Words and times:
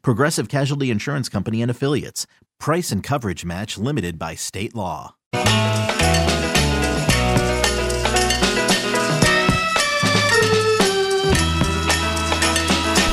Progressive 0.00 0.48
Casualty 0.48 0.90
Insurance 0.90 1.28
Company 1.28 1.60
and 1.60 1.70
Affiliates. 1.70 2.26
Price 2.58 2.90
and 2.90 3.02
coverage 3.02 3.44
match 3.44 3.76
limited 3.76 4.18
by 4.18 4.34
state 4.34 4.74
law. 4.74 5.14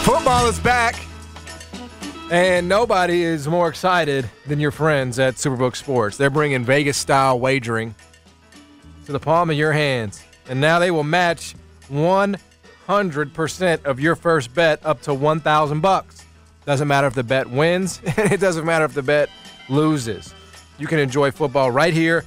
Football 0.03 0.47
is 0.47 0.59
back. 0.59 0.95
And 2.31 2.69
nobody 2.69 3.23
is 3.23 3.47
more 3.47 3.67
excited 3.67 4.29
than 4.45 4.59
your 4.59 4.69
friends 4.69 5.17
at 5.17 5.33
Superbook 5.35 5.75
Sports. 5.75 6.15
They're 6.15 6.29
bringing 6.29 6.63
Vegas 6.63 6.95
style 6.95 7.39
wagering 7.39 7.95
to 9.07 9.11
the 9.11 9.19
palm 9.19 9.49
of 9.49 9.57
your 9.57 9.71
hands. 9.71 10.23
And 10.47 10.61
now 10.61 10.77
they 10.77 10.91
will 10.91 11.03
match 11.03 11.55
100% 11.91 13.85
of 13.85 13.99
your 13.99 14.15
first 14.15 14.53
bet 14.53 14.85
up 14.85 15.01
to 15.01 15.13
1000 15.15 15.79
bucks. 15.79 16.18
Doesn't 16.69 16.87
matter 16.87 17.07
if 17.07 17.15
the 17.15 17.23
bet 17.23 17.49
wins, 17.49 17.99
and 18.15 18.31
it 18.31 18.39
doesn't 18.39 18.63
matter 18.63 18.85
if 18.85 18.93
the 18.93 19.01
bet 19.01 19.31
loses. 19.69 20.35
You 20.77 20.85
can 20.85 20.99
enjoy 20.99 21.31
football 21.31 21.71
right 21.71 21.91
here 21.91 22.23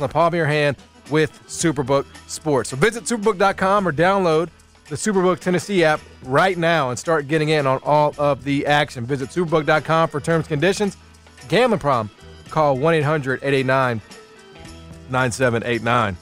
on 0.00 0.08
the 0.08 0.12
palm 0.12 0.26
of 0.26 0.34
your 0.34 0.46
hand 0.46 0.76
with 1.10 1.30
Superbook 1.46 2.04
Sports. 2.26 2.70
So 2.70 2.76
visit 2.76 3.04
superbook.com 3.04 3.86
or 3.86 3.92
download 3.92 4.48
the 4.88 4.96
Superbook 4.96 5.38
Tennessee 5.38 5.84
app 5.84 6.00
right 6.24 6.58
now 6.58 6.90
and 6.90 6.98
start 6.98 7.28
getting 7.28 7.50
in 7.50 7.68
on 7.68 7.78
all 7.84 8.12
of 8.18 8.42
the 8.42 8.66
action. 8.66 9.06
Visit 9.06 9.28
superbook.com 9.28 10.08
for 10.08 10.18
terms 10.18 10.46
and 10.46 10.48
conditions. 10.48 10.96
Gambling 11.46 11.78
problem, 11.78 12.10
call 12.50 12.76
1 12.76 12.94
800 12.94 13.44
889 13.44 14.00
9789. 15.08 16.16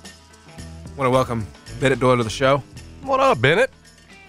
Want 0.99 1.07
to 1.07 1.11
welcome 1.11 1.47
Bennett 1.81 2.01
Doyle 2.01 2.19
to 2.19 2.23
the 2.23 2.29
show. 2.29 2.63
What 3.01 3.21
up, 3.21 3.41
Bennett? 3.41 3.71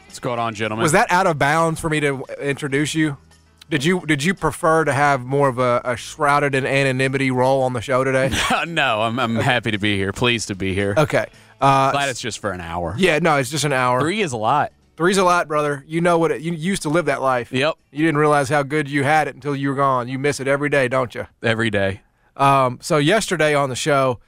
What's 0.05 0.19
going 0.19 0.39
on, 0.39 0.55
gentlemen? 0.55 0.83
Was 0.83 0.93
that 0.93 1.11
out 1.11 1.27
of 1.27 1.37
bounds 1.37 1.81
for 1.81 1.89
me 1.89 1.99
to 1.99 2.23
introduce 2.39 2.95
you? 2.95 3.17
Did 3.69 3.83
you 3.85 4.01
did 4.05 4.23
you 4.23 4.33
prefer 4.33 4.83
to 4.83 4.93
have 4.93 5.21
more 5.25 5.47
of 5.47 5.57
a, 5.57 5.81
a 5.83 5.95
shrouded 5.95 6.53
in 6.53 6.65
anonymity 6.65 7.31
role 7.31 7.63
on 7.63 7.73
the 7.73 7.81
show 7.81 8.03
today? 8.03 8.29
no, 8.67 9.01
I'm, 9.01 9.19
I'm 9.19 9.35
happy 9.35 9.71
to 9.71 9.77
be 9.77 9.97
here. 9.97 10.11
Pleased 10.11 10.49
to 10.49 10.55
be 10.55 10.73
here. 10.73 10.93
Okay. 10.97 11.25
Uh, 11.61 11.91
Glad 11.91 12.09
it's 12.09 12.19
just 12.21 12.39
for 12.39 12.51
an 12.51 12.59
hour. 12.61 12.93
yeah, 12.97 13.19
no, 13.19 13.37
it's 13.37 13.49
just 13.49 13.63
an 13.63 13.73
hour. 13.73 14.01
Three 14.01 14.21
is 14.21 14.33
a 14.33 14.37
lot. 14.37 14.73
Three's 14.95 15.17
a 15.17 15.23
lot, 15.23 15.47
brother. 15.47 15.83
You 15.87 16.01
know 16.01 16.19
what? 16.19 16.31
It, 16.31 16.41
you 16.41 16.53
used 16.53 16.83
to 16.83 16.89
live 16.89 17.05
that 17.05 17.21
life. 17.21 17.51
Yep. 17.51 17.75
You 17.91 18.05
didn't 18.05 18.19
realize 18.19 18.49
how 18.49 18.61
good 18.61 18.87
you 18.87 19.03
had 19.03 19.27
it 19.27 19.33
until 19.33 19.55
you 19.55 19.69
were 19.69 19.75
gone. 19.75 20.07
You 20.07 20.19
miss 20.19 20.39
it 20.39 20.47
every 20.47 20.69
day, 20.69 20.87
don't 20.87 21.15
you? 21.15 21.25
Every 21.41 21.71
day. 21.71 22.01
Um, 22.37 22.77
so 22.81 22.97
yesterday 22.97 23.55
on 23.55 23.69
the 23.69 23.75
show, 23.75 24.19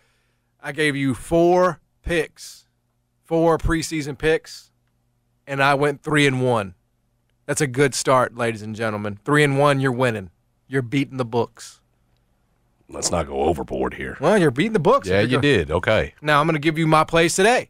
I 0.61 0.71
gave 0.71 0.95
you 0.95 1.13
four 1.13 1.81
picks, 2.01 2.65
four 3.23 3.59
preseason 3.59 4.17
picks, 4.17 4.71
and 5.45 5.61
I 5.61 5.75
went 5.75 6.01
three 6.01 6.25
and 6.25 6.41
one. 6.41 6.73
That's 7.45 7.61
a 7.61 7.67
good 7.67 7.93
start, 7.93 8.35
ladies 8.35 8.61
and 8.61 8.75
gentlemen. 8.75 9.19
Three 9.23 9.43
and 9.43 9.59
one, 9.59 9.79
you're 9.79 9.91
winning. 9.91 10.31
You're 10.67 10.81
beating 10.81 11.17
the 11.17 11.25
books. 11.25 11.79
Let's 12.89 13.11
not 13.11 13.27
go 13.27 13.41
overboard 13.43 13.95
here. 13.95 14.17
Well, 14.19 14.37
you're 14.37 14.51
beating 14.51 14.73
the 14.73 14.79
books. 14.79 15.07
Yeah, 15.07 15.21
You're 15.21 15.41
did. 15.41 15.71
Okay. 15.71 16.13
Now 16.21 16.39
I'm 16.39 16.47
going 16.47 16.53
to 16.55 16.59
give 16.59 16.77
you 16.77 16.87
my 16.87 17.03
plays 17.03 17.35
today. 17.35 17.69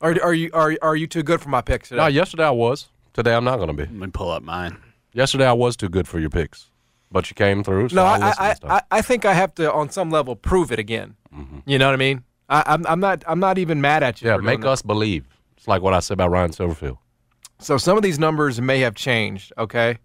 Are, 0.00 0.14
are 0.22 0.34
you 0.34 0.50
are 0.52 0.76
are 0.80 0.94
you 0.94 1.08
too 1.08 1.24
good 1.24 1.40
for 1.40 1.48
my 1.48 1.60
picks 1.60 1.88
today? 1.88 2.00
No, 2.02 2.06
yesterday 2.06 2.44
I 2.44 2.50
was. 2.50 2.88
Today 3.14 3.34
I'm 3.34 3.42
not 3.44 3.56
going 3.56 3.68
to 3.68 3.74
be. 3.74 3.82
Let 3.82 3.92
me 3.92 4.06
pull 4.08 4.30
up 4.30 4.42
mine. 4.44 4.76
Yesterday 5.12 5.46
I 5.46 5.52
was 5.52 5.76
too 5.76 5.88
good 5.88 6.06
for 6.06 6.20
your 6.20 6.30
picks, 6.30 6.70
but 7.10 7.28
you 7.30 7.34
came 7.34 7.64
through. 7.64 7.88
So 7.88 7.96
No, 7.96 8.04
I'll 8.04 8.22
I, 8.22 8.34
I, 8.38 8.48
this. 8.50 8.58
I, 8.64 8.82
I 8.92 9.02
think 9.02 9.24
I 9.24 9.32
have 9.34 9.54
to, 9.56 9.72
on 9.72 9.90
some 9.90 10.10
level, 10.10 10.36
prove 10.36 10.70
it 10.70 10.78
again. 10.78 11.16
Mm-hmm. 11.34 11.58
You 11.66 11.78
know 11.78 11.86
what 11.88 11.94
I 11.94 11.96
mean? 11.96 12.22
I, 12.48 12.62
I'm, 12.66 12.86
I'm 12.86 13.00
not 13.00 13.24
I'm 13.26 13.40
not 13.40 13.58
even 13.58 13.80
mad 13.80 14.04
at 14.04 14.22
you. 14.22 14.28
yeah, 14.28 14.36
for 14.36 14.42
make 14.42 14.58
doing 14.58 14.60
that. 14.62 14.70
us 14.70 14.82
believe. 14.82 15.26
It's 15.56 15.66
like 15.66 15.82
what 15.82 15.94
I 15.94 16.00
said 16.00 16.14
about 16.14 16.30
Ryan 16.30 16.52
Silverfield. 16.52 16.98
So 17.60 17.76
some 17.76 17.96
of 17.96 18.02
these 18.02 18.18
numbers 18.18 18.60
may 18.60 18.80
have 18.80 18.94
changed. 18.94 19.52
Okay, 19.58 19.98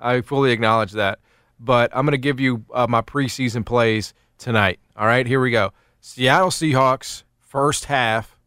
I 0.00 0.20
fully 0.20 0.52
acknowledge 0.52 0.92
that, 0.92 1.18
but 1.58 1.90
I'm 1.94 2.04
going 2.06 2.12
to 2.12 2.18
give 2.18 2.38
you 2.40 2.64
uh, 2.72 2.86
my 2.88 3.02
preseason 3.02 3.64
plays 3.66 4.14
tonight. 4.38 4.78
All 4.96 5.06
right, 5.06 5.26
here 5.26 5.40
we 5.40 5.50
go. 5.50 5.72
Seattle 6.00 6.50
Seahawks 6.50 7.24
first 7.38 7.86
half 7.86 8.38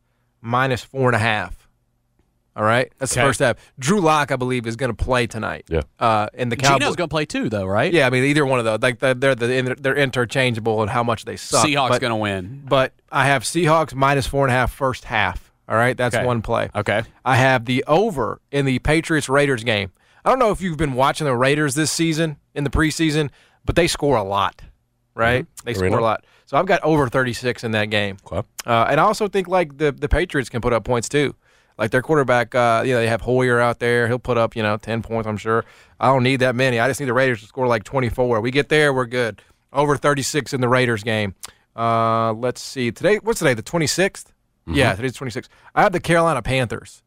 minus 0.42 0.82
four 0.84 1.10
and 1.10 1.16
a 1.16 1.20
half. 1.20 1.68
All 2.56 2.64
right, 2.64 2.92
that's 3.00 3.16
the 3.16 3.22
first 3.22 3.40
half. 3.40 3.58
Drew 3.80 4.00
Lock, 4.00 4.32
I 4.32 4.36
believe, 4.36 4.68
is 4.68 4.76
going 4.76 4.96
to 4.96 5.04
play 5.04 5.26
tonight. 5.26 5.66
Yeah. 5.70 5.82
Uh, 6.00 6.28
and 6.36 6.52
the 6.52 6.56
Cowboys. 6.56 6.82
Gino's 6.82 6.96
going 6.96 7.10
to 7.10 7.14
play 7.14 7.26
too, 7.26 7.50
though, 7.50 7.66
right? 7.66 7.92
Yeah, 7.92 8.06
I 8.06 8.12
mean 8.12 8.24
either 8.26 8.46
one 8.46 8.60
of 8.60 8.66
those. 8.66 8.80
Like 8.80 9.00
they're 9.00 9.16
they're, 9.16 9.34
the, 9.34 9.76
they're 9.80 9.98
interchangeable 9.98 10.84
in 10.84 10.90
how 10.90 11.04
much 11.04 11.26
they 11.26 11.36
suck. 11.36 11.66
Seahawks 11.66 12.00
going 12.00 12.12
to 12.12 12.16
win. 12.16 12.62
but 12.70 12.94
I 13.12 13.26
have 13.26 13.42
Seahawks 13.44 13.96
minus 13.96 14.28
four 14.28 14.46
and 14.46 14.54
a 14.54 14.56
half 14.56 14.72
first 14.72 15.06
half. 15.06 15.52
All 15.70 15.76
right, 15.76 15.96
that's 15.96 16.16
Okay. 16.16 16.26
one 16.26 16.42
play. 16.42 16.70
Okay. 16.76 17.04
I 17.24 17.36
have 17.38 17.66
the 17.66 17.84
over 17.88 18.42
in 18.52 18.66
the 18.66 18.80
Patriots 18.80 19.30
Raiders 19.30 19.64
game. 19.64 19.92
I 20.26 20.30
don't 20.30 20.40
know 20.40 20.52
if 20.52 20.62
you've 20.62 20.78
been 20.78 20.94
watching 20.94 21.26
the 21.26 21.36
Raiders 21.36 21.76
this 21.76 21.92
season 21.92 22.38
in 22.54 22.64
the 22.64 22.70
preseason, 22.70 23.30
but 23.66 23.76
they 23.76 23.88
score 23.88 24.18
a 24.18 24.24
lot, 24.24 24.62
right? 25.16 25.46
They 25.64 25.74
They're 25.74 25.86
in 25.86 25.92
score 25.92 26.00
a 26.00 26.04
lot. 26.04 26.26
So 26.46 26.58
I've 26.58 26.66
got 26.66 26.82
over 26.84 27.08
36 27.10 27.64
in 27.64 27.72
that 27.72 27.90
game. 27.90 28.18
Okay. 28.32 28.46
Uh, 28.66 28.86
and 28.90 29.00
I 29.00 29.04
also 29.04 29.28
think 29.28 29.48
like 29.48 29.78
the 29.78 29.92
the 29.92 30.10
Patriots 30.10 30.50
can 30.50 30.62
put 30.62 30.74
up 30.74 30.84
points 30.84 31.08
too. 31.10 31.36
Like 31.78 31.90
their 31.92 32.02
quarterback, 32.04 32.54
uh, 32.54 32.84
you 32.86 32.94
know, 32.94 33.00
they 33.00 33.08
have 33.08 33.22
Hoyer 33.22 33.60
out 33.60 33.80
there. 33.80 34.08
He'll 34.08 34.20
put 34.20 34.38
up, 34.38 34.56
you 34.56 34.62
know, 34.62 34.78
10 34.78 35.02
points, 35.02 35.28
I'm 35.28 35.38
sure. 35.38 35.66
I 36.00 36.08
don't 36.10 36.22
need 36.22 36.38
that 36.42 36.56
many. 36.56 36.80
I 36.80 36.88
just 36.88 37.00
need 37.00 37.08
the 37.08 37.14
Raiders 37.14 37.40
to 37.42 37.48
score 37.48 37.66
like 37.66 37.84
24. 37.84 38.42
We 38.42 38.52
get 38.52 38.70
there, 38.70 38.94
we're 38.94 39.08
good. 39.08 39.42
Over 39.72 39.98
36 39.98 40.54
in 40.54 40.62
the 40.62 40.70
Raiders 40.70 41.04
game. 41.04 41.34
Uh, 41.76 42.32
let's 42.34 42.62
see. 42.62 42.92
Today, 42.92 43.18
what's 43.24 43.40
today? 43.40 43.56
The 43.56 43.64
26th? 43.64 44.26
Yeah, 44.66 44.96
today's 44.96 45.14
26th. 45.18 45.48
I 45.76 45.84
have 45.84 45.92
the 45.92 46.00
Carolina 46.00 46.42
Panthers 46.42 47.04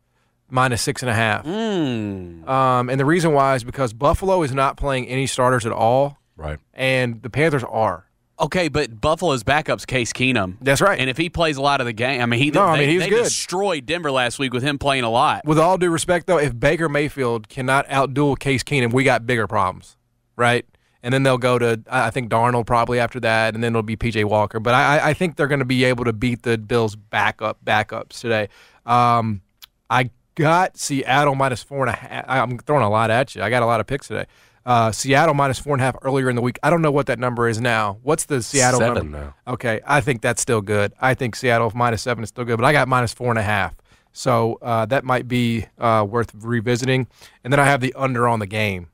minus 0.51 0.83
six 0.83 1.03
and 1.03 1.11
a 1.11 1.15
half. 1.15 1.45
Mm. 1.45 2.47
Um, 2.49 2.91
and 2.91 3.01
the 3.01 3.05
reason 3.05 3.33
why 3.33 3.55
is 3.55 3.65
because 3.65 3.93
Buffalo 3.93 4.43
is 4.43 4.53
not 4.53 4.77
playing 4.77 5.09
any 5.09 5.27
starters 5.27 5.65
at 5.67 5.73
all, 5.73 6.19
Right. 6.37 6.59
and 6.75 7.23
the 7.23 7.31
Panthers 7.31 7.65
are. 7.65 8.05
Okay, 8.39 8.69
but 8.69 9.01
Buffalo's 9.01 9.43
backup's 9.43 9.87
Case 9.87 10.13
Keenum. 10.13 10.57
That's 10.61 10.83
right. 10.83 11.01
And 11.01 11.09
if 11.09 11.17
he 11.17 11.31
plays 11.31 11.57
a 11.57 11.63
lot 11.63 11.81
of 11.81 11.87
the 11.87 11.95
game, 11.95 12.21
I 12.21 12.27
mean, 12.27 12.39
he 12.39 12.51
No, 12.51 12.65
I 12.65 12.79
mean, 12.79 12.91
he 12.91 12.97
was 12.97 13.05
they 13.05 13.11
good. 13.11 13.25
destroyed 13.25 13.87
Denver 13.87 14.11
last 14.11 14.39
week 14.39 14.53
with 14.53 14.63
him 14.63 14.79
playing 14.79 15.05
a 15.05 15.11
lot. 15.11 15.47
With 15.47 15.59
all 15.59 15.79
due 15.79 15.89
respect, 15.89 16.27
though, 16.27 16.39
if 16.39 16.59
Baker 16.61 16.91
Mayfield 16.91 17.49
cannot 17.49 17.89
outduel 17.89 18.39
Case 18.39 18.63
Keenum, 18.63 18.93
we 18.93 19.05
got 19.05 19.27
bigger 19.27 19.47
problems, 19.47 19.97
right? 20.37 20.67
And 21.03 21.13
then 21.15 21.23
they'll 21.23 21.39
go 21.39 21.59
to, 21.59 21.81
I 21.91 22.11
think, 22.11 22.31
Darnold 22.31 22.67
probably 22.67 22.99
after 22.99 23.21
that, 23.21 23.55
and 23.55 23.63
then 23.63 23.73
it'll 23.73 23.83
be 23.83 23.97
P.J. 23.97 24.25
Walker. 24.25 24.59
But 24.59 24.75
I, 24.75 25.11
I- 25.11 25.15
think 25.15 25.37
they're 25.37 25.47
going 25.47 25.61
to 25.61 25.65
be 25.65 25.85
able 25.85 26.05
to 26.05 26.13
beat 26.13 26.43
the 26.43 26.59
Bills' 26.59 26.97
backup 26.97 27.65
backups 27.65 28.21
today. 28.21 28.49
Um, 28.85 29.41
I 29.89 30.11
got 30.35 30.77
Seattle 30.77 31.35
minus 31.35 31.63
four 31.63 31.87
and 31.87 31.91
a 31.95 31.99
half. 31.99 32.25
I'm 32.29 32.59
throwing 32.59 32.83
a 32.85 32.91
lot 32.91 33.11
at 33.11 33.35
you. 33.35 33.43
I 33.43 33.51
got 33.51 33.63
a 33.63 33.67
lot 33.67 33.81
of 33.81 33.87
picks 33.87 34.09
today. 34.09 34.27
Uh, 34.65 34.91
Seattle 34.91 35.33
minus 35.35 35.61
four 35.61 35.75
and 35.75 35.81
a 35.81 35.85
half 35.85 35.97
earlier 36.03 36.29
in 36.29 36.35
the 36.35 36.43
week. 36.43 36.59
I 36.63 36.71
don't 36.71 36.83
know 36.83 36.91
what 36.91 37.07
that 37.07 37.21
number 37.21 37.49
is 37.49 37.61
now. 37.61 37.99
What's 38.03 38.25
the 38.25 38.43
Seattle 38.43 38.81
Seven 38.81 39.13
number? 39.13 39.35
now. 39.47 39.53
Okay, 39.55 39.81
I 39.87 40.01
think 40.01 40.23
that's 40.23 40.43
still 40.43 40.61
good. 40.61 40.93
I 41.01 41.15
think 41.15 41.37
Seattle 41.37 41.71
minus 41.75 42.03
seven 42.03 42.25
is 42.25 42.31
still 42.31 42.45
good, 42.45 42.57
but 42.57 42.65
I 42.65 42.73
got 42.73 42.89
minus 42.89 43.15
four 43.15 43.31
and 43.31 43.39
a 43.39 43.43
half. 43.45 43.77
So 44.13 44.59
uh, 44.63 44.87
that 44.87 45.05
might 45.05 45.29
be 45.29 45.67
uh, 45.79 46.05
worth 46.09 46.33
revisiting. 46.35 47.07
And 47.45 47.53
then 47.53 47.61
I 47.61 47.65
have 47.65 47.81
the 47.81 47.95
under 47.95 48.27
on 48.27 48.41
the 48.41 48.47
game, 48.47 48.89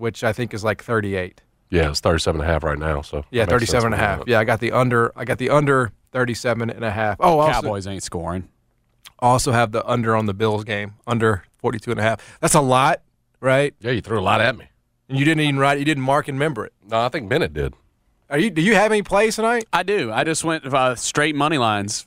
which 0.00 0.24
I 0.24 0.32
think 0.32 0.54
is 0.54 0.64
like 0.64 0.82
38. 0.82 1.42
Yeah, 1.70 1.90
it's 1.90 2.00
37 2.00 2.40
and 2.40 2.48
a 2.48 2.52
half 2.52 2.64
right 2.64 2.78
now. 2.78 3.02
So 3.02 3.24
Yeah, 3.30 3.44
that 3.44 3.50
37 3.50 3.92
and 3.92 3.94
a 3.94 3.98
half. 4.04 4.22
Yeah, 4.26 4.40
I 4.40 4.44
got 4.44 4.58
the 4.60 4.72
under. 4.72 5.12
I 5.14 5.24
got 5.24 5.38
the 5.38 5.50
under 5.50 5.92
37 6.12 6.70
and 6.70 6.84
a 6.84 6.90
half. 6.90 7.16
Oh, 7.20 7.38
also, 7.38 7.52
Cowboys 7.52 7.86
ain't 7.86 8.02
scoring. 8.02 8.48
also 9.20 9.52
have 9.52 9.70
the 9.70 9.86
under 9.86 10.16
on 10.16 10.26
the 10.26 10.34
Bills 10.34 10.64
game, 10.64 10.94
under 11.06 11.44
42 11.58 11.92
and 11.92 12.00
a 12.00 12.02
half. 12.02 12.38
That's 12.40 12.54
a 12.54 12.60
lot, 12.60 13.02
right? 13.40 13.74
Yeah, 13.80 13.92
you 13.92 14.00
threw 14.00 14.18
a 14.18 14.22
lot 14.22 14.40
at 14.40 14.56
me. 14.56 14.66
And 15.08 15.18
you 15.18 15.24
didn't 15.24 15.42
even 15.42 15.58
write, 15.58 15.78
you 15.78 15.84
didn't 15.84 16.02
mark 16.02 16.26
and 16.28 16.36
remember 16.36 16.64
it. 16.64 16.72
No, 16.88 17.00
I 17.00 17.08
think 17.08 17.28
Bennett 17.28 17.52
did. 17.52 17.74
Are 18.30 18.38
you? 18.38 18.50
Do 18.50 18.62
you 18.62 18.74
have 18.74 18.90
any 18.92 19.02
plays 19.02 19.36
tonight? 19.36 19.66
I 19.72 19.82
do. 19.82 20.12
I 20.12 20.22
just 20.24 20.44
went 20.44 20.64
uh, 20.64 20.94
straight 20.94 21.34
money 21.34 21.58
lines. 21.58 22.06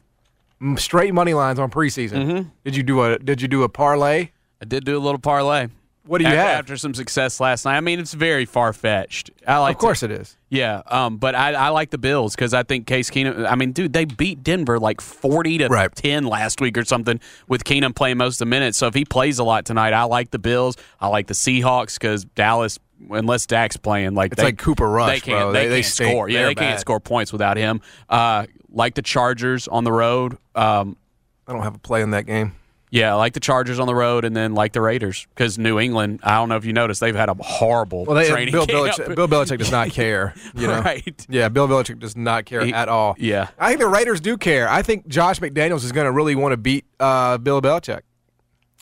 Mm, 0.61 0.79
Straight 0.79 1.13
money 1.13 1.33
lines 1.33 1.59
on 1.59 1.69
preseason. 1.69 2.25
Mm-hmm. 2.25 2.49
Did 2.63 2.75
you 2.77 2.83
do 2.83 3.01
a 3.03 3.19
Did 3.19 3.41
you 3.41 3.49
do 3.49 3.63
a 3.63 3.69
parlay? 3.69 4.29
I 4.61 4.65
did 4.65 4.85
do 4.85 4.97
a 4.97 4.99
little 5.03 5.19
parlay. 5.19 5.67
What 6.05 6.17
do 6.17 6.25
you 6.25 6.29
after, 6.31 6.39
have? 6.41 6.59
after 6.59 6.77
some 6.77 6.93
success 6.93 7.39
last 7.39 7.63
night? 7.63 7.77
I 7.77 7.79
mean, 7.81 7.97
it's 7.99 8.13
very 8.13 8.43
far 8.45 8.73
fetched. 8.73 9.31
I 9.47 9.59
like 9.59 9.75
of 9.77 9.79
course 9.79 10.03
it 10.03 10.11
is. 10.11 10.35
Yeah, 10.49 10.81
um, 10.87 11.15
but 11.17 11.33
I, 11.33 11.53
I 11.53 11.69
like 11.69 11.91
the 11.91 11.97
Bills 11.97 12.35
because 12.35 12.53
I 12.53 12.63
think 12.63 12.87
Case 12.87 13.09
Keenum. 13.09 13.49
I 13.49 13.55
mean, 13.55 13.71
dude, 13.71 13.93
they 13.93 14.03
beat 14.05 14.43
Denver 14.43 14.79
like 14.79 14.99
forty 14.99 15.57
to 15.59 15.67
Right. 15.67 15.93
ten 15.95 16.25
last 16.25 16.59
week 16.59 16.77
or 16.77 16.83
something 16.83 17.21
with 17.47 17.63
Keenum 17.63 17.95
playing 17.95 18.17
most 18.17 18.35
of 18.35 18.39
the 18.39 18.45
minutes. 18.47 18.77
So 18.77 18.87
if 18.87 18.93
he 18.93 19.05
plays 19.05 19.39
a 19.39 19.43
lot 19.45 19.65
tonight, 19.65 19.93
I 19.93 20.03
like 20.03 20.31
the 20.31 20.39
Bills. 20.39 20.75
I 20.99 21.07
like 21.07 21.27
the 21.27 21.33
Seahawks 21.33 21.93
because 21.97 22.25
Dallas, 22.25 22.79
unless 23.09 23.45
Dak's 23.45 23.77
playing, 23.77 24.13
like 24.13 24.33
It's 24.33 24.41
they- 24.41 24.47
like 24.47 24.57
Cooper 24.57 24.89
Rush, 24.89 25.09
they 25.09 25.19
can't, 25.21 25.39
bro. 25.39 25.51
They, 25.53 25.63
They- 25.63 25.69
they 25.69 25.75
can't 25.83 25.85
stink. 25.93 26.09
score. 26.11 26.27
Yeah, 26.29 26.39
They're 26.39 26.47
they 26.49 26.55
can't 26.55 26.79
score 26.81 26.99
points 26.99 27.31
without 27.31 27.55
him. 27.55 27.79
Uh, 28.09 28.45
like 28.69 28.95
the 28.95 29.01
Chargers 29.01 29.69
on 29.69 29.85
the 29.85 29.91
road. 29.93 30.37
Um, 30.53 30.97
I 31.47 31.53
don't 31.53 31.63
have 31.63 31.75
a 31.75 31.79
play 31.79 32.01
in 32.01 32.11
that 32.11 32.25
game. 32.25 32.55
Yeah, 32.93 33.11
I 33.11 33.15
like 33.15 33.33
the 33.33 33.39
Chargers 33.39 33.79
on 33.79 33.87
the 33.87 33.95
road, 33.95 34.23
and 34.23 34.35
then 34.35 34.53
like 34.53 34.71
the 34.73 34.81
Raiders 34.81 35.25
because 35.33 35.57
New 35.57 35.79
England. 35.79 36.19
I 36.21 36.35
don't 36.35 36.47
know 36.47 36.57
if 36.57 36.63
you 36.65 36.73
noticed 36.73 37.01
they've 37.01 37.15
had 37.15 37.27
a 37.27 37.33
horrible 37.39 38.05
Well, 38.05 38.15
they, 38.15 38.29
training 38.29 38.51
Bill 38.51 38.67
camp. 38.67 38.93
Belichick, 38.95 39.15
Bill 39.15 39.27
Belichick 39.27 39.57
does 39.57 39.71
not 39.71 39.89
care. 39.89 40.35
You 40.53 40.67
know, 40.67 40.79
Right. 40.81 41.25
Yeah, 41.27 41.49
Bill 41.49 41.67
Belichick 41.67 41.97
does 41.97 42.15
not 42.15 42.45
care 42.45 42.63
He- 42.63 42.71
at 42.73 42.89
all. 42.89 43.15
yeah. 43.17 43.47
I 43.57 43.69
think 43.69 43.79
the 43.79 43.87
Raiders 43.87 44.21
do 44.21 44.37
care. 44.37 44.69
I 44.69 44.83
think 44.83 45.07
Josh 45.07 45.39
McDaniels 45.39 45.83
is 45.83 45.91
going 45.91 46.05
to 46.05 46.11
really 46.11 46.35
want 46.35 46.53
to 46.53 46.57
beat 46.57 46.85
uh, 46.99 47.39
Bill 47.39 47.61
Belichick. 47.63 48.01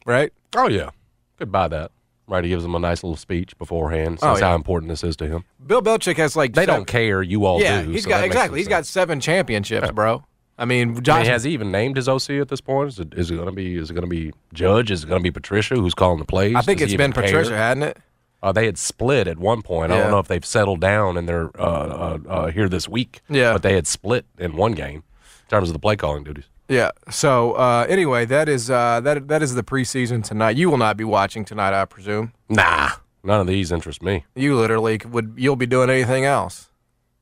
Right? 0.06 0.34
Oh 0.56 0.68
yeah, 0.68 0.90
could 1.38 1.52
buy 1.52 1.70
that. 1.70 1.92
Right, 2.28 2.44
he 2.44 2.50
gives 2.50 2.64
them 2.64 2.76
a 2.76 2.80
nice 2.80 3.04
little 3.04 3.18
speech 3.18 3.58
beforehand. 3.58 4.20
Oh, 4.22 4.34
Says 4.36 4.42
yeah. 4.42 4.50
how 4.50 4.56
important 4.56 4.90
this 4.90 5.04
is 5.04 5.16
to 5.18 5.28
him. 5.28 5.44
Bill 5.66 5.82
Belichick 5.82 6.16
has 6.18 6.36
like 6.36 6.54
They 6.54 6.62
seven- 6.64 6.76
don't 6.76 6.86
care. 6.86 7.22
You 7.22 7.46
all 7.46 7.62
Yeah, 7.62 7.82
do. 7.84 7.90
he's 7.92 8.04
so 8.04 8.10
got 8.10 8.24
exactly. 8.24 8.50
some 8.50 8.58
He's 8.58 8.68
got 8.68 8.86
seven 8.86 9.20
championships, 9.20 9.92
bro. 9.94 10.24
I 10.62 10.66
mean, 10.66 11.02
I 11.10 11.18
mean, 11.18 11.26
has 11.26 11.44
he 11.44 11.54
even 11.54 11.72
named 11.72 11.96
his 11.96 12.08
OC 12.08 12.30
at 12.32 12.50
this 12.50 12.62
point? 12.62 12.90
Is 12.90 13.00
it, 13.00 13.16
is 13.16 13.32
it 13.32 13.36
going 13.36 13.48
to 13.48 13.52
be? 13.52 13.78
Is 13.78 13.90
it 13.90 13.96
going 13.96 14.04
to 14.04 14.08
be 14.08 14.32
Judge? 14.54 14.92
Is 14.92 15.04
it 15.04 15.08
going 15.08 15.20
to 15.20 15.24
be 15.24 15.32
Patricia 15.32 15.74
who's 15.74 15.96
calling 15.96 16.20
the 16.20 16.26
plays? 16.26 16.56
I 16.56 16.62
think 16.62 16.78
Does 16.78 16.94
it's 16.94 16.98
been 16.98 17.14
Patricia, 17.14 17.50
care? 17.50 17.58
hadn't 17.58 17.84
it? 17.84 17.98
Uh, 18.44 18.52
they 18.52 18.68
had 18.68 18.78
split 18.78 19.28
at 19.28 19.40
one 19.40 19.64
point. 19.64 19.92
I 19.92 19.98
don't 19.98 20.12
know 20.12 20.20
if 20.20 20.28
they've 20.28 20.46
settled 20.46 20.80
down 20.80 21.18
and 21.18 21.28
they're 21.28 21.50
uh, 21.60 21.64
uh, 21.64 22.18
uh, 22.28 22.52
here 22.52 22.70
this 22.70 22.88
week. 22.88 23.22
Yeah. 23.28 23.54
but 23.54 23.64
they 23.64 23.74
had 23.74 23.88
split 23.88 24.26
in 24.38 24.56
one 24.56 24.74
game 24.74 24.98
in 24.98 25.50
terms 25.50 25.70
of 25.70 25.74
the 25.74 25.80
play 25.80 25.96
calling 25.96 26.24
duties. 26.24 26.46
Yeah. 26.70 26.92
So 27.10 27.54
uh, 27.54 27.88
anyway, 27.90 28.26
that 28.26 28.48
is 28.48 28.70
uh, 28.70 29.02
that 29.02 29.30
that 29.30 29.42
is 29.42 29.56
the 29.56 29.64
preseason 29.64 30.24
tonight. 30.24 30.58
You 30.58 30.70
will 30.70 30.78
not 30.78 30.96
be 30.96 31.04
watching 31.04 31.44
tonight, 31.44 31.74
I 31.74 31.86
presume. 31.86 32.34
Nah, 32.50 32.92
none 33.24 33.42
of 33.42 33.48
these 33.48 33.72
interest 33.72 34.04
me. 34.04 34.26
You 34.36 34.56
literally 34.56 35.00
would. 35.10 35.34
You'll 35.38 35.56
be 35.56 35.66
doing 35.66 35.90
anything 35.90 36.24
else. 36.24 36.70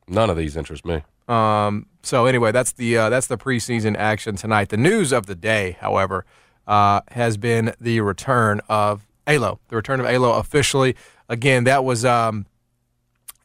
None 0.09 0.29
of 0.29 0.35
these 0.35 0.57
interest 0.57 0.85
me. 0.85 1.03
Um, 1.29 1.85
so 2.01 2.25
anyway, 2.25 2.51
that's 2.51 2.73
the 2.73 2.97
uh, 2.97 3.09
that's 3.09 3.27
the 3.27 3.37
preseason 3.37 3.95
action 3.95 4.35
tonight. 4.35 4.69
The 4.69 4.77
news 4.77 5.13
of 5.13 5.27
the 5.27 5.35
day, 5.35 5.77
however, 5.79 6.25
uh, 6.67 7.01
has 7.11 7.37
been 7.37 7.73
the 7.79 8.01
return 8.01 8.61
of 8.67 9.05
Alo. 9.27 9.59
The 9.67 9.75
return 9.75 9.99
of 9.99 10.07
Alo 10.07 10.33
officially. 10.33 10.95
Again, 11.29 11.65
that 11.65 11.85
was 11.85 12.03
um, 12.03 12.47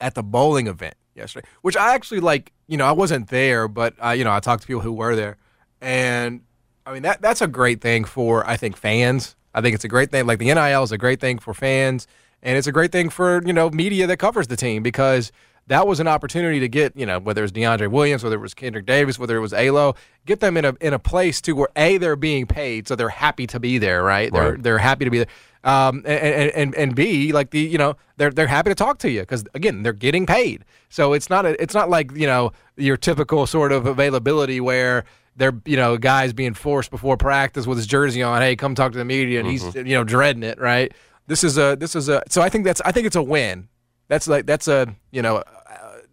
at 0.01 0.15
the 0.15 0.23
bowling 0.23 0.67
event 0.67 0.95
yesterday, 1.15 1.47
which 1.63 1.77
I 1.77 1.95
actually 1.95 2.21
like. 2.21 2.53
You 2.67 2.79
know, 2.79 2.87
I 2.87 2.93
wasn't 2.93 3.29
there, 3.29 3.69
but 3.69 3.95
I, 4.01 4.15
you 4.15 4.25
know, 4.25 4.33
I 4.33 4.41
talked 4.41 4.63
to 4.63 4.67
people 4.67 4.81
who 4.81 4.93
were 4.93 5.15
there, 5.15 5.37
and 5.83 6.41
I 6.87 6.95
mean 6.95 7.03
that 7.03 7.21
that's 7.21 7.43
a 7.43 7.49
great 7.49 7.83
thing 7.83 8.05
for 8.05 8.47
I 8.49 8.57
think 8.57 8.77
fans. 8.77 9.37
I 9.53 9.61
think 9.61 9.75
it's 9.75 9.85
a 9.85 9.89
great 9.89 10.11
thing. 10.11 10.27
Like 10.27 10.39
the 10.39 10.53
NIL 10.53 10.83
is 10.83 10.91
a 10.91 10.99
great 10.99 11.21
thing 11.21 11.39
for 11.39 11.53
fans, 11.53 12.07
and 12.43 12.57
it's 12.57 12.67
a 12.67 12.73
great 12.73 12.93
thing 12.93 13.11
for 13.11 13.43
you 13.45 13.53
know 13.53 13.69
media 13.69 14.07
that 14.07 14.17
covers 14.17 14.47
the 14.47 14.57
team 14.57 14.83
because 14.83 15.31
that 15.67 15.87
was 15.87 16.01
an 16.01 16.09
opportunity 16.09 16.61
to 16.61 16.69
get 16.69 16.97
you 16.97 17.07
know 17.07 17.19
whether 17.19 17.43
it 17.43 17.45
was 17.45 17.53
DeAndre 17.53 17.91
Williams, 17.91 18.23
whether 18.23 18.37
it 18.37 18.43
was 18.43 18.55
Kendrick 18.55 18.87
Davis, 18.87 19.19
whether 19.19 19.37
it 19.37 19.41
was 19.41 19.53
Alo, 19.53 19.95
get 20.27 20.41
them 20.41 20.57
in 20.57 20.65
a 20.65 20.75
in 20.81 20.93
a 20.93 20.99
place 20.99 21.41
to 21.43 21.53
where 21.53 21.69
a 21.77 21.99
they're 21.99 22.17
being 22.17 22.47
paid, 22.47 22.89
so 22.89 22.97
they're 22.97 23.09
happy 23.09 23.47
to 23.49 23.61
be 23.61 23.79
there, 23.79 24.03
right? 24.03 24.33
They're 24.33 24.57
they're 24.57 24.79
happy 24.79 25.05
to 25.05 25.11
be 25.11 25.19
there. 25.19 25.29
Um, 25.65 26.03
and, 26.05 26.07
and, 26.07 26.51
and, 26.51 26.75
and 26.75 26.95
B, 26.95 27.33
like 27.33 27.49
the, 27.49 27.59
you 27.59 27.79
know, 27.79 27.97
they're, 28.19 28.29
they're 28.29 28.47
happy 28.47 28.69
to 28.69 28.75
talk 28.75 28.99
to 28.99 29.11
you 29.11 29.21
because 29.21 29.47
again, 29.55 29.83
they're 29.83 29.95
getting 29.95 30.27
paid. 30.27 30.63
So 30.91 31.15
it's 31.15 31.31
not, 31.31 31.47
a, 31.47 31.59
it's 31.59 31.73
not 31.73 31.89
like, 31.89 32.13
you 32.15 32.27
know, 32.27 32.53
your 32.77 32.99
typical 32.99 33.47
sort 33.47 33.73
of 33.73 33.87
availability 33.87 34.61
where 34.61 35.07
they're, 35.37 35.59
you 35.65 35.79
know, 35.79 35.97
guys 35.97 36.35
being 36.35 36.53
forced 36.53 36.91
before 36.91 37.17
practice 37.17 37.67
with 37.67 37.79
his 37.79 37.87
jersey 37.87 38.23
on. 38.23 38.43
Hey, 38.43 38.57
come 38.57 38.75
talk 38.75 38.93
to 38.93 38.99
the 38.99 39.07
media. 39.07 39.41
And 39.41 39.49
he's, 39.49 39.75
you 39.75 39.95
know, 39.95 40.05
dreading 40.05 40.43
it. 40.43 40.61
Right. 40.61 40.93
This 41.29 41.43
is 41.43 41.57
a, 41.57 41.77
this 41.81 41.97
is 41.97 42.11
a, 42.11 42.23
so 42.29 42.43
I 42.43 42.51
think 42.51 42.67
that's, 42.67 42.83
I 42.83 42.93
think 42.93 43.07
it's 43.07 43.17
a 43.17 43.23
win. 43.23 43.69
That's 44.09 44.27
like, 44.29 44.47
that's 44.47 44.69
a, 44.69 44.95
you 45.11 45.23
know, 45.23 45.37
uh, 45.37 45.43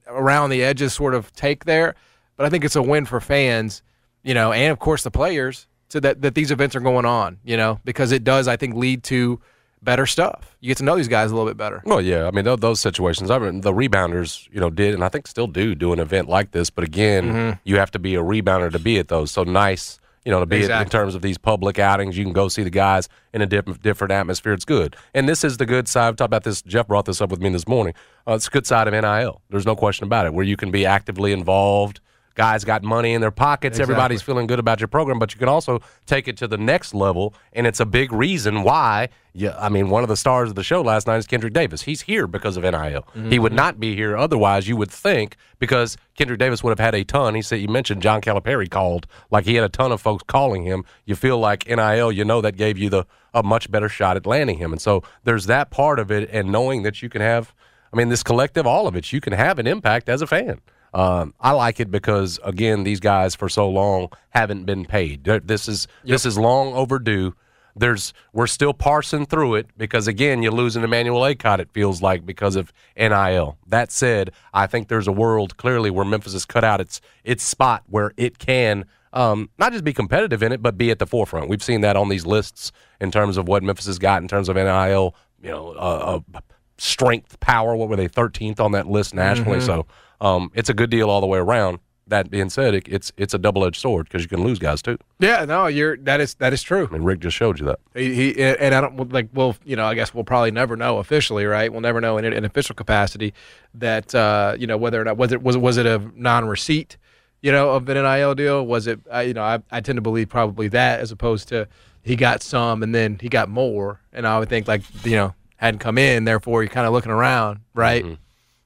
around 0.08 0.50
the 0.50 0.64
edges 0.64 0.94
sort 0.94 1.14
of 1.14 1.32
take 1.34 1.66
there. 1.66 1.96
But 2.38 2.46
I 2.46 2.50
think 2.50 2.64
it's 2.64 2.76
a 2.76 2.82
win 2.82 3.06
for 3.06 3.20
fans, 3.20 3.84
you 4.24 4.34
know, 4.34 4.52
and 4.52 4.72
of 4.72 4.80
course 4.80 5.04
the 5.04 5.12
players 5.12 5.68
so 5.90 6.00
that, 6.00 6.22
that 6.22 6.36
these 6.36 6.52
events 6.52 6.76
are 6.76 6.80
going 6.80 7.06
on, 7.06 7.38
you 7.44 7.58
know, 7.58 7.80
because 7.84 8.12
it 8.12 8.24
does, 8.24 8.48
I 8.48 8.56
think, 8.58 8.76
lead 8.76 9.04
to 9.06 9.42
better 9.84 10.06
stuff. 10.06 10.56
You 10.62 10.68
get 10.70 10.78
to 10.78 10.84
know 10.84 10.96
these 10.96 11.08
guys 11.08 11.32
a 11.32 11.36
little 11.36 11.50
bit 11.50 11.58
better. 11.58 11.82
Well, 11.86 12.02
yeah. 12.02 12.28
I 12.28 12.32
mean, 12.32 12.46
tho- 12.46 12.56
those 12.56 12.80
situations. 12.80 13.30
I 13.32 13.40
mean, 13.40 13.62
the 13.62 13.74
rebounders, 13.74 14.48
you 14.54 14.60
know, 14.60 14.70
did 14.70 14.94
and 14.94 15.04
I 15.04 15.10
think 15.10 15.28
still 15.28 15.48
do 15.48 15.76
do 15.76 15.92
an 15.92 16.00
event 16.00 16.30
like 16.30 16.52
this. 16.52 16.70
But 16.70 16.84
again, 16.84 17.26
Mm-hmm. 17.26 17.60
you 17.66 17.78
have 17.78 17.92
to 17.92 18.00
be 18.00 18.16
a 18.16 18.22
rebounder 18.22 18.72
to 18.72 18.80
be 18.80 19.00
at 19.00 19.08
those. 19.10 19.32
So 19.32 19.44
nice, 19.44 20.00
you 20.26 20.32
know, 20.32 20.40
to 20.40 20.46
be 20.46 20.58
it 20.62 20.70
in 20.70 20.90
terms 20.90 21.16
of 21.16 21.22
these 21.22 21.38
public 21.38 21.80
outings. 21.80 22.18
You 22.18 22.24
can 22.24 22.34
go 22.34 22.48
see 22.48 22.64
the 22.64 22.70
guys 22.70 23.10
in 23.34 23.42
a 23.42 23.46
different 23.46 23.82
different 23.82 24.12
atmosphere. 24.12 24.54
It's 24.54 24.66
good. 24.66 24.96
And 25.14 25.28
this 25.28 25.44
is 25.44 25.58
the 25.58 25.66
good 25.66 25.88
side. 25.88 26.10
I've 26.10 26.16
talked 26.16 26.28
about 26.28 26.44
this. 26.44 26.62
Jeff 26.62 26.88
brought 26.88 27.06
this 27.06 27.22
up 27.22 27.32
with 27.32 27.42
me 27.42 27.50
this 27.50 27.68
morning. 27.68 27.94
Uh, 28.28 28.34
it's 28.34 28.46
the 28.46 28.52
good 28.52 28.68
side 28.68 28.88
of 28.88 28.94
NIL. 28.94 29.42
There's 29.50 29.66
no 29.66 29.76
question 29.76 30.06
about 30.06 30.26
it. 30.26 30.34
Where 30.34 30.46
you 30.46 30.58
can 30.58 30.72
be 30.72 30.86
actively 30.86 31.32
involved. 31.32 32.02
Guys 32.36 32.64
got 32.64 32.84
money 32.84 33.14
in 33.14 33.22
their 33.22 33.32
pockets. 33.32 33.78
Exactly. 33.78 33.94
Everybody's 33.94 34.22
feeling 34.22 34.48
good 34.48 34.60
about 34.60 34.80
your 34.80 34.88
program, 34.88 35.20
but 35.20 35.34
you 35.34 35.40
can 35.40 35.50
also 35.50 35.82
take 36.06 36.28
it 36.28 36.38
to 36.38 36.48
the 36.48 36.58
next 36.58 36.94
level, 36.94 37.34
and 37.54 37.68
it's 37.68 37.80
a 37.80 37.86
big 37.86 38.14
reason 38.14 38.64
why. 38.64 39.10
Yeah, 39.34 39.56
I 39.58 39.70
mean, 39.70 39.90
one 39.90 40.04
of 40.04 40.10
the 40.10 40.18
stars 40.18 40.50
of 40.50 40.56
the 40.56 40.64
show 40.64 40.82
last 40.82 41.08
night 41.08 41.18
is 41.18 41.28
Kendrick 41.28 41.54
Davis. 41.54 41.84
He's 41.84 42.02
here 42.02 42.28
because 42.28 42.58
of 42.58 42.64
NIL. 42.64 43.08
He 43.30 43.40
would 43.40 43.52
mm-hmm. 43.52 43.56
not 43.56 43.80
be 43.80 43.96
here 43.96 44.18
otherwise. 44.18 44.68
You 44.68 44.76
would 44.78 44.92
think 44.92 45.38
because 45.60 45.98
Kendrick 46.16 46.40
Davis 46.40 46.64
would 46.64 46.72
have 46.72 46.80
had 46.80 46.96
a 46.96 47.04
ton. 47.04 47.36
He 47.36 47.42
said 47.42 47.62
you 47.62 47.70
mentioned 47.70 48.02
John 48.02 48.22
Calipari 48.22 48.70
called, 48.70 49.08
like 49.30 49.46
he 49.46 49.56
had 49.56 49.64
a 49.64 49.70
ton 49.70 49.92
of 49.92 50.02
folks 50.02 50.24
calling 50.28 50.64
him. 50.64 50.84
You 51.06 51.16
feel 51.16 51.38
like 51.38 51.68
NIL, 51.68 52.12
you 52.12 52.26
know, 52.26 52.42
that 52.42 52.58
gave 52.58 52.78
you 52.78 52.90
the 52.90 53.06
a 53.34 53.42
much 53.42 53.72
better 53.72 53.88
shot 53.88 54.18
at 54.18 54.26
landing 54.26 54.58
him, 54.58 54.74
and 54.74 54.82
so 54.82 55.04
there's 55.24 55.46
that 55.46 55.72
part 55.72 56.00
of 56.00 56.12
it, 56.12 56.30
and 56.32 56.52
knowing 56.52 56.84
that 56.84 57.02
you 57.02 57.10
can 57.10 57.22
have. 57.22 57.54
I 57.94 57.98
mean, 57.98 58.08
this 58.08 58.24
collective, 58.24 58.66
all 58.66 58.88
of 58.88 58.96
it, 58.96 59.12
you 59.12 59.20
can 59.20 59.34
have 59.34 59.60
an 59.60 59.68
impact 59.68 60.08
as 60.08 60.22
a 60.22 60.28
fan. 60.28 60.62
Um, 60.94 61.34
I 61.40 61.52
like 61.52 61.80
it 61.80 61.90
because 61.90 62.40
again, 62.44 62.84
these 62.84 63.00
guys 63.00 63.36
for 63.36 63.50
so 63.50 63.70
long 63.70 64.10
haven't 64.30 64.66
been 64.66 64.86
paid. 64.86 65.24
This 65.24 65.68
is 65.68 65.88
this 66.04 66.26
is 66.26 66.38
long 66.38 66.74
overdue. 66.74 67.34
There's 67.76 68.14
we're 68.34 68.48
still 68.48 68.74
parsing 68.74 69.26
through 69.26 69.56
it 69.56 69.68
because 69.78 70.08
again, 70.08 70.44
you 70.44 70.52
lose 70.52 70.76
an 70.76 70.84
Emmanuel 70.84 71.22
Akot. 71.22 71.60
It 71.60 71.72
feels 71.72 72.02
like 72.02 72.26
because 72.26 72.58
of 72.58 72.74
NIL. 72.98 73.58
That 73.68 73.92
said, 73.92 74.32
I 74.54 74.68
think 74.68 74.90
there's 74.90 75.08
a 75.08 75.14
world 75.14 75.56
clearly 75.56 75.90
where 75.90 76.06
Memphis 76.06 76.34
has 76.34 76.46
cut 76.46 76.66
out 76.66 76.82
its 76.82 77.00
its 77.24 77.44
spot 77.44 77.84
where 77.88 78.12
it 78.18 78.38
can 78.38 78.86
um, 79.14 79.50
not 79.58 79.72
just 79.72 79.84
be 79.84 79.94
competitive 79.94 80.44
in 80.44 80.52
it, 80.52 80.62
but 80.62 80.78
be 80.78 80.92
at 80.92 81.00
the 81.00 81.08
forefront. 81.08 81.50
We've 81.50 81.64
seen 81.64 81.82
that 81.82 81.96
on 81.96 82.10
these 82.10 82.26
lists 82.26 82.72
in 83.00 83.12
terms 83.12 83.38
of 83.38 83.48
what 83.48 83.64
Memphis 83.64 83.86
has 83.86 84.00
got 84.00 84.22
in 84.22 84.28
terms 84.28 84.50
of 84.50 84.56
NIL. 84.56 85.16
You 85.42 85.50
know, 85.50 85.70
uh, 85.70 86.22
uh, 86.36 86.40
strength, 86.78 87.40
power. 87.40 87.76
What 87.76 87.90
were 87.90 87.96
they? 87.96 88.08
Thirteenth 88.08 88.60
on 88.60 88.74
that 88.74 88.88
list 88.88 89.14
nationally. 89.14 89.58
Mm-hmm. 89.58 89.66
So 89.66 89.88
um, 90.22 90.52
it's 90.54 90.70
a 90.70 90.74
good 90.74 90.90
deal 90.90 91.10
all 91.10 91.20
the 91.20 91.28
way 91.28 91.40
around. 91.40 91.80
That 92.08 92.30
being 92.30 92.50
said, 92.50 92.74
it, 92.74 92.88
it's 92.88 93.12
it's 93.16 93.34
a 93.34 93.38
double 93.38 93.64
edged 93.64 93.80
sword 93.80 94.08
because 94.08 94.22
you 94.22 94.28
can 94.28 94.44
lose 94.44 94.60
guys 94.60 94.82
too. 94.82 94.98
Yeah, 95.20 95.46
no, 95.46 95.68
you're 95.68 95.96
that 95.98 96.20
is 96.20 96.34
that 96.36 96.52
is 96.52 96.62
true. 96.62 96.88
I 96.90 96.94
mean, 96.94 97.04
Rick 97.04 97.20
just 97.22 97.38
showed 97.38 97.58
you 97.60 97.66
that. 97.68 97.80
He, 97.94 98.34
he 98.34 98.44
and 98.44 98.76
I 98.76 98.82
don't 98.82 99.14
like. 99.14 99.30
Well, 99.34 99.56
you 99.64 99.78
know, 99.78 99.86
I 99.86 99.94
guess 99.94 100.14
we'll 100.14 100.26
probably 100.26 100.52
never 100.52 100.76
know 100.76 100.98
officially, 100.98 101.46
right? 101.46 101.72
We'll 101.72 101.82
never 101.82 102.02
know 102.02 102.18
in 102.18 102.26
an 102.26 102.44
official 102.44 102.76
capacity 102.76 103.34
that 103.76 104.14
uh, 104.14 104.56
you 104.60 104.68
know 104.68 104.76
whether 104.78 105.00
or 105.00 105.06
not 105.06 105.18
was 105.18 105.32
it 105.32 105.42
was 105.42 105.58
was 105.58 105.78
it 105.78 105.86
a 105.86 106.00
non-receipt, 106.16 106.98
you 107.42 107.52
know, 107.52 107.70
of 107.70 107.88
an 107.88 107.96
NIL 107.96 108.36
deal? 108.36 108.66
Was 108.66 108.88
it? 108.88 109.00
I, 109.10 109.22
you 109.22 109.34
know, 109.34 109.44
I, 109.44 109.60
I 109.72 109.80
tend 109.80 109.96
to 109.96 110.02
believe 110.02 110.28
probably 110.28 110.68
that 110.70 111.00
as 111.00 111.12
opposed 111.12 111.48
to 111.50 111.68
he 112.04 112.18
got 112.18 112.44
some 112.44 112.84
and 112.84 112.94
then 112.94 113.20
he 113.22 113.30
got 113.30 113.48
more, 113.48 114.02
and 114.12 114.28
I 114.28 114.38
would 114.38 114.50
think 114.50 114.68
like 114.68 114.82
you 115.06 115.16
know 115.16 115.34
hadn't 115.58 115.80
come 115.80 115.98
in, 115.98 116.26
therefore 116.26 116.64
you're 116.64 116.72
kind 116.72 116.88
of 116.88 116.94
looking 116.94 117.12
around, 117.12 117.60
right? 117.74 118.04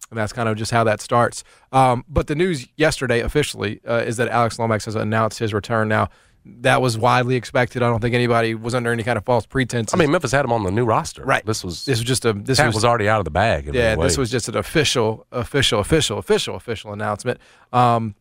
And 0.09 0.19
that's 0.19 0.33
kind 0.33 0.47
of 0.47 0.55
just 0.55 0.71
how 0.71 0.83
that 0.83 1.01
starts. 1.01 1.43
Um, 1.71 2.05
but 2.07 2.27
the 2.27 2.35
news 2.35 2.67
yesterday 2.77 3.21
officially 3.21 3.81
uh, 3.87 4.03
is 4.05 4.17
that 4.17 4.29
Alex 4.29 4.59
Lomax 4.59 4.85
has 4.85 4.95
announced 4.95 5.39
his 5.39 5.53
return. 5.53 5.87
Now, 5.87 6.09
that 6.45 6.81
was 6.81 6.97
widely 6.97 7.35
expected. 7.35 7.81
I 7.81 7.89
don't 7.89 7.99
think 8.01 8.13
anybody 8.13 8.53
was 8.53 8.75
under 8.75 8.91
any 8.91 9.03
kind 9.03 9.17
of 9.17 9.25
false 9.25 9.45
pretense. 9.45 9.93
I 9.93 9.97
mean, 9.97 10.11
Memphis 10.11 10.31
had 10.31 10.45
him 10.45 10.51
on 10.51 10.63
the 10.63 10.71
new 10.71 10.85
roster. 10.85 11.23
right? 11.23 11.45
This 11.45 11.63
was 11.63 11.85
this 11.85 11.99
was 11.99 12.07
just 12.07 12.23
a 12.23 12.33
this 12.33 12.59
was, 12.59 12.75
was, 12.75 12.85
already 12.85 13.09
out 13.09 13.19
of 13.19 13.25
the 13.25 13.31
bag. 13.31 13.67
in 13.67 13.73
yeah. 13.73 13.95
This 13.95 14.17
was 14.17 14.29
just 14.29 14.47
an 14.47 14.55
official, 14.55 15.25
official, 15.31 15.79
official, 15.79 16.19
official, 16.19 16.55
official 16.55 16.93
announcement. 16.93 17.39
Um, 17.73 18.15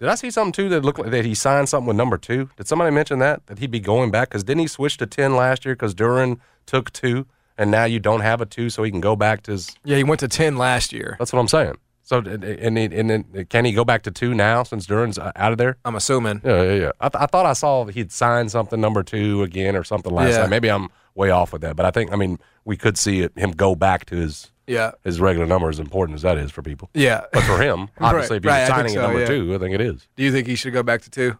Did 0.00 0.08
I 0.08 0.16
see 0.16 0.30
something 0.30 0.52
too 0.52 0.68
that 0.70 0.84
looked 0.84 0.98
like 0.98 1.10
that 1.12 1.24
he 1.24 1.34
signed 1.34 1.68
something 1.68 1.86
with 1.86 1.96
number 1.96 2.18
two? 2.18 2.50
Did 2.56 2.66
somebody 2.66 2.90
mention 2.90 3.20
that 3.20 3.46
that 3.46 3.60
he'd 3.60 3.70
be 3.70 3.80
going 3.80 4.10
back? 4.10 4.30
Because 4.30 4.42
didn't 4.42 4.60
he 4.60 4.66
switch 4.66 4.96
to 4.96 5.06
ten 5.06 5.36
last 5.36 5.64
year? 5.64 5.76
Because 5.76 5.94
Duren 5.94 6.40
took 6.66 6.92
two, 6.92 7.26
and 7.58 7.70
now 7.70 7.84
you 7.84 7.98
don't 8.00 8.20
have 8.20 8.40
a 8.40 8.46
two, 8.46 8.70
so 8.70 8.82
he 8.82 8.90
can 8.90 9.00
go 9.00 9.16
back 9.16 9.42
to 9.42 9.50
his. 9.52 9.76
yeah, 9.84 9.96
he 9.98 10.04
went 10.04 10.20
to 10.20 10.28
ten 10.28 10.56
last 10.56 10.92
year. 10.92 11.16
That's 11.18 11.32
what 11.32 11.40
I'm 11.40 11.48
saying. 11.48 11.74
So 12.02 12.18
and 12.20 12.42
and, 12.78 13.10
and 13.10 13.48
can 13.50 13.66
he 13.66 13.72
go 13.72 13.84
back 13.84 14.02
to 14.04 14.10
two 14.10 14.32
now 14.32 14.62
since 14.62 14.86
Duren's 14.86 15.18
uh, 15.18 15.30
out 15.36 15.52
of 15.52 15.58
there? 15.58 15.76
I'm 15.84 15.94
assuming. 15.96 16.40
Yeah, 16.42 16.62
yeah, 16.62 16.72
yeah. 16.74 16.90
I, 17.00 17.08
th- 17.10 17.20
I 17.22 17.26
thought 17.26 17.44
I 17.44 17.52
saw 17.52 17.84
he'd 17.84 18.10
signed 18.10 18.50
something 18.50 18.80
number 18.80 19.02
two 19.02 19.42
again 19.42 19.76
or 19.76 19.84
something 19.84 20.10
last 20.10 20.32
Yeah. 20.32 20.38
night. 20.42 20.48
Maybe 20.50 20.70
I'm 20.70 20.88
way 21.14 21.28
off 21.30 21.52
with 21.52 21.60
that, 21.62 21.76
but 21.76 21.84
I 21.84 21.90
think 21.90 22.10
I 22.10 22.16
mean 22.16 22.38
we 22.64 22.78
could 22.78 22.96
see 22.96 23.20
it, 23.20 23.32
him 23.36 23.50
go 23.50 23.74
back 23.74 24.06
to 24.06 24.16
his 24.16 24.50
Yeah. 24.66 24.92
his 25.04 25.20
regular 25.20 25.46
number 25.46 25.68
as 25.68 25.78
important 25.78 26.16
as 26.16 26.22
that 26.22 26.38
is 26.38 26.50
for 26.50 26.62
people. 26.62 26.88
Yeah. 26.94 27.24
But 27.30 27.42
for 27.42 27.60
him, 27.60 27.88
obviously, 28.00 28.38
if 28.38 28.42
he's 28.44 28.48
right, 28.52 28.66
signing 28.68 28.94
so, 28.94 29.02
number 29.02 29.20
yeah. 29.20 29.26
two, 29.26 29.54
I 29.54 29.58
think 29.58 29.74
it 29.74 29.80
is. 29.82 30.08
Do 30.16 30.22
you 30.22 30.32
think 30.32 30.46
he 30.46 30.54
should 30.54 30.72
go 30.72 30.82
back 30.82 31.02
to 31.02 31.10
two? 31.10 31.36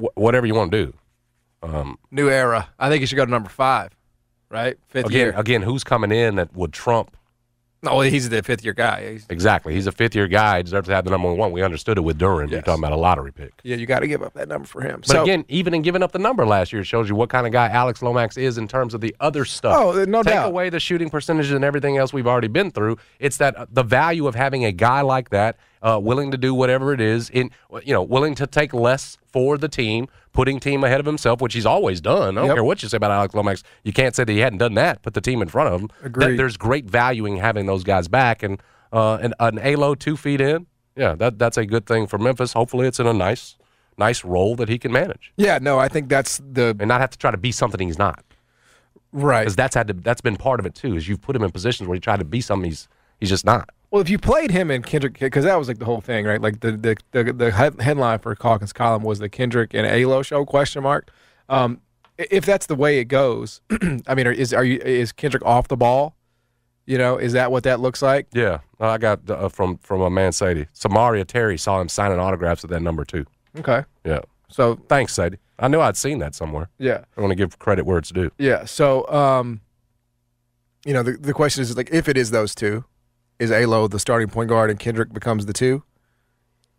Wh- 0.00 0.16
whatever 0.16 0.46
you 0.46 0.54
want 0.54 0.72
to 0.72 0.86
do. 0.86 0.94
Um, 1.62 1.98
New 2.10 2.30
era. 2.30 2.68
I 2.78 2.88
think 2.88 3.00
he 3.00 3.06
should 3.06 3.16
go 3.16 3.24
to 3.26 3.30
number 3.30 3.50
five. 3.50 3.90
Right? 4.50 4.78
Fifth 4.88 5.06
Again, 5.06 5.18
year. 5.18 5.34
again, 5.36 5.62
who's 5.62 5.84
coming 5.84 6.10
in 6.12 6.36
that 6.36 6.54
would 6.54 6.72
trump? 6.72 7.14
No, 7.80 8.00
he's 8.00 8.28
the 8.28 8.42
fifth 8.42 8.64
year 8.64 8.72
guy. 8.74 9.12
He's, 9.12 9.26
Exactly. 9.30 9.72
He's 9.72 9.86
a 9.86 9.92
fifth 9.92 10.12
year 10.16 10.26
guy. 10.26 10.56
He 10.56 10.62
deserves 10.64 10.88
to 10.88 10.94
have 10.96 11.04
the 11.04 11.12
number 11.12 11.32
one. 11.32 11.52
We 11.52 11.62
understood 11.62 11.96
it 11.96 12.00
with 12.00 12.18
Duren. 12.18 12.50
You're 12.50 12.60
talking 12.60 12.82
about 12.82 12.90
a 12.90 12.96
lottery 12.96 13.30
pick. 13.32 13.52
yeah, 13.62 13.76
you 13.76 13.86
got 13.86 14.00
to 14.00 14.08
give 14.08 14.20
up 14.20 14.34
that 14.34 14.48
number 14.48 14.66
for 14.66 14.80
him. 14.80 14.98
But 15.02 15.06
so, 15.10 15.22
again, 15.22 15.44
even 15.48 15.74
in 15.74 15.82
giving 15.82 16.02
up 16.02 16.10
the 16.10 16.18
number 16.18 16.44
last 16.44 16.72
year, 16.72 16.82
it 16.82 16.86
shows 16.86 17.08
you 17.08 17.14
what 17.14 17.28
kind 17.30 17.46
of 17.46 17.52
guy 17.52 17.68
Alex 17.68 18.02
Lomax 18.02 18.36
is 18.36 18.58
in 18.58 18.66
terms 18.66 18.94
of 18.94 19.00
the 19.00 19.14
other 19.20 19.44
stuff. 19.44 19.76
Oh, 19.78 20.04
no 20.06 20.24
Take 20.24 20.32
doubt. 20.34 20.48
away 20.48 20.70
the 20.70 20.80
shooting 20.80 21.08
percentages 21.08 21.52
and 21.52 21.64
everything 21.64 21.98
else 21.98 22.12
we've 22.12 22.26
already 22.26 22.48
been 22.48 22.72
through. 22.72 22.96
It's 23.20 23.36
that 23.36 23.54
uh, 23.56 23.66
the 23.70 23.84
value 23.84 24.26
of 24.26 24.34
having 24.34 24.64
a 24.64 24.72
guy 24.72 25.02
like 25.02 25.30
that, 25.30 25.56
uh, 25.82 25.98
willing 26.02 26.30
to 26.30 26.36
do 26.38 26.54
whatever 26.54 26.92
it 26.92 27.00
is, 27.00 27.30
in 27.30 27.50
you 27.84 27.92
know, 27.92 28.02
willing 28.02 28.34
to 28.36 28.46
take 28.46 28.72
less 28.74 29.16
for 29.32 29.56
the 29.58 29.68
team, 29.68 30.08
putting 30.32 30.58
team 30.60 30.82
ahead 30.84 31.00
of 31.00 31.06
himself, 31.06 31.40
which 31.40 31.54
he's 31.54 31.66
always 31.66 32.00
done. 32.00 32.36
I 32.36 32.40
don't 32.40 32.46
Yep. 32.48 32.56
care 32.56 32.64
what 32.64 32.82
you 32.82 32.88
say 32.88 32.96
about 32.96 33.10
Alex 33.10 33.34
Lomax. 33.34 33.62
You 33.84 33.92
can't 33.92 34.14
say 34.16 34.24
that 34.24 34.32
he 34.32 34.38
hadn't 34.40 34.58
done 34.58 34.74
that. 34.74 35.02
Put 35.02 35.14
the 35.14 35.20
team 35.20 35.42
in 35.42 35.48
front 35.48 35.72
of 35.74 35.80
him. 35.80 35.90
Agreed. 36.02 36.26
Th- 36.28 36.36
there's 36.38 36.56
great 36.56 36.86
value 36.86 37.26
in 37.26 37.36
having 37.36 37.66
those 37.66 37.84
guys 37.84 38.08
back, 38.08 38.42
and 38.42 38.60
uh, 38.92 39.18
an, 39.20 39.34
an 39.40 39.58
Alo 39.58 39.94
two 39.94 40.16
feet 40.16 40.40
in. 40.40 40.66
Yeah, 40.96 41.14
that 41.16 41.38
that's 41.38 41.56
a 41.56 41.64
good 41.66 41.86
thing 41.86 42.06
for 42.06 42.18
Memphis. 42.18 42.54
Hopefully, 42.54 42.86
it's 42.88 42.98
in 42.98 43.06
a 43.06 43.12
nice, 43.12 43.56
nice 43.98 44.24
role 44.24 44.56
that 44.56 44.68
he 44.68 44.78
can 44.78 44.90
manage 44.92 45.32
yeah, 45.36 45.58
no, 45.60 45.78
I 45.78 45.86
think 45.88 46.08
that's 46.08 46.38
the 46.38 46.76
and 46.80 46.88
not 46.88 47.00
have 47.00 47.10
to 47.10 47.18
try 47.18 47.30
to 47.30 47.36
be 47.36 47.52
something 47.52 47.86
he's 47.86 47.98
not. 47.98 48.24
right. 49.12 49.42
Because 49.42 49.56
that's 49.56 49.74
had 49.74 49.88
to, 49.88 49.92
that's 49.94 50.20
been 50.20 50.36
part 50.36 50.58
of 50.60 50.66
it 50.66 50.74
too. 50.74 50.96
Is 50.96 51.06
you've 51.08 51.20
put 51.20 51.36
him 51.36 51.42
in 51.44 51.50
positions 51.50 51.88
where 51.88 51.94
he 51.94 52.00
tried 52.00 52.18
to 52.18 52.24
be 52.24 52.40
something 52.40 52.68
he's 52.70 52.88
he's 53.20 53.28
just 53.28 53.44
not. 53.44 53.70
Well, 53.90 54.02
if 54.02 54.10
you 54.10 54.18
played 54.18 54.50
him 54.50 54.70
and 54.70 54.84
Kendrick, 54.84 55.18
because 55.18 55.44
that 55.44 55.58
was 55.58 55.66
like 55.68 55.78
the 55.78 55.84
whole 55.86 56.00
thing, 56.02 56.26
right? 56.26 56.40
Like 56.40 56.60
the 56.60 56.72
the 56.72 56.96
the, 57.12 57.32
the 57.32 57.50
headline 57.50 58.18
for 58.18 58.34
Calkins' 58.34 58.72
column 58.72 59.02
was 59.02 59.18
the 59.18 59.28
Kendrick 59.28 59.72
and 59.74 59.86
Alo 59.86 60.22
show 60.22 60.44
question 60.44 60.82
mark. 60.82 61.10
Um, 61.48 61.80
if 62.18 62.44
that's 62.44 62.66
the 62.66 62.74
way 62.74 62.98
it 62.98 63.04
goes, 63.06 63.60
I 64.06 64.14
mean, 64.14 64.26
is 64.26 64.52
are 64.52 64.64
you 64.64 64.78
is 64.80 65.12
Kendrick 65.12 65.44
off 65.44 65.68
the 65.68 65.76
ball? 65.76 66.16
You 66.84 66.98
know, 66.98 67.16
is 67.16 67.32
that 67.34 67.50
what 67.52 67.64
that 67.64 67.80
looks 67.80 68.02
like? 68.02 68.26
Yeah, 68.32 68.58
I 68.80 68.98
got 68.98 69.28
uh, 69.30 69.48
from 69.48 69.78
from 69.78 70.00
a 70.02 70.10
man 70.10 70.32
Sadie. 70.32 70.66
Samaria 70.72 71.24
Terry 71.24 71.56
saw 71.58 71.80
him 71.80 71.88
signing 71.88 72.18
autographs 72.18 72.64
at 72.64 72.70
that 72.70 72.80
number 72.82 73.04
too. 73.04 73.24
Okay, 73.58 73.84
Yeah, 74.04 74.20
so 74.48 74.76
thanks 74.88 75.14
Sadie. 75.14 75.38
I 75.58 75.68
knew 75.68 75.80
I'd 75.80 75.96
seen 75.96 76.18
that 76.18 76.34
somewhere. 76.34 76.68
yeah, 76.78 77.04
I 77.16 77.20
want 77.20 77.30
to 77.30 77.34
give 77.36 77.58
credit 77.58 77.84
where 77.86 77.98
it's 77.98 78.10
due. 78.10 78.30
yeah. 78.38 78.64
So, 78.66 79.08
um, 79.10 79.60
you 80.84 80.92
know, 80.92 81.02
the 81.02 81.12
the 81.12 81.32
question 81.32 81.62
is 81.62 81.76
like, 81.76 81.90
if 81.90 82.08
it 82.08 82.16
is 82.16 82.30
those 82.30 82.54
two, 82.54 82.84
is 83.38 83.50
Alo 83.52 83.88
the 83.88 83.98
starting 83.98 84.28
point 84.28 84.48
guard 84.48 84.70
and 84.70 84.78
Kendrick 84.78 85.12
becomes 85.12 85.46
the 85.46 85.52
two? 85.52 85.82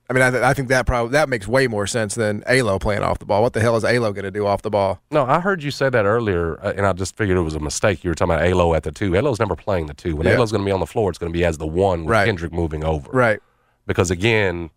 I 0.10 0.14
mean, 0.14 0.24
I, 0.24 0.32
th- 0.32 0.42
I 0.42 0.54
think 0.56 0.70
that 0.70 0.88
probably 0.88 1.12
that 1.12 1.30
makes 1.30 1.48
way 1.48 1.68
more 1.68 1.86
sense 1.86 2.16
than 2.16 2.44
Alo 2.48 2.80
playing 2.80 3.04
off 3.04 3.20
the 3.20 3.26
ball. 3.28 3.44
What 3.44 3.54
the 3.54 3.62
hell 3.62 3.76
is 3.76 3.84
Alo 3.86 4.12
going 4.12 4.24
to 4.26 4.32
do 4.32 4.48
off 4.48 4.64
the 4.64 4.72
ball? 4.72 5.00
No, 5.12 5.24
I 5.24 5.40
heard 5.40 5.62
you 5.62 5.70
say 5.70 5.88
that 5.88 6.06
earlier, 6.06 6.60
uh, 6.66 6.74
and 6.76 6.84
I 6.88 6.94
just 6.94 7.16
figured 7.16 7.38
it 7.38 7.42
was 7.42 7.54
a 7.54 7.60
mistake. 7.60 8.04
You 8.04 8.10
were 8.10 8.16
talking 8.16 8.34
about 8.34 8.44
Alo 8.44 8.74
at 8.74 8.82
the 8.82 8.92
two. 8.92 9.16
Alo's 9.16 9.38
never 9.40 9.56
playing 9.56 9.86
the 9.86 9.94
two. 9.94 10.16
When 10.16 10.26
Yeah. 10.26 10.36
Alo's 10.36 10.52
going 10.52 10.64
to 10.64 10.66
be 10.66 10.72
on 10.72 10.80
the 10.80 10.88
floor, 10.88 11.12
it's 11.12 11.20
going 11.20 11.32
to 11.32 11.38
be 11.38 11.46
as 11.46 11.60
the 11.60 11.68
one 11.68 12.06
with 12.06 12.10
Right. 12.10 12.26
Kendrick 12.26 12.52
moving 12.52 12.84
over. 12.84 13.12
Right. 13.12 13.40
Because 13.86 14.10
again, 14.10 14.72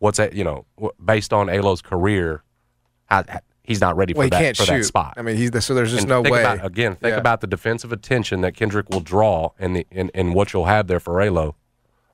what's 0.00 0.18
that? 0.18 0.32
You 0.32 0.42
know, 0.42 0.66
based 1.04 1.32
on 1.32 1.48
Alo's 1.48 1.80
career, 1.80 2.42
how, 3.06 3.22
he's 3.64 3.80
not 3.80 3.96
ready 3.96 4.12
for 4.12 4.18
Well, 4.20 4.28
that 4.30 4.40
can't 4.40 4.56
for 4.56 4.64
shoot. 4.64 4.72
that 4.78 4.84
spot. 4.84 5.14
I 5.16 5.22
mean, 5.22 5.36
he's 5.36 5.50
the, 5.50 5.60
so 5.60 5.74
there's 5.74 5.90
just 5.90 6.02
And 6.02 6.08
no 6.08 6.22
think 6.22 6.34
way. 6.34 6.40
About, 6.42 6.64
again, 6.64 6.96
think 6.96 7.12
Yeah. 7.12 7.18
about 7.18 7.40
the 7.40 7.46
defensive 7.46 7.92
attention 7.92 8.40
that 8.42 8.54
Kendrick 8.54 8.88
will 8.90 9.00
draw 9.00 9.50
and 9.58 9.76
the 9.76 9.86
and, 9.90 10.10
and 10.14 10.34
what 10.34 10.52
you'll 10.52 10.66
have 10.66 10.86
there 10.86 11.00
for 11.00 11.20
Alo. 11.20 11.56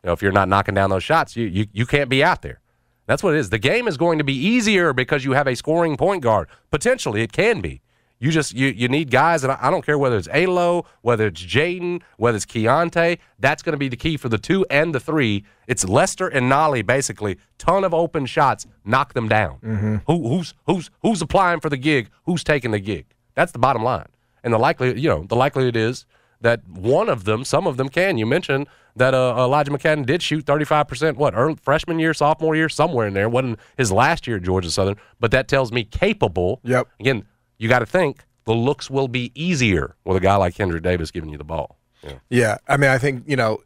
You 0.02 0.08
know, 0.08 0.12
if 0.12 0.22
you're 0.22 0.32
not 0.32 0.48
knocking 0.48 0.74
down 0.74 0.90
those 0.90 1.04
shots, 1.04 1.36
you, 1.36 1.46
you 1.46 1.66
you 1.72 1.86
can't 1.86 2.08
be 2.08 2.22
out 2.22 2.42
there. 2.42 2.60
That's 3.06 3.22
what 3.22 3.34
it 3.34 3.38
is. 3.38 3.50
The 3.50 3.58
game 3.58 3.88
is 3.88 3.96
going 3.96 4.18
to 4.18 4.24
be 4.24 4.34
easier 4.34 4.92
because 4.92 5.24
you 5.24 5.32
have 5.32 5.46
a 5.46 5.56
scoring 5.56 5.96
point 5.96 6.22
guard. 6.22 6.48
Potentially, 6.70 7.22
it 7.22 7.32
can 7.32 7.60
be. 7.62 7.80
You 8.20 8.30
just 8.30 8.52
you 8.52 8.68
you 8.68 8.88
need 8.88 9.10
guys, 9.10 9.44
and 9.44 9.52
I, 9.52 9.58
I 9.60 9.70
don't 9.70 9.84
care 9.84 9.98
whether 9.98 10.16
it's 10.16 10.28
Alo, 10.32 10.86
whether 11.02 11.26
it's 11.26 11.42
Jaden, 11.42 12.02
whether 12.16 12.36
it's 12.36 12.46
Keonte. 12.46 13.18
That's 13.38 13.62
going 13.62 13.74
to 13.74 13.78
be 13.78 13.88
the 13.88 13.96
key 13.96 14.16
for 14.16 14.28
the 14.28 14.38
two 14.38 14.66
and 14.70 14.94
the 14.94 15.00
three. 15.00 15.44
It's 15.66 15.84
Lester 15.86 16.26
and 16.26 16.48
Nolly 16.48 16.82
basically. 16.82 17.38
Ton 17.58 17.84
of 17.84 17.94
open 17.94 18.26
shots, 18.26 18.66
knock 18.84 19.14
them 19.14 19.28
down. 19.28 20.02
Who 20.06 20.28
who's 20.28 20.54
who's 20.66 20.90
who's 21.02 21.22
applying 21.22 21.60
for 21.60 21.68
the 21.70 21.76
gig? 21.76 22.10
Who's 22.24 22.42
taking 22.42 22.72
the 22.72 22.80
gig? 22.80 23.06
That's 23.34 23.52
the 23.52 23.58
bottom 23.58 23.82
line. 23.84 24.08
And 24.42 24.52
the 24.52 24.58
likely 24.58 24.98
you 24.98 25.08
know 25.08 25.24
the 25.28 25.36
likelihood 25.36 25.76
is 25.76 26.04
that 26.40 26.66
one 26.68 27.08
of 27.08 27.24
them, 27.24 27.44
some 27.44 27.66
of 27.66 27.76
them 27.76 27.88
can. 27.88 28.18
You 28.18 28.26
mentioned 28.26 28.68
that 28.96 29.14
uh, 29.14 29.34
Elijah 29.38 29.70
McCadden 29.70 30.06
did 30.06 30.22
shoot 30.22 30.44
35%, 30.44 31.16
what, 31.16 31.34
early, 31.34 31.56
freshman 31.56 31.98
year, 31.98 32.14
sophomore 32.14 32.54
year, 32.56 32.68
somewhere 32.68 33.06
in 33.06 33.14
there. 33.14 33.28
Wasn't 33.28 33.58
his 33.76 33.90
last 33.92 34.26
year 34.26 34.36
at 34.36 34.42
Georgia 34.42 34.70
Southern, 34.70 34.96
but 35.20 35.30
that 35.30 35.48
tells 35.48 35.72
me 35.72 35.84
capable. 35.84 36.60
Yep. 36.64 36.88
Again, 37.00 37.24
you 37.58 37.68
got 37.68 37.80
to 37.80 37.86
think 37.86 38.24
the 38.44 38.54
looks 38.54 38.88
will 38.90 39.08
be 39.08 39.30
easier 39.34 39.94
with 40.04 40.16
a 40.16 40.20
guy 40.20 40.36
like 40.36 40.54
Kendrick 40.54 40.82
Davis 40.82 41.10
giving 41.10 41.30
you 41.30 41.38
the 41.38 41.44
ball. 41.44 41.78
Yeah. 42.02 42.12
Yeah, 42.30 42.56
I 42.66 42.76
mean, 42.76 42.90
I 42.90 42.98
think 42.98 43.24
you 43.26 43.36
know, 43.36 43.58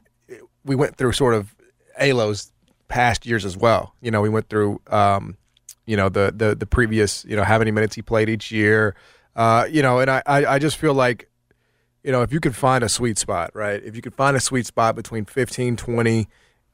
we 0.64 0.74
went 0.74 0.96
through 0.96 1.12
sort 1.12 1.34
of 1.34 1.54
Alo's 1.98 2.52
past 2.88 3.26
years 3.26 3.44
as 3.44 3.56
well. 3.56 3.94
You 4.00 4.10
know, 4.10 4.20
we 4.20 4.28
went 4.28 4.48
through, 4.48 4.80
um, 4.88 5.36
you 5.86 5.96
know, 5.96 6.08
the 6.08 6.32
the 6.34 6.54
the 6.54 6.66
previous, 6.66 7.24
you 7.24 7.36
know, 7.36 7.44
how 7.44 7.58
many 7.58 7.70
minutes 7.70 7.94
he 7.94 8.02
played 8.02 8.28
each 8.28 8.50
year. 8.50 8.94
Uh, 9.34 9.66
you 9.70 9.82
know, 9.82 9.98
and 9.98 10.10
I, 10.10 10.22
I 10.26 10.46
I 10.46 10.58
just 10.58 10.76
feel 10.76 10.94
like, 10.94 11.30
you 12.02 12.12
know, 12.12 12.22
if 12.22 12.32
you 12.32 12.40
could 12.40 12.54
find 12.54 12.84
a 12.84 12.88
sweet 12.88 13.18
spot, 13.18 13.50
right? 13.54 13.82
If 13.82 13.96
you 13.96 14.02
could 14.02 14.14
find 14.14 14.36
a 14.36 14.40
sweet 14.40 14.66
spot 14.66 14.94
between 14.94 15.24
15, 15.24 15.76
20, 15.76 16.28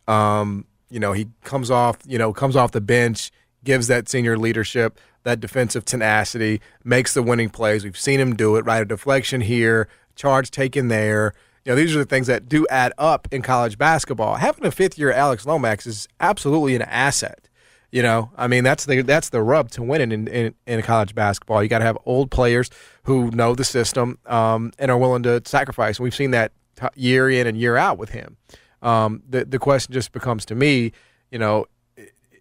um, 0.07 0.65
you 0.91 0.99
know, 0.99 1.13
he 1.13 1.29
comes 1.45 1.71
off, 1.71 1.99
you 2.07 2.19
know, 2.19 2.33
comes 2.33 2.57
off 2.57 2.73
the 2.73 2.81
bench, 2.81 3.31
gives 3.65 3.87
that 3.89 4.09
senior 4.09 4.37
leadership, 4.39 4.99
that 5.25 5.41
defensive 5.41 5.85
tenacity, 5.85 6.61
makes 6.85 7.15
the 7.15 7.23
winning 7.23 7.51
plays. 7.51 7.85
We've 7.85 7.99
seen 7.99 8.21
him 8.21 8.35
do 8.37 8.57
it, 8.57 8.65
right? 8.65 8.83
A 8.83 8.85
deflection 8.85 9.41
here, 9.41 9.89
charge 10.17 10.51
taken 10.51 10.89
there. 10.89 11.35
You 11.65 11.73
know, 11.73 11.77
these 11.77 11.95
are 11.95 11.99
the 11.99 12.07
things 12.07 12.27
that 12.29 12.49
do 12.49 12.67
add 12.69 12.93
up 12.99 13.29
in 13.31 13.43
college 13.43 13.79
basketball. 13.79 14.37
Having 14.37 14.67
a 14.67 14.71
fifth 14.71 14.99
year 14.99 15.13
Alex 15.13 15.45
Lomax 15.45 15.87
is 15.87 16.09
absolutely 16.21 16.75
an 16.75 16.83
asset. 16.83 17.49
You 17.91 18.03
know, 18.03 18.31
I 18.37 18.49
mean 18.49 18.65
that's 18.65 18.85
the 18.85 19.01
that's 19.01 19.31
the 19.31 19.43
rub 19.43 19.71
to 19.71 19.83
winning 19.83 20.13
in 20.13 20.29
in, 20.29 20.55
in 20.67 20.83
college 20.83 21.15
basketball. 21.15 21.63
You 21.63 21.71
got 21.71 21.79
to 21.79 21.87
have 21.87 21.97
old 22.05 22.31
players 22.31 22.69
who 23.05 23.31
know 23.31 23.55
the 23.55 23.65
system 23.65 24.19
um, 24.27 24.73
and 24.79 24.91
are 24.91 24.99
willing 24.99 25.23
to 25.23 25.41
sacrifice. 25.47 25.99
And 25.99 26.05
we've 26.05 26.15
seen 26.15 26.33
that 26.33 26.53
t- 26.77 26.87
year 26.97 27.31
in 27.31 27.47
and 27.47 27.57
year 27.57 27.77
out 27.77 27.97
with 27.97 28.11
him. 28.11 28.37
Um, 28.83 29.23
the 29.29 29.47
the 29.47 29.59
question 29.59 29.95
just 29.95 30.13
becomes 30.13 30.45
to 30.47 30.55
me, 30.55 30.93
you 31.31 31.39
know, 31.39 31.65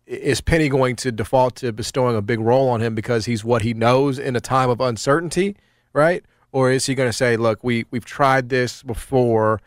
is 0.08 0.42
Penny 0.42 0.70
going 0.70 0.96
to 0.98 1.12
default 1.12 1.58
to 1.58 1.72
bestowing 1.74 2.16
a 2.16 2.22
big 2.22 2.40
role 2.40 2.70
on 2.70 2.82
him 2.82 2.96
because 2.96 3.26
he's 3.26 3.44
what 3.44 3.62
he 3.62 3.74
knows 3.74 4.18
in 4.18 4.36
a 4.36 4.42
time 4.42 4.70
of 4.70 4.80
uncertainty, 4.80 5.56
right? 5.94 6.24
Or 6.52 6.72
is 6.72 6.86
he 6.86 6.96
going 6.96 7.10
to 7.10 7.14
say, 7.14 7.36
look, 7.36 7.64
we 7.64 7.86
we've 7.92 8.06
tried 8.06 8.50
this 8.50 8.82
before, 8.84 9.62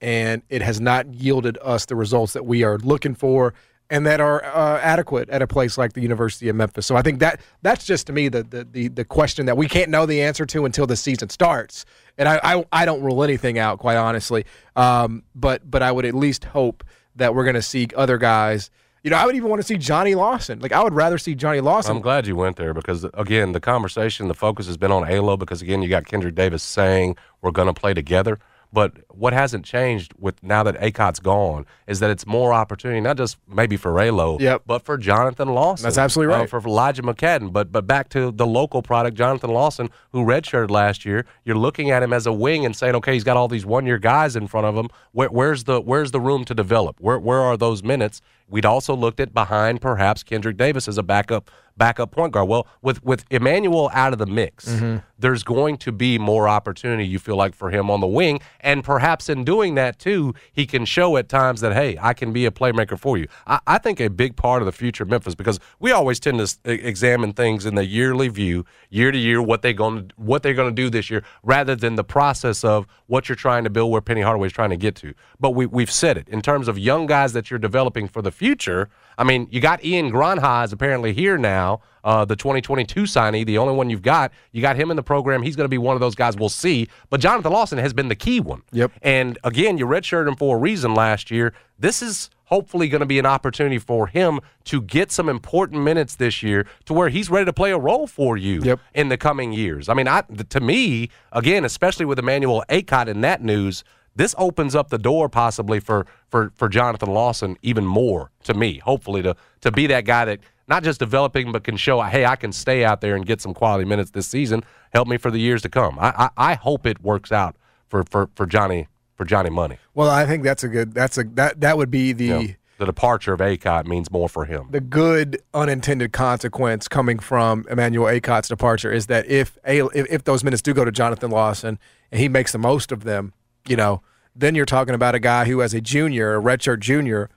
and 0.00 0.42
it 0.48 0.62
has 0.62 0.80
not 0.80 1.14
yielded 1.14 1.56
us 1.62 1.86
the 1.86 1.96
results 1.96 2.32
that 2.32 2.44
we 2.44 2.64
are 2.64 2.76
looking 2.78 3.14
for 3.14 3.54
and 3.90 4.06
that 4.06 4.20
are 4.20 4.44
uh, 4.44 4.80
adequate 4.80 5.28
at 5.28 5.42
a 5.42 5.46
place 5.46 5.76
like 5.76 5.92
the 5.92 6.00
University 6.00 6.48
of 6.48 6.56
Memphis. 6.56 6.86
So 6.86 6.96
I 6.96 7.02
think 7.02 7.20
that 7.20 7.40
that's 7.62 7.84
just 7.84 8.06
to 8.08 8.12
me 8.12 8.28
the 8.28 8.42
the 8.42 8.64
the, 8.64 8.88
the 8.88 9.04
question 9.04 9.46
that 9.46 9.56
we 9.56 9.68
can't 9.68 9.90
know 9.90 10.06
the 10.06 10.22
answer 10.22 10.44
to 10.46 10.64
until 10.64 10.86
the 10.86 10.96
season 10.96 11.28
starts. 11.28 11.84
And 12.18 12.28
I 12.28 12.40
I, 12.42 12.64
I 12.72 12.84
don't 12.84 13.02
rule 13.02 13.22
anything 13.22 13.58
out, 13.58 13.78
quite 13.78 13.96
honestly. 13.96 14.44
Um, 14.74 15.22
but 15.34 15.70
but 15.70 15.82
I 15.82 15.92
would 15.92 16.04
at 16.04 16.14
least 16.14 16.44
hope 16.44 16.82
that 17.16 17.34
we're 17.34 17.44
going 17.44 17.54
to 17.54 17.62
see 17.62 17.88
other 17.96 18.18
guys. 18.18 18.70
You 19.04 19.10
know, 19.10 19.16
I 19.18 19.26
would 19.26 19.36
even 19.36 19.50
want 19.50 19.60
to 19.60 19.66
see 19.66 19.76
Johnny 19.76 20.14
Lawson. 20.14 20.60
Like 20.60 20.72
I 20.72 20.82
would 20.82 20.94
rather 20.94 21.18
see 21.18 21.34
Johnny 21.34 21.60
Lawson. 21.60 21.94
I'm 21.94 22.02
glad 22.02 22.26
you 22.26 22.36
went 22.36 22.56
there 22.56 22.72
because 22.72 23.04
again, 23.12 23.52
the 23.52 23.60
conversation, 23.60 24.28
the 24.28 24.34
focus 24.34 24.66
has 24.66 24.78
been 24.78 24.90
on 24.90 25.06
Alo 25.08 25.36
because 25.36 25.60
again, 25.60 25.82
you 25.82 25.90
got 25.90 26.06
Kendrick 26.06 26.34
Davis 26.34 26.62
saying 26.62 27.16
we're 27.42 27.50
going 27.50 27.68
to 27.68 27.74
play 27.74 27.92
together. 27.92 28.38
But 28.72 28.92
what 29.08 29.32
hasn't 29.32 29.64
changed 29.64 30.14
with 30.18 30.42
now 30.42 30.64
that 30.64 30.74
Akot's 30.80 31.20
gone 31.20 31.64
is 31.86 32.00
that 32.00 32.10
it's 32.10 32.26
more 32.26 32.52
opportunity, 32.52 33.00
not 33.00 33.16
just 33.16 33.36
maybe 33.46 33.76
for 33.76 34.00
Alo, 34.00 34.36
Yep. 34.40 34.62
but 34.66 34.84
for 34.84 34.98
Jonathan 34.98 35.50
Lawson. 35.54 35.84
That's 35.84 35.96
absolutely 35.96 36.34
uh, 36.34 36.40
right. 36.40 36.50
for 36.50 36.58
Elijah 36.58 37.02
McCadden. 37.02 37.52
But 37.52 37.70
but 37.70 37.86
back 37.86 38.08
to 38.08 38.32
the 38.32 38.46
local 38.46 38.82
product, 38.82 39.16
Jonathan 39.16 39.50
Lawson, 39.50 39.90
who 40.10 40.24
redshirted 40.24 40.70
last 40.70 41.04
year. 41.04 41.24
You're 41.44 41.56
looking 41.56 41.92
at 41.92 42.02
him 42.02 42.12
as 42.12 42.26
a 42.26 42.32
wing 42.32 42.66
and 42.66 42.74
saying, 42.74 42.96
okay, 42.96 43.12
he's 43.12 43.22
got 43.22 43.36
all 43.36 43.46
these 43.46 43.64
one 43.64 43.86
year 43.86 43.98
guys 43.98 44.34
in 44.34 44.48
front 44.48 44.66
of 44.66 44.74
him. 44.74 44.88
Where, 45.12 45.28
where's 45.28 45.64
the 45.64 45.80
where's 45.80 46.10
the 46.10 46.20
room 46.20 46.44
to 46.46 46.54
develop? 46.54 46.96
Where 46.98 47.20
where 47.20 47.42
are 47.42 47.56
those 47.56 47.84
minutes? 47.84 48.22
We'd 48.48 48.66
also 48.66 48.94
looked 48.94 49.20
at 49.20 49.32
behind 49.34 49.80
perhaps 49.80 50.22
Kendrick 50.22 50.56
Davis 50.56 50.86
as 50.88 50.98
a 50.98 51.02
backup 51.02 51.50
backup 51.76 52.12
point 52.12 52.32
guard. 52.32 52.46
Well, 52.48 52.68
with 52.82 53.02
with 53.02 53.24
Emmanuel 53.30 53.90
out 53.92 54.12
of 54.12 54.18
the 54.20 54.26
mix, 54.26 54.66
Mm-hmm. 54.68 54.98
there's 55.18 55.42
going 55.42 55.76
to 55.78 55.90
be 55.90 56.18
more 56.18 56.48
opportunity. 56.48 57.04
You 57.04 57.18
feel 57.18 57.34
like 57.36 57.52
for 57.52 57.70
him 57.70 57.90
on 57.90 58.00
the 58.00 58.06
wing, 58.06 58.38
and 58.60 58.84
perhaps 58.84 59.28
in 59.28 59.44
doing 59.44 59.74
that 59.74 59.98
too, 59.98 60.34
he 60.52 60.66
can 60.66 60.84
show 60.84 61.16
at 61.16 61.28
times 61.28 61.60
that 61.62 61.72
hey, 61.72 61.96
I 62.00 62.12
can 62.14 62.32
be 62.32 62.46
a 62.46 62.52
playmaker 62.52 62.96
for 62.96 63.18
you. 63.18 63.26
I, 63.46 63.58
I 63.66 63.78
think 63.78 63.98
a 64.00 64.08
big 64.08 64.36
part 64.36 64.62
of 64.62 64.66
the 64.66 64.72
future 64.72 65.02
of 65.02 65.08
Memphis 65.10 65.34
because 65.34 65.58
we 65.80 65.90
always 65.90 66.20
tend 66.20 66.38
to 66.38 66.44
s- 66.44 66.58
examine 66.64 67.32
things 67.32 67.66
in 67.66 67.74
the 67.74 67.84
yearly 67.84 68.28
view, 68.28 68.64
year 68.90 69.10
to 69.10 69.18
year, 69.18 69.42
what 69.42 69.62
they 69.62 69.72
going 69.72 70.12
what 70.14 70.44
they're 70.44 70.54
going 70.54 70.72
to 70.74 70.82
do 70.82 70.90
this 70.90 71.10
year, 71.10 71.24
rather 71.42 71.74
than 71.74 71.96
the 71.96 72.04
process 72.04 72.62
of 72.62 72.86
what 73.06 73.28
you're 73.28 73.34
trying 73.34 73.64
to 73.64 73.70
build, 73.70 73.90
where 73.90 74.00
Penny 74.00 74.20
Hardaway 74.20 74.46
is 74.46 74.52
trying 74.52 74.70
to 74.70 74.76
get 74.76 74.94
to. 74.96 75.12
But 75.40 75.50
we 75.56 75.66
we've 75.66 75.90
said 75.90 76.16
it 76.18 76.28
in 76.28 76.40
terms 76.40 76.68
of 76.68 76.78
young 76.78 77.06
guys 77.06 77.32
that 77.32 77.50
you're 77.50 77.58
developing 77.58 78.06
for 78.06 78.22
the 78.22 78.30
future. 78.34 78.88
I 79.16 79.24
mean, 79.24 79.46
you 79.50 79.60
got 79.60 79.84
Ian 79.84 80.10
Gronha 80.10 80.64
is 80.64 80.72
apparently 80.72 81.12
here 81.14 81.38
now, 81.38 81.80
uh, 82.02 82.24
the 82.24 82.34
2022 82.36 83.02
signee, 83.04 83.46
the 83.46 83.58
only 83.58 83.72
one 83.72 83.88
you've 83.88 84.02
got. 84.02 84.32
You 84.52 84.60
got 84.60 84.74
him 84.76 84.90
in 84.90 84.96
the 84.96 85.02
program. 85.04 85.42
He's 85.42 85.54
going 85.56 85.64
to 85.66 85.68
be 85.70 85.78
one 85.78 85.94
of 85.94 86.00
those 86.00 86.16
guys. 86.16 86.36
We'll 86.36 86.48
see. 86.48 86.88
But 87.10 87.20
Jonathan 87.20 87.52
Lawson 87.52 87.78
has 87.78 87.92
been 87.92 88.08
the 88.08 88.16
key 88.16 88.40
one. 88.40 88.62
Yep. 88.72 88.90
And 89.02 89.38
again, 89.44 89.78
you 89.78 89.86
redshirted 89.86 90.26
him 90.28 90.36
for 90.36 90.56
a 90.56 90.58
reason 90.58 90.94
last 90.94 91.30
year. 91.30 91.54
This 91.78 92.02
is 92.02 92.28
hopefully 92.46 92.88
going 92.88 93.00
to 93.00 93.06
be 93.06 93.18
an 93.20 93.24
opportunity 93.26 93.78
for 93.78 94.06
him 94.08 94.40
to 94.64 94.82
get 94.82 95.10
some 95.12 95.28
important 95.28 95.82
minutes 95.82 96.16
this 96.16 96.42
year 96.42 96.66
to 96.84 96.92
where 96.92 97.08
he's 97.08 97.30
ready 97.30 97.46
to 97.46 97.52
play 97.52 97.70
a 97.70 97.78
role 97.78 98.06
for 98.06 98.36
you 98.36 98.60
Yep. 98.62 98.80
in 98.94 99.08
the 99.08 99.16
coming 99.16 99.52
years. 99.52 99.88
I 99.88 99.94
mean, 99.94 100.06
I, 100.08 100.22
to 100.50 100.60
me, 100.60 101.08
again, 101.32 101.64
especially 101.64 102.04
with 102.04 102.18
Emmanuel 102.18 102.62
Akot 102.68 103.06
in 103.06 103.22
that 103.22 103.42
news, 103.42 103.82
this 104.16 104.34
opens 104.38 104.74
up 104.74 104.90
the 104.90 104.98
door 104.98 105.28
possibly 105.28 105.80
for 105.80 106.06
for 106.28 106.52
for 106.54 106.68
Jonathan 106.68 107.10
Lawson 107.10 107.56
even 107.62 107.84
more 107.84 108.30
to 108.44 108.54
me. 108.54 108.78
Hopefully 108.78 109.22
to 109.22 109.36
to 109.60 109.72
be 109.72 109.86
that 109.88 110.04
guy 110.04 110.24
that 110.24 110.40
not 110.66 110.82
just 110.82 110.98
developing 110.98 111.52
but 111.52 111.64
can 111.64 111.76
show, 111.76 112.00
hey, 112.02 112.24
I 112.24 112.36
can 112.36 112.52
stay 112.52 112.84
out 112.84 113.00
there 113.00 113.16
and 113.16 113.26
get 113.26 113.40
some 113.40 113.54
quality 113.54 113.84
minutes 113.84 114.12
this 114.12 114.26
season. 114.26 114.64
Help 114.92 115.08
me 115.08 115.18
for 115.18 115.30
the 115.30 115.38
years 115.38 115.62
to 115.62 115.68
come. 115.68 115.98
I 115.98 116.28
I, 116.36 116.52
I 116.52 116.54
hope 116.54 116.86
it 116.86 117.02
works 117.02 117.32
out 117.32 117.56
for 117.88 118.04
for 118.04 118.30
for 118.34 118.46
Johnny 118.46 118.88
for 119.16 119.24
Johnny 119.24 119.50
Money. 119.50 119.78
Well, 119.94 120.10
I 120.10 120.26
think 120.26 120.42
that's 120.42 120.64
a 120.64 120.68
good. 120.68 120.92
That's 120.92 121.18
a 121.18 121.24
that 121.34 121.60
that 121.60 121.76
would 121.76 121.90
be 121.90 122.12
the 122.12 122.28
know, 122.28 122.46
the 122.78 122.86
departure 122.86 123.32
of 123.32 123.40
Akot 123.40 123.86
means 123.86 124.10
more 124.10 124.28
for 124.28 124.44
him. 124.44 124.68
the 124.70 124.80
good 124.80 125.40
unintended 125.52 126.12
consequence 126.12 126.88
coming 126.88 127.18
from 127.18 127.64
Emmanuel 127.70 128.06
Akot's 128.06 128.48
departure 128.48 128.92
is 128.92 129.06
that 129.06 129.26
if 129.26 129.56
a 129.64 129.86
if, 129.86 130.06
if 130.10 130.24
those 130.24 130.42
minutes 130.42 130.62
do 130.62 130.74
go 130.74 130.84
to 130.84 130.92
Jonathan 130.92 131.30
Lawson 131.30 131.78
and 132.10 132.20
he 132.20 132.28
makes 132.28 132.52
the 132.52 132.58
most 132.58 132.90
of 132.90 133.04
them, 133.04 133.32
you 133.68 133.76
know, 133.76 134.02
then 134.34 134.54
you're 134.54 134.66
talking 134.66 134.94
about 134.94 135.14
a 135.14 135.20
guy 135.20 135.44
who, 135.44 135.62
as 135.62 135.74
a 135.74 135.80
junior, 135.80 136.36
a 136.36 136.42
redshirt 136.42 136.80
junior, 136.80 137.30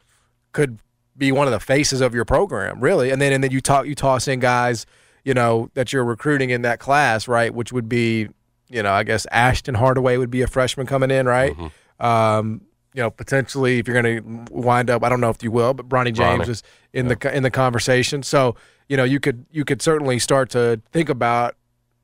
could 0.51 0.79
be 1.17 1.31
one 1.31 1.47
of 1.47 1.51
the 1.51 1.59
faces 1.59 2.01
of 2.01 2.13
your 2.13 2.25
program, 2.25 2.79
really. 2.79 3.09
And 3.11 3.21
then 3.21 3.33
and 3.33 3.43
then 3.43 3.51
you 3.51 3.61
talk 3.61 3.85
you 3.85 3.95
toss 3.95 4.27
in 4.27 4.39
guys, 4.39 4.85
you 5.23 5.33
know, 5.33 5.69
that 5.73 5.93
you're 5.93 6.05
recruiting 6.05 6.49
in 6.49 6.61
that 6.63 6.79
class, 6.79 7.27
right? 7.27 7.53
Which 7.53 7.71
would 7.71 7.89
be, 7.89 8.29
you 8.69 8.83
know, 8.83 8.91
I 8.91 9.03
guess 9.03 9.25
Ashton 9.31 9.75
Hardaway 9.75 10.17
would 10.17 10.31
be 10.31 10.41
a 10.41 10.47
freshman 10.47 10.87
coming 10.87 11.11
in, 11.11 11.25
right? 11.25 11.55
Um, 11.99 12.61
you 12.93 13.03
know, 13.03 13.11
potentially 13.11 13.79
if 13.79 13.87
you're 13.87 14.01
going 14.01 14.23
to 14.23 14.53
wind 14.53 14.89
up, 14.89 15.03
I 15.03 15.09
don't 15.09 15.21
know 15.21 15.29
if 15.29 15.43
you 15.43 15.51
will, 15.51 15.73
but 15.73 15.87
Bronny 15.87 16.13
James 16.13 16.45
Bronny. 16.45 16.49
is 16.49 16.63
in 16.93 17.07
the 17.07 17.35
in 17.35 17.43
the 17.43 17.51
conversation. 17.51 18.23
So 18.23 18.55
you 18.87 18.97
know, 18.97 19.03
you 19.03 19.19
could 19.19 19.45
you 19.51 19.65
could 19.65 19.81
certainly 19.81 20.19
start 20.19 20.49
to 20.51 20.81
think 20.91 21.09
about, 21.09 21.55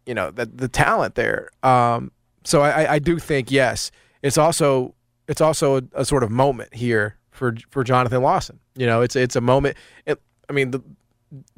you 0.06 0.13
know, 0.13 0.32
the 0.32 0.46
the 0.46 0.68
talent 0.68 1.15
there. 1.15 1.50
Um, 1.63 2.12
so 2.44 2.62
I, 2.62 2.94
I 2.94 3.00
do 3.00 3.20
think 3.20 3.51
yes, 3.51 3.89
it's 4.24 4.38
also 4.38 4.96
it's 5.27 5.42
also 5.42 5.77
a, 5.77 5.84
a 5.94 6.06
sort 6.06 6.24
of 6.24 6.32
moment 6.32 6.74
here 6.74 7.18
for 7.32 7.56
for 7.70 7.84
Jonathan 7.84 8.24
Lawson. 8.24 8.60
You 8.75 8.88
know, 8.88 9.01
it's 9.01 9.15
it's 9.15 9.36
a 9.36 9.42
moment. 9.42 9.77
It, 10.06 10.20
I 10.50 10.53
mean, 10.53 10.72
the, 10.72 10.82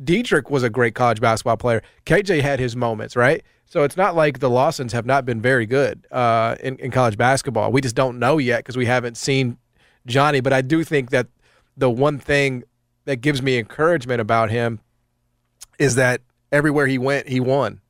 Dedric 0.03 0.49
was 0.49 0.63
a 0.63 0.69
great 0.69 0.95
college 0.95 1.21
basketball 1.21 1.57
player. 1.57 1.81
KJ 2.05 2.41
had 2.41 2.59
his 2.59 2.75
moments, 2.75 3.15
right? 3.15 3.43
So 3.65 3.83
it's 3.83 3.97
not 3.97 4.15
like 4.15 4.39
the 4.39 4.49
Lawsons 4.49 4.93
have 4.93 5.05
not 5.05 5.25
been 5.25 5.41
very 5.41 5.65
good 5.65 6.05
uh, 6.11 6.55
in, 6.61 6.77
in 6.77 6.91
college 6.91 7.17
basketball. 7.17 7.71
We 7.71 7.81
just 7.81 7.95
don't 7.95 8.19
know 8.19 8.37
yet 8.37 8.59
because 8.59 8.77
we 8.77 8.85
haven't 8.85 9.17
seen 9.17 9.57
Johnny. 10.05 10.39
But 10.39 10.53
I 10.53 10.61
do 10.61 10.83
think 10.83 11.09
that 11.09 11.27
the 11.75 11.89
one 11.89 12.19
thing 12.19 12.63
that 13.05 13.17
gives 13.17 13.41
me 13.41 13.57
encouragement 13.57 14.21
about 14.21 14.49
him 14.49 14.79
is 15.77 15.95
that 15.95 16.21
everywhere 16.51 16.87
he 16.87 16.97
went, 16.97 17.27
he 17.27 17.39
won. 17.39 17.81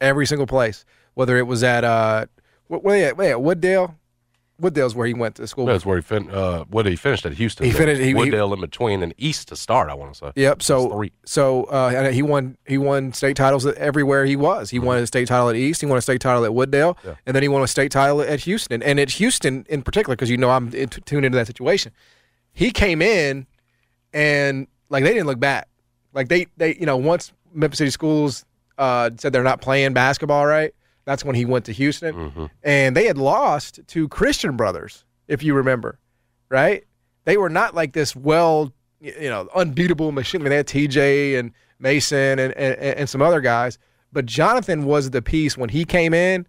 Every 0.00 0.26
single 0.26 0.46
place, 0.46 0.84
whether 1.14 1.36
it 1.36 1.46
was 1.46 1.62
at 1.62 1.84
uh, 1.84 2.26
they 2.68 3.04
at 3.04 3.16
Wooddale, 3.16 3.94
Wooddale's 4.60 4.94
where 4.94 5.06
he 5.06 5.14
went 5.14 5.36
to 5.36 5.46
school. 5.46 5.66
That's 5.66 5.86
where 5.86 5.96
he 5.96 6.02
fin- 6.02 6.30
uh, 6.30 6.64
what 6.64 6.84
he 6.86 6.94
finished 6.96 7.24
at 7.24 7.32
Houston. 7.32 7.64
He 7.66 7.72
finished- 7.72 8.00
he- 8.00 8.08
he- 8.08 8.14
Wooddale 8.14 8.52
in 8.54 8.60
between 8.60 9.02
and 9.02 9.14
East 9.16 9.48
to 9.48 9.56
start. 9.56 9.88
I 9.88 9.94
want 9.94 10.12
to 10.12 10.18
say. 10.18 10.32
Yep. 10.36 10.62
So 10.62 10.90
three. 10.90 11.12
so 11.24 11.64
uh, 11.64 12.10
he 12.10 12.22
won 12.22 12.56
he 12.66 12.76
won 12.78 13.12
state 13.12 13.36
titles 13.36 13.66
everywhere 13.66 14.24
he 14.26 14.36
was. 14.36 14.70
He 14.70 14.78
won 14.78 14.98
a 14.98 15.06
state 15.06 15.28
title 15.28 15.48
at 15.48 15.56
East. 15.56 15.80
He 15.80 15.86
won 15.86 15.96
a 15.98 16.02
state 16.02 16.20
title 16.20 16.44
at 16.44 16.50
Wooddale, 16.50 16.96
Mm-hmm. 16.96 17.08
Yeah. 17.08 17.14
and 17.26 17.34
then 17.36 17.42
he 17.42 17.48
won 17.48 17.62
a 17.62 17.66
state 17.66 17.90
title 17.90 18.20
at 18.20 18.40
Houston. 18.40 18.82
And 18.82 19.00
at 19.00 19.10
Houston 19.10 19.64
in 19.68 19.82
particular, 19.82 20.14
because 20.16 20.28
you 20.30 20.36
know 20.36 20.50
I'm 20.50 20.72
in, 20.74 20.88
tuned 20.88 21.24
into 21.24 21.36
that 21.36 21.46
situation, 21.46 21.92
he 22.52 22.70
came 22.70 23.00
in 23.00 23.46
and 24.12 24.66
like 24.88 25.04
they 25.04 25.12
didn't 25.12 25.26
look 25.26 25.40
back. 25.40 25.68
Like 26.12 26.28
they 26.28 26.46
they 26.56 26.74
you 26.76 26.86
know 26.86 26.96
once 26.96 27.32
Memphis 27.54 27.78
City 27.78 27.90
Schools 27.90 28.44
uh, 28.78 29.10
said 29.18 29.32
they're 29.32 29.42
not 29.42 29.60
playing 29.60 29.92
basketball 29.92 30.46
right, 30.46 30.74
that's 31.04 31.24
when 31.24 31.34
he 31.34 31.44
went 31.44 31.64
to 31.66 31.72
Houston, 31.72 32.14
Mm-hmm. 32.14 32.44
and 32.62 32.96
they 32.96 33.06
had 33.06 33.18
lost 33.18 33.80
to 33.88 34.08
Christian 34.08 34.56
Brothers, 34.56 35.04
if 35.28 35.42
you 35.42 35.54
remember, 35.54 35.98
right? 36.48 36.84
They 37.24 37.36
were 37.36 37.50
not 37.50 37.74
like 37.74 37.92
this 37.92 38.14
well 38.16 38.72
you 39.00 39.30
know 39.30 39.48
unbeatable 39.54 40.12
machine. 40.12 40.40
I 40.42 40.44
mean, 40.44 40.50
they 40.50 40.56
had 40.56 40.66
TJ 40.66 41.38
and 41.38 41.52
Mason 41.78 42.38
and, 42.38 42.52
and 42.54 42.74
and 42.76 43.08
some 43.08 43.22
other 43.22 43.40
guys, 43.40 43.78
but 44.12 44.26
Jonathan 44.26 44.84
was 44.84 45.10
the 45.10 45.22
piece 45.22 45.56
when 45.56 45.68
he 45.70 45.84
came 45.84 46.12
in. 46.14 46.46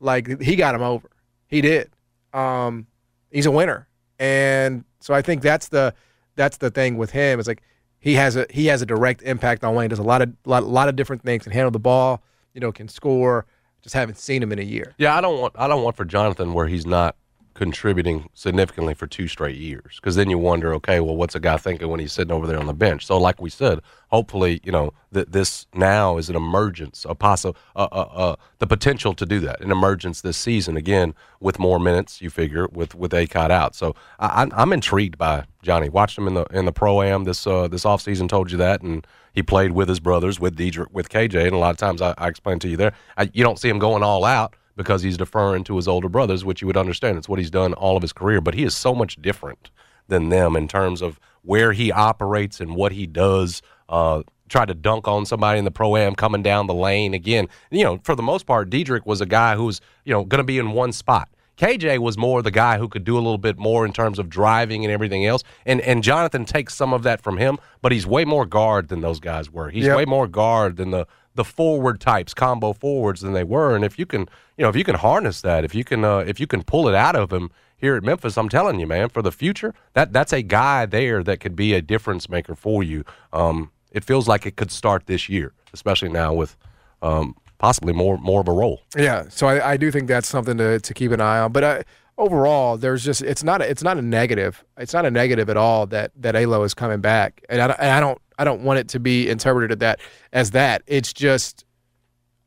Like 0.00 0.40
he 0.40 0.56
got 0.56 0.74
him 0.74 0.82
over. 0.82 1.08
He 1.46 1.60
did. 1.60 1.90
Um, 2.32 2.86
he's 3.30 3.46
a 3.46 3.50
winner, 3.50 3.88
and 4.18 4.84
so 5.00 5.14
I 5.14 5.22
think 5.22 5.42
that's 5.42 5.68
the 5.68 5.94
that's 6.36 6.56
the 6.58 6.70
thing 6.70 6.96
with 6.96 7.10
him. 7.10 7.38
It's 7.38 7.48
like 7.48 7.62
he 8.00 8.14
has 8.14 8.36
a 8.36 8.46
he 8.50 8.66
has 8.66 8.80
a 8.82 8.86
direct 8.86 9.22
impact 9.22 9.64
on 9.64 9.74
Wayne. 9.74 9.88
Does 9.90 9.98
a 9.98 10.02
lot 10.04 10.22
of 10.22 10.32
lot, 10.44 10.62
lot 10.64 10.88
of 10.88 10.96
different 10.96 11.22
things. 11.22 11.42
Can 11.44 11.52
handle 11.52 11.70
the 11.70 11.78
ball. 11.80 12.22
You 12.54 12.60
know, 12.60 12.70
can 12.72 12.88
score. 12.88 13.46
Just 13.88 13.94
haven't 13.94 14.18
seen 14.18 14.42
him 14.42 14.52
in 14.52 14.58
a 14.58 14.62
year. 14.62 14.94
Yeah, 14.98 15.16
I 15.16 15.22
don't 15.22 15.40
want 15.40 15.54
I 15.56 15.66
don't 15.66 15.82
want 15.82 15.96
for 15.96 16.04
Jonathan 16.04 16.52
where 16.52 16.66
he's 16.66 16.84
not 16.84 17.16
contributing 17.58 18.30
significantly 18.34 18.94
for 18.94 19.08
two 19.08 19.26
straight 19.26 19.56
years 19.56 19.96
because 19.96 20.14
then 20.14 20.30
you 20.30 20.38
wonder, 20.38 20.72
okay, 20.74 21.00
well, 21.00 21.16
what's 21.16 21.34
a 21.34 21.40
guy 21.40 21.56
thinking 21.56 21.88
when 21.88 21.98
he's 21.98 22.12
sitting 22.12 22.30
over 22.32 22.46
there 22.46 22.58
on 22.58 22.66
the 22.66 22.72
bench? 22.72 23.04
So, 23.04 23.18
like 23.18 23.40
we 23.40 23.50
said, 23.50 23.80
hopefully, 24.10 24.60
you 24.62 24.70
know, 24.70 24.92
that 25.10 25.32
this 25.32 25.66
now 25.74 26.16
is 26.18 26.30
an 26.30 26.36
emergence, 26.36 27.04
a 27.08 27.16
possible, 27.16 27.58
uh, 27.74 27.88
uh, 27.90 28.08
uh, 28.14 28.36
the 28.60 28.66
potential 28.68 29.12
to 29.12 29.26
do 29.26 29.40
that, 29.40 29.60
an 29.60 29.72
emergence 29.72 30.20
this 30.20 30.36
season 30.36 30.76
again 30.76 31.14
with 31.40 31.58
more 31.58 31.80
minutes. 31.80 32.22
You 32.22 32.30
figure 32.30 32.68
with 32.68 32.94
with 32.94 33.10
Akot 33.10 33.50
out, 33.50 33.74
so 33.74 33.96
I, 34.20 34.26
I'm- 34.28 34.52
I'm 34.54 34.72
intrigued 34.72 35.18
by 35.18 35.44
Johnny. 35.62 35.88
Watched 35.88 36.16
him 36.16 36.28
in 36.28 36.34
the 36.34 36.44
in 36.52 36.64
the 36.64 36.72
pro 36.72 37.02
am 37.02 37.24
this 37.24 37.44
uh, 37.44 37.66
this 37.66 37.82
offseason, 37.82 38.28
told 38.28 38.52
you 38.52 38.58
that, 38.58 38.82
and 38.82 39.04
he 39.34 39.42
played 39.42 39.72
with 39.72 39.88
his 39.88 39.98
brothers, 39.98 40.38
with 40.38 40.56
Dedric, 40.56 40.92
with 40.92 41.08
KJ, 41.08 41.46
and 41.46 41.54
a 41.54 41.58
lot 41.58 41.70
of 41.72 41.76
times 41.76 42.00
I, 42.00 42.14
I 42.18 42.28
explained 42.28 42.60
to 42.62 42.68
you 42.68 42.76
there, 42.76 42.92
I, 43.16 43.30
you 43.32 43.42
don't 43.42 43.58
see 43.58 43.68
him 43.68 43.80
going 43.80 44.04
all 44.04 44.24
out 44.24 44.54
because 44.78 45.02
he's 45.02 45.18
deferring 45.18 45.64
to 45.64 45.76
his 45.76 45.86
older 45.86 46.08
brothers, 46.08 46.44
which 46.44 46.62
you 46.62 46.66
would 46.66 46.76
understand. 46.78 47.18
It's 47.18 47.28
what 47.28 47.38
he's 47.38 47.50
done 47.50 47.74
all 47.74 47.96
of 47.96 48.02
his 48.02 48.14
career, 48.14 48.40
but 48.40 48.54
he 48.54 48.64
is 48.64 48.74
so 48.74 48.94
much 48.94 49.20
different 49.20 49.70
than 50.06 50.30
them 50.30 50.56
in 50.56 50.68
terms 50.68 51.02
of 51.02 51.20
where 51.42 51.72
he 51.72 51.92
operates 51.92 52.60
and 52.60 52.74
what 52.74 52.92
he 52.92 53.06
does. 53.06 53.60
Uh, 53.90 54.22
try 54.48 54.64
to 54.64 54.74
dunk 54.74 55.06
on 55.06 55.26
somebody 55.26 55.58
in 55.58 55.66
the 55.66 55.70
pro 55.70 55.94
am 55.96 56.14
coming 56.14 56.42
down 56.42 56.66
the 56.66 56.74
lane 56.74 57.12
again. 57.12 57.48
You 57.70 57.84
know, 57.84 58.00
for 58.04 58.14
the 58.14 58.22
most 58.22 58.46
part, 58.46 58.70
Dedric 58.70 59.04
was 59.04 59.20
a 59.20 59.26
guy 59.26 59.56
who 59.56 59.66
was 59.66 59.80
you 60.04 60.14
know 60.14 60.24
going 60.24 60.38
to 60.38 60.44
be 60.44 60.58
in 60.58 60.72
one 60.72 60.92
spot. 60.92 61.28
KJ 61.58 61.98
was 61.98 62.16
more 62.16 62.40
the 62.40 62.52
guy 62.52 62.78
who 62.78 62.88
could 62.88 63.02
do 63.02 63.14
a 63.16 63.18
little 63.18 63.36
bit 63.36 63.58
more 63.58 63.84
in 63.84 63.92
terms 63.92 64.20
of 64.20 64.28
driving 64.28 64.84
and 64.84 64.92
everything 64.92 65.26
else. 65.26 65.42
And 65.66 65.80
and 65.80 66.02
Jonathan 66.04 66.44
takes 66.44 66.74
some 66.74 66.94
of 66.94 67.02
that 67.02 67.20
from 67.20 67.36
him, 67.36 67.58
but 67.82 67.90
he's 67.92 68.06
way 68.06 68.24
more 68.24 68.46
guard 68.46 68.88
than 68.88 69.00
those 69.00 69.18
guys 69.20 69.50
were. 69.50 69.68
He's 69.68 69.84
Yep. 69.86 69.96
way 69.96 70.04
more 70.04 70.28
guard 70.28 70.76
than 70.76 70.92
the 70.92 71.06
the 71.38 71.44
forward 71.44 72.00
types, 72.00 72.34
combo 72.34 72.72
forwards 72.72 73.20
than 73.20 73.32
they 73.32 73.44
were. 73.44 73.76
And 73.76 73.84
if 73.84 73.96
you 73.96 74.04
can, 74.04 74.22
you 74.56 74.62
know, 74.64 74.68
if 74.68 74.74
you 74.74 74.82
can 74.82 74.96
harness 74.96 75.40
that, 75.42 75.64
if 75.64 75.72
you 75.72 75.84
can, 75.84 76.04
uh, 76.04 76.18
if 76.18 76.40
you 76.40 76.48
can 76.48 76.64
pull 76.64 76.88
it 76.88 76.94
out 76.96 77.14
of 77.14 77.32
him 77.32 77.50
here 77.76 77.94
at 77.94 78.02
Memphis, 78.02 78.36
I'm 78.36 78.48
telling 78.48 78.80
you, 78.80 78.88
man, 78.88 79.08
for 79.08 79.22
the 79.22 79.30
future, 79.30 79.72
that 79.92 80.12
that's 80.12 80.32
a 80.32 80.42
guy 80.42 80.84
there 80.84 81.22
that 81.22 81.38
could 81.38 81.54
be 81.54 81.74
a 81.74 81.80
difference 81.80 82.28
maker 82.28 82.56
for 82.56 82.82
you. 82.82 83.04
Um, 83.32 83.70
it 83.92 84.04
feels 84.04 84.26
like 84.26 84.46
it 84.46 84.56
could 84.56 84.72
start 84.72 85.06
this 85.06 85.28
year, 85.28 85.52
especially 85.72 86.08
now 86.08 86.34
with 86.34 86.56
um, 87.02 87.36
possibly 87.58 87.92
more 87.92 88.18
more 88.18 88.40
of 88.40 88.48
a 88.48 88.52
role. 88.52 88.82
Yeah, 88.96 89.28
so 89.28 89.46
I, 89.46 89.72
I 89.72 89.76
do 89.76 89.92
think 89.92 90.08
that's 90.08 90.28
something 90.28 90.58
to, 90.58 90.80
to 90.80 90.92
keep 90.92 91.12
an 91.12 91.20
eye 91.20 91.38
on. 91.38 91.52
But 91.52 91.64
I, 91.64 91.84
overall, 92.18 92.76
there's 92.76 93.04
just 93.04 93.22
it's 93.22 93.44
not 93.44 93.62
a, 93.62 93.70
it's 93.70 93.84
not 93.84 93.96
a 93.96 94.02
negative. 94.02 94.64
It's 94.76 94.92
not 94.92 95.06
a 95.06 95.10
negative 95.10 95.48
at 95.48 95.56
all 95.56 95.86
that 95.86 96.10
that 96.16 96.34
Alo 96.34 96.64
is 96.64 96.74
coming 96.74 97.00
back, 97.00 97.44
and 97.48 97.62
I, 97.62 97.66
and 97.78 97.90
I 97.92 98.00
don't 98.00 98.20
I 98.38 98.44
don't 98.44 98.62
want 98.62 98.78
it 98.78 98.88
to 98.88 99.00
be 99.00 99.28
interpreted 99.28 99.80
that 99.80 100.00
as 100.32 100.52
that. 100.52 100.82
It's 100.86 101.12
just 101.12 101.64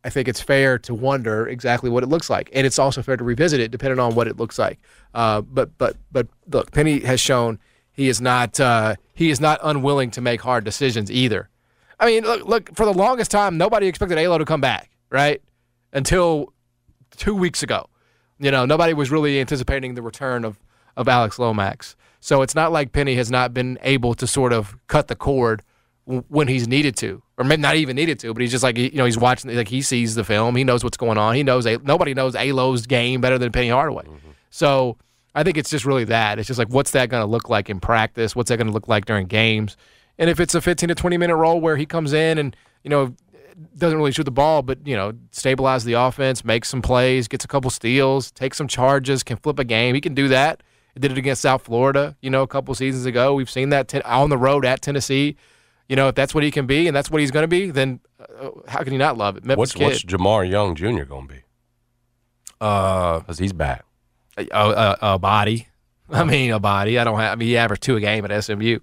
I 0.03 0.09
think 0.09 0.27
it's 0.27 0.41
fair 0.41 0.79
to 0.79 0.93
wonder 0.93 1.47
exactly 1.47 1.89
what 1.89 2.03
it 2.03 2.07
looks 2.07 2.29
like, 2.29 2.49
and 2.53 2.65
it's 2.65 2.79
also 2.79 3.01
fair 3.01 3.17
to 3.17 3.23
revisit 3.23 3.59
it 3.59 3.69
depending 3.69 3.99
on 3.99 4.15
what 4.15 4.27
it 4.27 4.37
looks 4.37 4.57
like. 4.57 4.79
Uh, 5.13 5.41
but 5.41 5.77
but 5.77 5.97
but 6.11 6.27
look, 6.49 6.71
Penny 6.71 7.01
has 7.01 7.19
shown 7.19 7.59
he 7.91 8.09
is 8.09 8.19
not 8.19 8.59
uh, 8.59 8.95
he 9.13 9.29
is 9.29 9.39
not 9.39 9.59
unwilling 9.63 10.09
to 10.11 10.21
make 10.21 10.41
hard 10.41 10.63
decisions 10.63 11.11
either. 11.11 11.49
I 11.99 12.07
mean, 12.07 12.23
look, 12.23 12.45
look 12.45 12.75
for 12.75 12.85
the 12.85 12.93
longest 12.93 13.29
time, 13.29 13.57
nobody 13.57 13.85
expected 13.85 14.17
Alo 14.17 14.39
to 14.39 14.45
come 14.45 14.61
back, 14.61 14.89
right? 15.11 15.41
Until 15.93 16.51
two 17.17 17.35
weeks 17.35 17.61
ago, 17.61 17.87
you 18.39 18.49
know, 18.49 18.65
nobody 18.65 18.93
was 18.93 19.11
really 19.11 19.39
anticipating 19.39 19.93
the 19.93 20.01
return 20.01 20.43
of 20.43 20.57
of 20.97 21.07
Alex 21.07 21.37
Lomax. 21.37 21.95
So 22.19 22.41
it's 22.41 22.55
not 22.55 22.71
like 22.71 22.91
Penny 22.91 23.15
has 23.15 23.29
not 23.29 23.53
been 23.53 23.77
able 23.81 24.13
to 24.15 24.27
sort 24.27 24.53
of 24.53 24.75
cut 24.87 25.07
the 25.07 25.15
cord 25.15 25.63
when 26.05 26.47
he's 26.47 26.67
needed 26.67 26.95
to, 26.97 27.21
or 27.37 27.45
maybe 27.45 27.61
not 27.61 27.75
even 27.75 27.95
needed 27.95 28.19
to, 28.19 28.33
but 28.33 28.41
he's 28.41 28.51
just 28.51 28.63
like 28.63 28.77
you 28.77 28.91
know 28.91 29.05
he's 29.05 29.17
watching 29.17 29.55
like 29.55 29.67
he 29.67 29.81
sees 29.81 30.15
the 30.15 30.23
film, 30.23 30.55
he 30.55 30.63
knows 30.63 30.83
what's 30.83 30.97
going 30.97 31.17
on, 31.17 31.35
he 31.35 31.43
knows 31.43 31.65
nobody 31.83 32.13
knows 32.13 32.35
Alo's 32.35 32.85
game 32.85 33.21
better 33.21 33.37
than 33.37 33.51
Penny 33.51 33.69
Hardaway. 33.69 34.03
Mm-hmm. 34.03 34.29
So 34.49 34.97
I 35.33 35.43
think 35.43 35.57
it's 35.57 35.69
just 35.69 35.85
really 35.85 36.03
that. 36.05 36.39
It's 36.39 36.47
just 36.47 36.59
like 36.59 36.69
what's 36.69 36.91
that 36.91 37.09
going 37.09 37.21
to 37.21 37.27
look 37.27 37.49
like 37.49 37.69
in 37.69 37.79
practice? 37.79 38.35
What's 38.35 38.49
that 38.49 38.57
going 38.57 38.67
to 38.67 38.73
look 38.73 38.87
like 38.87 39.05
during 39.05 39.27
games? 39.27 39.77
And 40.17 40.29
if 40.29 40.39
it's 40.39 40.55
a 40.55 40.61
15 40.61 40.89
to 40.89 40.95
20 40.95 41.17
minute 41.17 41.35
role 41.35 41.61
where 41.61 41.77
he 41.77 41.85
comes 41.85 42.13
in 42.13 42.37
and 42.37 42.55
you 42.83 42.89
know 42.89 43.15
doesn't 43.77 43.97
really 43.97 44.11
shoot 44.11 44.23
the 44.23 44.31
ball, 44.31 44.61
but 44.61 44.85
you 44.85 44.95
know 44.95 45.13
stabilize 45.31 45.83
the 45.83 45.93
offense, 45.93 46.43
makes 46.43 46.67
some 46.67 46.81
plays, 46.81 47.27
gets 47.27 47.45
a 47.45 47.47
couple 47.47 47.69
steals, 47.69 48.31
takes 48.31 48.57
some 48.57 48.67
charges, 48.67 49.23
can 49.23 49.37
flip 49.37 49.59
a 49.59 49.63
game, 49.63 49.95
he 49.95 50.01
can 50.01 50.13
do 50.13 50.27
that. 50.29 50.63
He 50.93 50.99
did 50.99 51.11
it 51.11 51.17
against 51.17 51.41
South 51.41 51.63
Florida, 51.63 52.17
you 52.21 52.29
know, 52.29 52.41
a 52.41 52.47
couple 52.47 52.75
seasons 52.75 53.05
ago. 53.05 53.33
We've 53.33 53.49
seen 53.49 53.69
that 53.69 53.87
ten- 53.87 54.01
on 54.01 54.29
the 54.29 54.37
road 54.37 54.65
at 54.65 54.81
Tennessee. 54.81 55.37
You 55.91 55.97
know, 55.97 56.07
if 56.07 56.15
that's 56.15 56.33
what 56.33 56.45
he 56.45 56.51
can 56.51 56.65
be 56.67 56.87
and 56.87 56.95
that's 56.95 57.11
what 57.11 57.19
he's 57.19 57.31
going 57.31 57.43
to 57.43 57.49
be, 57.49 57.69
then 57.69 57.99
uh, 58.39 58.51
how 58.69 58.81
can 58.81 58.93
you 58.93 58.97
not 58.97 59.17
love 59.17 59.35
it? 59.35 59.43
Memphis 59.43 59.57
What's 59.59 59.73
kid. 59.73 59.83
what's 59.83 60.03
Jamar 60.05 60.49
Young 60.49 60.73
Jr. 60.73 61.03
going 61.03 61.27
to 61.27 61.33
be? 61.33 61.41
uh, 62.61 63.19
Because 63.19 63.39
he's 63.39 63.51
back. 63.51 63.83
a, 64.37 64.45
a, 64.53 64.97
a 65.01 65.19
body. 65.19 65.67
I 66.09 66.23
mean, 66.23 66.51
a 66.53 66.59
body. 66.61 66.97
I 66.97 67.03
don't 67.03 67.19
have. 67.19 67.33
I 67.33 67.35
mean, 67.35 67.49
he 67.49 67.57
averaged 67.57 67.83
two 67.83 67.97
a 67.97 67.99
game 67.99 68.23
at 68.23 68.41
SMU, 68.43 68.79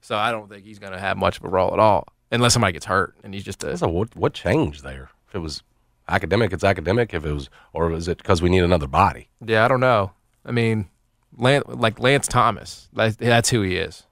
so 0.00 0.16
I 0.16 0.30
don't 0.30 0.48
think 0.48 0.64
he's 0.64 0.78
going 0.78 0.92
to 0.92 0.98
have 1.00 1.16
much 1.16 1.38
of 1.38 1.44
a 1.44 1.48
role 1.48 1.72
at 1.72 1.80
all, 1.80 2.06
unless 2.30 2.52
somebody 2.52 2.72
gets 2.72 2.86
hurt 2.86 3.16
and 3.24 3.34
he's 3.34 3.42
just 3.44 3.64
a. 3.64 3.76
So 3.76 3.88
what 3.88 4.14
what 4.14 4.32
changed 4.32 4.84
there? 4.84 5.10
If 5.28 5.34
it 5.34 5.38
was 5.40 5.62
academic, 6.08 6.52
it's 6.52 6.62
academic. 6.64 7.14
If 7.14 7.24
it 7.24 7.32
was, 7.32 7.50
or 7.72 7.88
was 7.88 8.06
it 8.06 8.18
because 8.18 8.40
we 8.42 8.48
need 8.48 8.62
another 8.62 8.86
body? 8.86 9.28
Yeah, 9.44 9.64
I 9.64 9.68
don't 9.68 9.80
know. 9.80 10.12
I 10.44 10.52
mean, 10.52 10.88
Lance, 11.36 11.64
like 11.66 11.98
Lance 11.98 12.28
Thomas, 12.28 12.88
that's 12.92 13.50
who 13.50 13.62
he 13.62 13.76
is, 13.76 14.04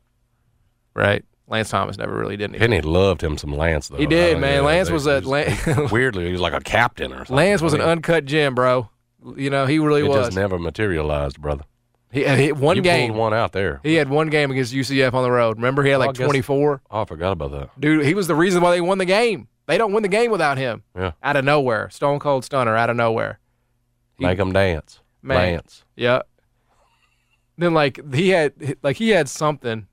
right? 0.95 1.25
Lance 1.53 1.69
Thomas 1.71 1.99
never 1.99 2.17
really 2.17 2.37
did 2.37 2.51
anything. 2.51 2.61
Penny 2.71 2.81
loved 2.81 3.23
him 3.23 3.37
some 3.39 3.55
Lance 3.55 3.89
though. 3.89 3.99
He 3.99 4.07
did, 4.07 4.37
Uh, 4.37 4.41
man. 4.41 4.65
Lance 4.65 4.89
they- 4.89 4.95
was 4.95 5.07
a- 5.07 5.21
Lan- 5.21 5.55
weirdly 5.93 6.27
he 6.27 6.33
was 6.33 6.41
like 6.41 6.55
a 6.55 6.61
captain 6.61 7.13
or 7.13 7.19
something. 7.19 7.37
Lance 7.37 7.61
was 7.63 7.75
I 7.75 7.79
an 7.79 7.83
uncut 7.83 8.25
gem, 8.25 8.55
bro. 8.55 8.89
You 9.37 9.51
know, 9.51 9.67
he 9.67 9.79
really 9.79 10.01
It 10.01 10.09
was. 10.09 10.27
just 10.27 10.37
never 10.37 10.59
materialized, 10.59 11.41
brother. 11.41 11.65
he 12.11 12.23
had 12.23 12.39
hit 12.39 12.57
one 12.57 12.77
you 12.77 12.83
game. 12.83 13.15
one 13.15 13.33
out 13.33 13.53
there. 13.53 13.81
He 13.85 13.95
had 13.95 14.09
one 14.09 14.29
game 14.31 14.51
against 14.51 14.73
UCF 14.75 15.15
on 15.15 15.23
the 15.23 15.31
road. 15.31 15.57
Remember, 15.59 15.83
he 15.85 15.91
had 15.91 15.97
Oh, 15.97 16.07
like 16.07 16.15
24. 16.15 16.83
Oh, 16.91 17.03
I 17.03 17.05
forgot 17.05 17.33
about 17.33 17.53
that. 17.53 17.81
Dude, 17.81 18.05
he 18.05 18.15
was 18.15 18.27
the 18.27 18.35
reason 18.35 18.61
why 18.63 18.71
they 18.73 18.81
won 18.81 18.99
the 18.99 19.05
game. 19.05 19.49
They 19.67 19.79
don't 19.79 19.93
win 19.93 20.03
the 20.03 20.09
game 20.09 20.31
without 20.31 20.59
him. 20.59 20.83
Yeah, 20.97 21.13
Out 21.23 21.37
of 21.37 21.45
nowhere, 21.45 21.89
Stone 21.91 22.19
Cold 22.19 22.45
Stunner, 22.45 22.75
out 22.77 22.91
of 22.91 22.97
nowhere. 22.97 23.39
He- 24.19 24.25
make 24.25 24.39
him 24.39 24.53
dance. 24.53 25.01
Man. 25.23 25.37
Lance. 25.37 25.85
Yeah. 25.97 26.23
Then 27.57 27.75
like 27.75 28.01
he 28.15 28.31
had 28.31 28.55
like 28.83 28.97
he 28.97 29.11
had 29.11 29.29
something. 29.29 29.87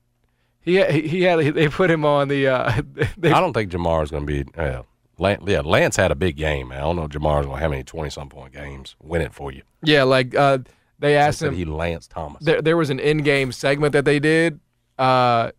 He 0.62 0.82
he 1.08 1.22
had 1.22 1.38
they 1.54 1.68
put 1.68 1.90
him 1.90 2.04
on 2.04 2.28
the. 2.28 2.48
Uh, 2.48 2.82
they, 3.16 3.30
I 3.32 3.40
don't 3.40 3.52
think 3.52 3.70
Jamar's 3.72 4.10
going 4.10 4.26
to 4.26 4.44
be. 4.44 4.50
Yeah, 4.56 4.82
Lance, 5.18 5.42
yeah, 5.46 5.60
Lance 5.60 5.96
had 5.96 6.10
a 6.10 6.14
big 6.14 6.36
game. 6.36 6.68
Man. 6.68 6.78
I 6.78 6.82
don't 6.82 6.96
know 6.96 7.04
if 7.04 7.10
Jamar's 7.10 7.46
going 7.46 7.56
to 7.58 7.62
have 7.62 7.72
any 7.72 7.82
twenty 7.82 8.10
some 8.10 8.28
point 8.28 8.52
games. 8.52 8.94
Win 9.02 9.22
it 9.22 9.32
for 9.32 9.50
you. 9.52 9.62
yeah, 9.82 10.02
like 10.02 10.34
uh, 10.34 10.58
they 10.98 11.16
asked 11.16 11.38
Said 11.38 11.48
him. 11.48 11.54
he 11.54 11.64
Lance 11.64 12.06
Thomas. 12.06 12.44
there, 12.44 12.60
there 12.60 12.76
was 12.76 12.90
an 12.90 12.98
in-game 13.00 13.52
segment 13.52 13.92
that 13.92 14.04
they 14.04 14.18
did 14.20 14.60
uh 14.98 15.50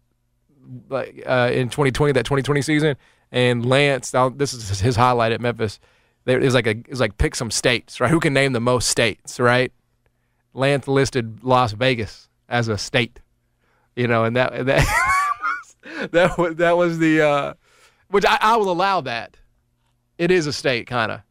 like 0.89 1.23
uh 1.25 1.49
in 1.51 1.67
2020 1.67 2.13
that 2.13 2.25
2020 2.25 2.61
season 2.61 2.95
and 3.31 3.65
Lance 3.65 4.13
now 4.13 4.29
this 4.29 4.53
is 4.53 4.79
his 4.79 4.95
highlight 4.95 5.31
at 5.31 5.41
Memphis 5.41 5.79
there 6.25 6.39
is 6.39 6.53
like 6.53 6.67
a 6.67 6.75
is 6.87 6.99
like 6.99 7.17
pick 7.17 7.33
some 7.33 7.49
states 7.49 7.99
right 7.99 8.11
who 8.11 8.19
can 8.19 8.33
name 8.33 8.53
the 8.53 8.59
most 8.61 8.87
states 8.87 9.39
right 9.39 9.71
Lance 10.53 10.87
listed 10.87 11.43
Las 11.43 11.71
Vegas 11.71 12.29
as 12.47 12.67
a 12.67 12.77
state 12.77 13.19
you 13.95 14.07
know 14.07 14.23
and 14.23 14.35
that 14.35 14.65
that 14.65 14.85
that 16.11 16.37
was 16.37 16.55
that 16.55 16.77
was 16.77 16.99
the 16.99 17.21
uh 17.21 17.53
which 18.09 18.25
I, 18.25 18.37
I 18.41 18.55
will 18.57 18.71
allow 18.71 19.01
that 19.01 19.37
it 20.17 20.31
is 20.31 20.47
a 20.47 20.53
state 20.53 20.87
kind 20.87 21.11
of 21.11 21.21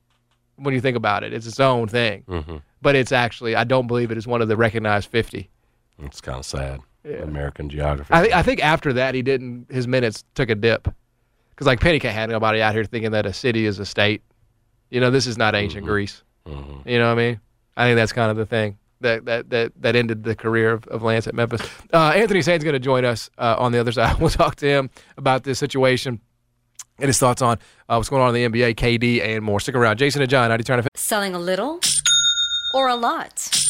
when 0.56 0.74
you 0.74 0.80
think 0.80 0.96
about 0.96 1.24
it 1.24 1.32
it's 1.32 1.46
its 1.46 1.60
own 1.60 1.88
thing 1.88 2.22
hmm 2.28 2.56
but 2.82 2.96
it's 2.96 3.12
actually 3.12 3.54
I 3.54 3.64
don't 3.64 3.86
believe 3.86 4.10
it 4.10 4.16
is 4.16 4.26
one 4.26 4.40
of 4.40 4.48
the 4.48 4.56
recognized 4.56 5.10
50 5.10 5.50
It's 6.02 6.20
kind 6.22 6.38
of 6.38 6.46
sad. 6.46 6.80
American 7.04 7.68
geography. 7.68 8.12
I 8.12 8.20
think 8.22 8.34
I 8.34 8.42
think 8.42 8.64
after 8.64 8.92
that 8.94 9.14
he 9.14 9.20
didn't. 9.22 9.70
His 9.70 9.86
minutes 9.88 10.22
took 10.34 10.48
a 10.50 10.54
dip 10.54 10.86
because 11.50 11.66
like 11.66 11.80
Penny 11.80 11.98
can't 11.98 12.14
have 12.14 12.28
nobody 12.30 12.60
out 12.62 12.74
here 12.74 12.84
thinking 12.84 13.10
that 13.12 13.24
a 13.26 13.32
city 13.34 13.64
is 13.66 13.78
a 13.78 13.86
state. 13.86 14.22
You 14.90 15.00
know, 15.00 15.10
this 15.10 15.26
is 15.26 15.36
not 15.38 15.54
ancient 15.54 15.84
Greece. 15.86 16.22
Mhm. 16.46 16.86
You 16.86 16.98
know 16.98 17.06
what 17.14 17.20
I 17.20 17.22
mean? 17.22 17.40
I 17.76 17.86
think 17.86 17.96
that's 17.96 18.12
kind 18.12 18.30
of 18.30 18.36
the 18.38 18.44
thing 18.46 18.76
that 19.00 19.24
that 19.24 19.50
that, 19.50 19.72
that 19.80 19.96
ended 19.96 20.24
the 20.24 20.34
career 20.34 20.72
of, 20.72 20.86
of 20.86 21.02
Lance 21.02 21.26
at 21.26 21.34
Memphis. 21.34 21.60
Uh, 21.92 22.12
Anthony 22.14 22.42
Sain's 22.42 22.64
going 22.64 22.74
to 22.74 22.80
join 22.80 23.04
us 23.04 23.30
uh, 23.38 23.56
on 23.58 23.72
the 23.72 23.78
other 23.78 23.92
side. 24.00 24.18
We'll 24.18 24.30
talk 24.30 24.56
to 24.56 24.66
him 24.66 24.90
about 25.16 25.44
this 25.44 25.58
situation 25.58 26.20
and 26.98 27.08
his 27.08 27.18
thoughts 27.18 27.42
on 27.42 27.58
uh, 27.88 27.96
what's 27.96 28.08
going 28.08 28.22
on 28.22 28.34
in 28.34 28.52
the 28.52 28.60
NBA, 28.60 28.74
KD, 28.74 29.22
and 29.22 29.44
more. 29.44 29.60
Stick 29.60 29.74
around. 29.74 29.98
Jason 29.98 30.22
and 30.22 30.30
John, 30.30 30.50
90 30.50 30.64
Turn 30.64 30.86
Selling 30.94 31.34
a 31.34 31.38
little 31.38 31.80
or 32.74 32.88
a 32.88 32.96
lot? 32.96 33.69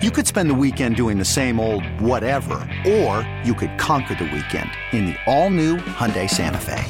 You 0.00 0.12
could 0.12 0.28
spend 0.28 0.48
the 0.48 0.54
weekend 0.54 0.94
doing 0.94 1.18
the 1.18 1.24
same 1.24 1.58
old 1.58 1.84
whatever, 2.00 2.54
or 2.86 3.28
you 3.44 3.52
could 3.52 3.76
conquer 3.78 4.14
the 4.14 4.30
weekend 4.30 4.70
in 4.92 5.06
the 5.06 5.16
all-new 5.26 5.78
Hyundai 5.78 6.30
Santa 6.30 6.60
Fe. 6.60 6.84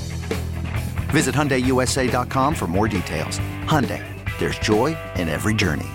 Visit 1.09 1.35
HyundaiUSA.com 1.35 2.55
for 2.55 2.67
more 2.67 2.87
details. 2.87 3.39
Hyundai, 3.65 4.05
there's 4.39 4.59
joy 4.59 4.95
in 5.17 5.31
every 5.31 5.55
journey. 5.55 5.89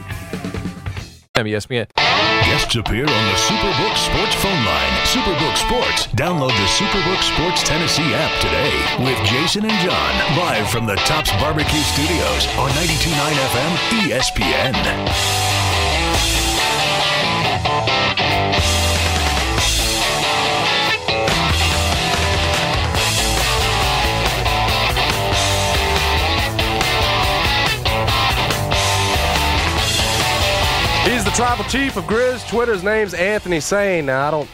ESPN. 1.37 1.87
Guests 1.95 2.75
appear 2.75 3.05
on 3.05 3.25
the 3.25 3.37
Superbook 3.45 3.95
Sports 3.95 4.35
phone 4.41 4.65
line. 4.65 4.93
Superbook 5.05 5.55
Sports. 5.55 6.07
Download 6.17 6.49
the 6.49 6.67
Superbook 6.81 7.21
Sports 7.21 7.61
Tennessee 7.63 8.11
app 8.13 8.33
today 8.41 9.05
with 9.05 9.17
Jason 9.29 9.65
and 9.65 9.79
John 9.81 10.37
live 10.37 10.67
from 10.67 10.87
the 10.87 10.95
Tops 10.95 11.31
Barbecue 11.33 11.81
Studios 11.93 12.47
on 12.57 12.69
92.9 12.71 13.33
FM 13.53 13.77
ESPN. 14.09 15.62
Tribal 31.35 31.63
chief 31.65 31.97
of 31.97 32.03
Grizz. 32.05 32.47
Twitter's 32.49 32.83
name's 32.83 33.13
Anthony 33.13 33.59
Sane. 33.59 34.05
Now 34.05 34.27
I 34.27 34.31
don't, 34.31 34.49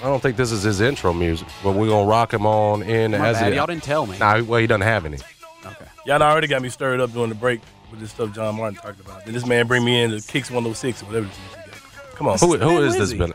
I 0.00 0.06
don't 0.06 0.20
think 0.20 0.36
this 0.36 0.50
is 0.52 0.62
his 0.62 0.80
intro 0.80 1.12
music, 1.12 1.46
but 1.62 1.72
we're 1.74 1.88
gonna 1.88 2.06
rock 2.08 2.32
him 2.34 2.46
on 2.46 2.82
in 2.82 3.12
My 3.12 3.28
as 3.28 3.38
bad. 3.38 3.52
he. 3.52 3.56
Y'all 3.58 3.66
didn't 3.66 3.82
tell 3.84 4.06
me. 4.06 4.18
Nah, 4.18 4.42
well, 4.42 4.60
he 4.60 4.66
doesn't 4.66 4.82
have 4.82 5.06
any. 5.06 5.18
Okay. 5.64 5.86
Y'all 6.06 6.22
already 6.22 6.46
got 6.46 6.60
me 6.62 6.68
stirred 6.68 7.00
up 7.00 7.12
during 7.12 7.28
the 7.28 7.34
break 7.34 7.60
with 7.90 8.00
this 8.00 8.10
stuff 8.10 8.32
John 8.34 8.56
Martin 8.56 8.78
talked 8.80 9.00
about. 9.00 9.24
Then 9.24 9.34
this 9.34 9.46
man 9.46 9.66
bring 9.66 9.84
me 9.84 10.02
in 10.02 10.10
to 10.10 10.20
Kicks 10.26 10.50
106 10.50 11.02
or 11.02 11.06
whatever 11.06 11.26
this 11.26 11.36
is. 11.36 11.54
he. 11.54 12.16
Come 12.16 12.28
on. 12.28 12.38
Who, 12.38 12.56
who 12.56 12.58
Thin 12.58 12.82
is 12.82 12.92
this? 12.92 13.00
Lizzy. 13.00 13.18
Been 13.18 13.32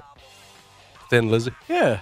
Thin 1.09 1.29
Lizzy. 1.31 1.51
Yeah. 1.67 2.01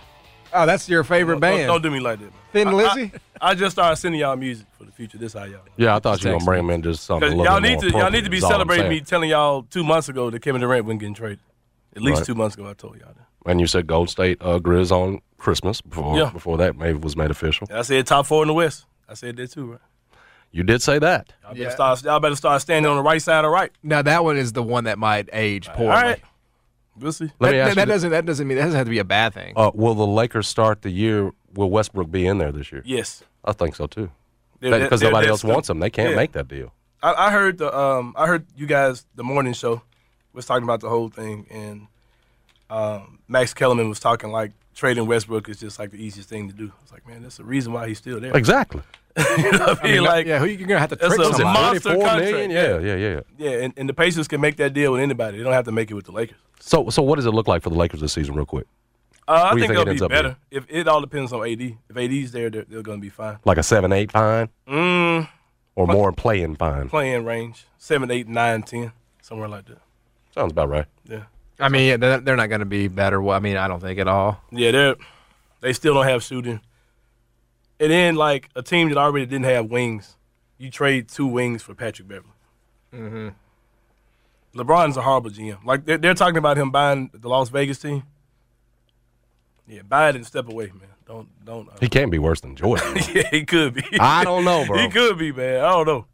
Oh, 0.54 0.66
that's 0.66 0.88
your 0.90 1.04
favorite 1.04 1.36
Don't, 1.36 1.42
band. 1.42 1.68
don't 1.68 1.82
do 1.84 1.92
me 1.92 2.00
like 2.00 2.20
that. 2.20 2.26
man. 2.26 2.34
Thin 2.58 2.68
I- 2.70 2.74
Lizzy? 2.74 3.12
I, 3.42 3.50
I 3.52 3.56
just 3.56 3.76
started 3.76 3.96
sending 3.98 4.22
y'all 4.22 4.36
music 4.36 4.66
for 4.78 4.84
the 4.86 4.92
future. 4.92 5.18
This 5.18 5.34
how 5.34 5.44
y'all. 5.44 5.62
Yeah, 5.78 5.96
I 5.96 6.00
thought 6.00 6.24
you 6.24 6.30
were 6.32 6.36
gonna 6.38 6.46
bring 6.46 6.60
him 6.66 6.70
in 6.72 6.82
just 6.82 7.04
something. 7.04 7.28
a 7.28 7.36
little 7.36 7.46
y'all 7.46 7.62
bit 7.62 7.70
need 7.70 7.82
more 7.82 7.92
to 7.92 7.98
y'all 8.00 8.12
need 8.12 8.24
to 8.24 8.30
be 8.30 8.38
is 8.38 8.44
all 8.44 8.50
I'm 8.52 8.54
celebrating 8.56 8.90
me 8.90 9.02
telling 9.02 9.30
y'all 9.30 9.64
two 9.64 9.84
months 9.84 10.10
ago 10.10 10.30
that 10.30 10.42
Kevin 10.42 10.62
Durant 10.62 10.86
wasn't 10.86 11.00
getting 11.02 11.16
traded. 11.16 11.40
At 11.96 12.02
least 12.02 12.20
Right. 12.20 12.26
two 12.28 12.36
months 12.36 12.56
ago, 12.56 12.70
I 12.70 12.74
told 12.74 12.98
y'all 13.00 13.14
that. 13.16 13.50
And 13.50 13.60
you 13.62 13.68
said 13.68 13.88
Gold 13.88 14.10
State 14.10 14.38
uh, 14.42 14.60
Grizz 14.60 14.92
on 14.92 15.22
Christmas 15.38 15.82
before 15.82 16.18
Yeah. 16.18 16.30
before 16.32 16.58
that 16.58 16.76
maybe 16.76 16.98
was 16.98 17.16
made 17.16 17.32
official. 17.32 17.68
And 17.70 17.78
I 17.80 17.82
said 17.84 18.06
top 18.08 18.26
four 18.26 18.44
in 18.44 18.48
the 18.48 18.54
West. 18.54 18.86
I 19.08 19.14
said 19.14 19.36
that 19.38 19.52
too, 19.52 19.72
right? 19.72 19.80
You 20.52 20.64
did 20.64 20.82
say 20.82 20.98
that. 21.00 21.34
Y'all 21.44 21.54
better, 21.54 21.70
start, 21.72 22.04
y'all 22.04 22.20
better 22.20 22.36
start 22.36 22.62
standing 22.62 22.90
on 22.90 22.98
the 22.98 23.04
right 23.04 23.22
side 23.22 23.46
of 23.46 23.52
right. 23.52 23.72
Now 23.84 24.02
that 24.02 24.24
one 24.24 24.38
is 24.38 24.54
the 24.54 24.64
one 24.64 24.86
that 24.86 24.98
might 24.98 25.30
age 25.34 25.68
poorly. 25.70 25.92
All 25.92 26.02
right. 26.02 26.22
We'll 27.00 27.12
see. 27.12 27.26
Let 27.40 27.50
That, 27.50 27.52
me 27.52 27.60
ask 27.60 27.68
that, 27.68 27.70
you. 27.70 27.76
that 27.76 27.86
thi- 27.86 27.92
doesn't 27.94 28.10
that 28.12 28.26
doesn't 28.26 28.48
mean 28.48 28.58
that 28.58 28.64
doesn't 28.66 28.78
have 28.78 28.88
to 28.88 28.92
be 28.92 28.98
a 29.00 29.04
bad 29.04 29.34
thing. 29.34 29.54
uh, 29.56 29.72
will 29.76 29.94
the 29.94 30.08
Lakers 30.08 30.48
start 30.48 30.82
the 30.82 30.90
year? 30.90 31.32
Will 31.58 31.70
Westbrook 31.70 32.10
be 32.12 32.26
in 32.26 32.38
there 32.38 32.52
this 32.52 32.72
year? 32.72 32.82
Yes. 32.86 33.24
I 33.44 33.52
think 33.52 33.76
so 33.76 33.88
too. 33.88 34.10
They're- 34.60 34.80
Because 34.80 35.00
they're- 35.02 35.10
nobody 35.10 35.26
they're 35.26 35.32
else 35.32 35.42
still- 35.42 35.52
wants 35.54 35.70
him, 35.70 35.80
They 35.80 35.90
can't 35.90 36.12
Yeah. 36.12 36.16
make 36.16 36.32
that 36.34 36.48
deal. 36.48 36.72
I, 37.04 37.28
I 37.28 37.32
heard 37.32 37.58
the 37.60 37.76
um 37.78 38.14
I 38.18 38.26
heard 38.28 38.46
you 38.56 38.66
guys 38.66 39.06
the 39.16 39.24
morning 39.24 39.54
show 39.54 39.82
was 40.34 40.46
talking 40.46 40.64
about 40.64 40.80
the 40.82 40.90
whole 40.90 41.10
thing 41.10 41.46
and 41.52 41.88
um, 42.70 43.20
Max 43.28 43.54
Kellerman 43.54 43.88
was 43.90 44.00
talking 44.00 44.32
like 44.32 44.52
trading 44.76 45.06
Westbrook 45.08 45.48
is 45.50 45.60
just 45.60 45.80
like 45.80 45.92
the 45.92 46.04
easiest 46.04 46.28
thing 46.30 46.48
to 46.50 46.56
do. 46.56 46.72
It's 46.84 46.92
like 46.92 47.08
man, 47.08 47.22
that's 47.24 47.38
the 47.38 47.44
reason 47.44 47.72
why 47.74 47.88
he's 47.88 47.98
still 48.00 48.20
there. 48.20 48.36
Exactly. 48.36 48.82
you 49.38 49.52
know 49.52 49.60
what 49.66 49.84
I 49.86 49.88
mean? 49.92 50.04
like 50.04 50.26
yeah, 50.28 50.40
who 50.40 50.46
you 50.46 50.58
gonna 50.58 50.80
have 50.80 50.90
to 50.90 50.96
that's 50.96 51.16
trick 51.16 51.28
a 51.28 51.34
somebody? 51.34 51.44
monster 51.60 51.90
34 51.92 52.08
contract. 52.08 52.32
million? 52.32 52.52
Yeah, 52.52 52.78
yeah, 52.80 52.96
yeah. 52.96 53.20
yeah, 53.38 53.64
and, 53.64 53.74
and 53.78 53.88
the 53.90 53.94
Pacers 53.94 54.28
can 54.28 54.42
make 54.42 54.58
that 54.58 54.74
deal 54.74 54.92
with 54.92 55.02
anybody. 55.02 55.38
They 55.38 55.44
don't 55.44 55.54
have 55.54 55.66
to 55.66 55.72
make 55.72 55.90
it 55.90 55.94
with 55.96 56.06
the 56.06 56.12
Lakers. 56.12 56.38
So, 56.60 56.90
so 56.90 57.02
what 57.04 57.16
does 57.18 57.26
it 57.26 57.32
look 57.32 57.48
like 57.48 57.62
for 57.64 57.70
the 57.70 57.76
Lakers 57.78 58.02
this 58.02 58.14
season, 58.14 58.36
real 58.36 58.46
quick? 58.46 58.66
Uh, 59.28 59.32
I 59.32 59.44
What 59.44 59.52
do 59.56 59.58
you 59.58 59.68
think 59.68 59.72
think 59.74 59.82
it 59.82 59.86
they'll 59.86 59.94
be 59.96 60.02
up 60.06 60.10
better. 60.24 60.38
If 60.52 60.66
it 60.70 60.88
all 60.88 61.02
depends 61.02 61.34
on 61.34 61.46
AD. 61.48 61.62
If 61.62 61.98
AD's 61.98 62.32
there, 62.32 62.50
they're, 62.50 62.64
they're 62.68 62.82
going 62.82 63.00
to 63.00 63.02
be 63.02 63.10
fine. 63.10 63.38
Like 63.46 63.58
a 63.58 63.64
seven, 63.64 63.92
eight 63.92 64.12
fine, 64.12 64.50
Mm, 64.68 65.28
or 65.76 65.88
more 65.88 66.12
playing 66.14 66.56
fine? 66.56 66.88
playing 66.90 67.26
range 67.26 67.66
seven, 67.78 68.10
eight, 68.12 68.28
nine, 68.28 68.64
ten, 68.64 68.92
somewhere 69.22 69.50
like 69.50 69.66
that. 69.66 69.80
Sounds 70.34 70.52
about 70.52 70.70
right. 70.70 70.86
Yeah, 71.06 71.24
I 71.60 71.68
mean, 71.70 71.88
yeah, 71.90 71.98
they're, 71.98 72.20
they're 72.20 72.36
not 72.38 72.48
going 72.48 72.60
to 72.62 72.66
be 72.66 72.88
better. 72.88 73.22
Well, 73.22 73.36
I 73.36 73.40
mean, 73.40 73.58
I 73.58 73.68
don't 73.68 73.82
think 73.82 74.00
at 74.00 74.08
all. 74.08 74.42
yeah, 74.52 74.72
they're 74.72 74.96
they 75.62 75.74
still 75.74 75.94
don't 75.96 76.06
have 76.08 76.24
shooting. 76.24 76.62
And 77.80 77.92
then 77.92 78.16
like 78.16 78.50
a 78.56 78.62
team 78.64 78.90
that 78.90 78.98
already 78.98 79.26
didn't 79.26 79.46
have 79.46 79.66
wings, 79.66 80.16
you 80.58 80.72
trade 80.72 81.10
two 81.10 81.28
wings 81.28 81.62
for 81.64 81.76
Patrick 81.76 82.08
Beverley. 82.08 82.30
Mm-hmm. 82.94 83.30
LeBron's 84.60 84.98
a 84.98 85.02
horrible 85.02 85.30
GM. 85.30 85.64
Like 85.66 85.86
they're, 85.86 85.98
they're 85.98 86.14
talking 86.14 86.38
about 86.38 86.58
him 86.58 86.72
buying 86.72 87.10
the 87.14 87.28
Las 87.30 87.50
Vegas 87.50 87.80
team. 87.80 88.04
Yeah, 89.68 89.82
Biden, 89.82 90.26
step 90.26 90.48
away, 90.50 90.68
man. 90.68 90.90
Don't 91.06 91.28
don't. 91.46 91.70
Uh, 91.70 91.74
He 91.80 91.90
can't 91.90 92.12
be 92.12 92.20
worse 92.20 92.42
than 92.42 92.56
Jordan. 92.56 92.96
yeah, 93.14 93.30
he 93.30 93.46
could 93.46 93.74
be. 93.74 93.84
I 94.00 94.24
don't 94.24 94.44
know, 94.44 94.66
bro. 94.66 94.78
He 94.82 94.90
could 94.90 95.18
be, 95.18 95.32
man. 95.32 95.64
I 95.64 95.72
don't 95.72 95.86
know. 95.88 96.06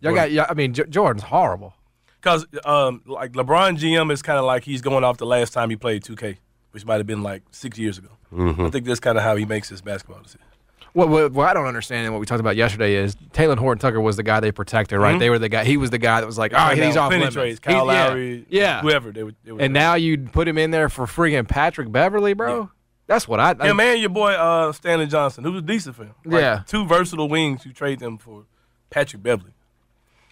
Y'all 0.00 0.14
got, 0.14 0.30
yeah, 0.30 0.44
I 0.48 0.54
mean, 0.54 0.74
J- 0.74 0.84
Jordan's 0.90 1.22
horrible. 1.22 1.74
Because 2.20 2.44
um, 2.64 3.02
like 3.06 3.32
LeBron 3.32 3.78
GM 3.78 4.10
is 4.12 4.20
kind 4.22 4.38
of 4.38 4.44
like 4.44 4.64
he's 4.64 4.82
going 4.82 5.02
off 5.04 5.16
the 5.16 5.26
last 5.26 5.52
time 5.54 5.70
he 5.70 5.76
played 5.76 6.02
2K, 6.02 6.36
which 6.72 6.84
might 6.84 6.96
have 6.96 7.06
been 7.06 7.22
like 7.22 7.42
six 7.52 7.78
years 7.78 7.96
ago. 7.98 8.08
I 8.36 8.68
think 8.70 8.84
that's 8.84 9.00
kind 9.00 9.16
of 9.16 9.24
how 9.24 9.36
he 9.36 9.44
makes 9.46 9.68
his 9.68 9.80
basketball 9.80 10.20
decisions. 10.22 10.50
What, 10.92 11.08
what, 11.08 11.32
what 11.32 11.48
I 11.48 11.54
don't 11.54 11.66
understand 11.66 12.04
and 12.04 12.14
what 12.14 12.20
we 12.20 12.26
talked 12.26 12.40
about 12.40 12.54
yesterday 12.56 12.94
is 12.94 13.16
Talen 13.32 13.58
Horton 13.58 13.80
Tucker 13.80 14.00
was 14.00 14.16
the 14.16 14.22
guy 14.22 14.40
they 14.40 14.52
protected, 14.52 14.98
right? 14.98 15.18
They 15.18 15.28
were 15.30 15.38
the 15.38 15.48
guy. 15.48 15.64
He 15.64 15.76
was 15.76 15.90
the 15.90 15.98
guy 15.98 16.20
that 16.20 16.26
was 16.26 16.38
like, 16.38 16.52
oh, 16.54 16.68
he's 16.74 16.96
off 16.96 17.10
plenty 17.10 17.20
limits. 17.22 17.34
trades. 17.34 17.60
He- 17.64 17.72
Kyle 17.72 17.86
yeah, 17.86 18.06
Lowry, 18.08 18.46
yeah. 18.48 18.80
whoever 18.80 19.10
they 19.10 19.22
would. 19.24 19.36
They 19.44 19.52
would 19.52 19.60
And 19.62 19.72
now 19.74 19.94
you 19.94 20.18
put 20.18 20.46
him 20.46 20.56
in 20.58 20.70
there 20.70 20.88
for 20.88 21.06
freaking 21.06 21.48
Patrick 21.48 21.90
Beverley, 21.90 22.32
bro. 22.34 22.70
That's 23.06 23.28
what 23.28 23.38
I. 23.40 23.54
I 23.58 23.68
him 23.68 23.80
and 23.80 24.00
your 24.00 24.08
boy 24.10 24.32
uh, 24.32 24.72
Stanley 24.72 25.06
Johnson, 25.06 25.44
who 25.44 25.52
was 25.52 25.62
decent 25.62 25.94
for 25.96 26.04
him. 26.04 26.14
Like, 26.24 26.40
Yeah. 26.40 26.62
two 26.66 26.86
versatile 26.86 27.28
wings. 27.28 27.66
You 27.66 27.72
trade 27.72 27.98
them 27.98 28.16
for 28.18 28.44
Patrick 28.90 29.22
Beverley. 29.22 29.52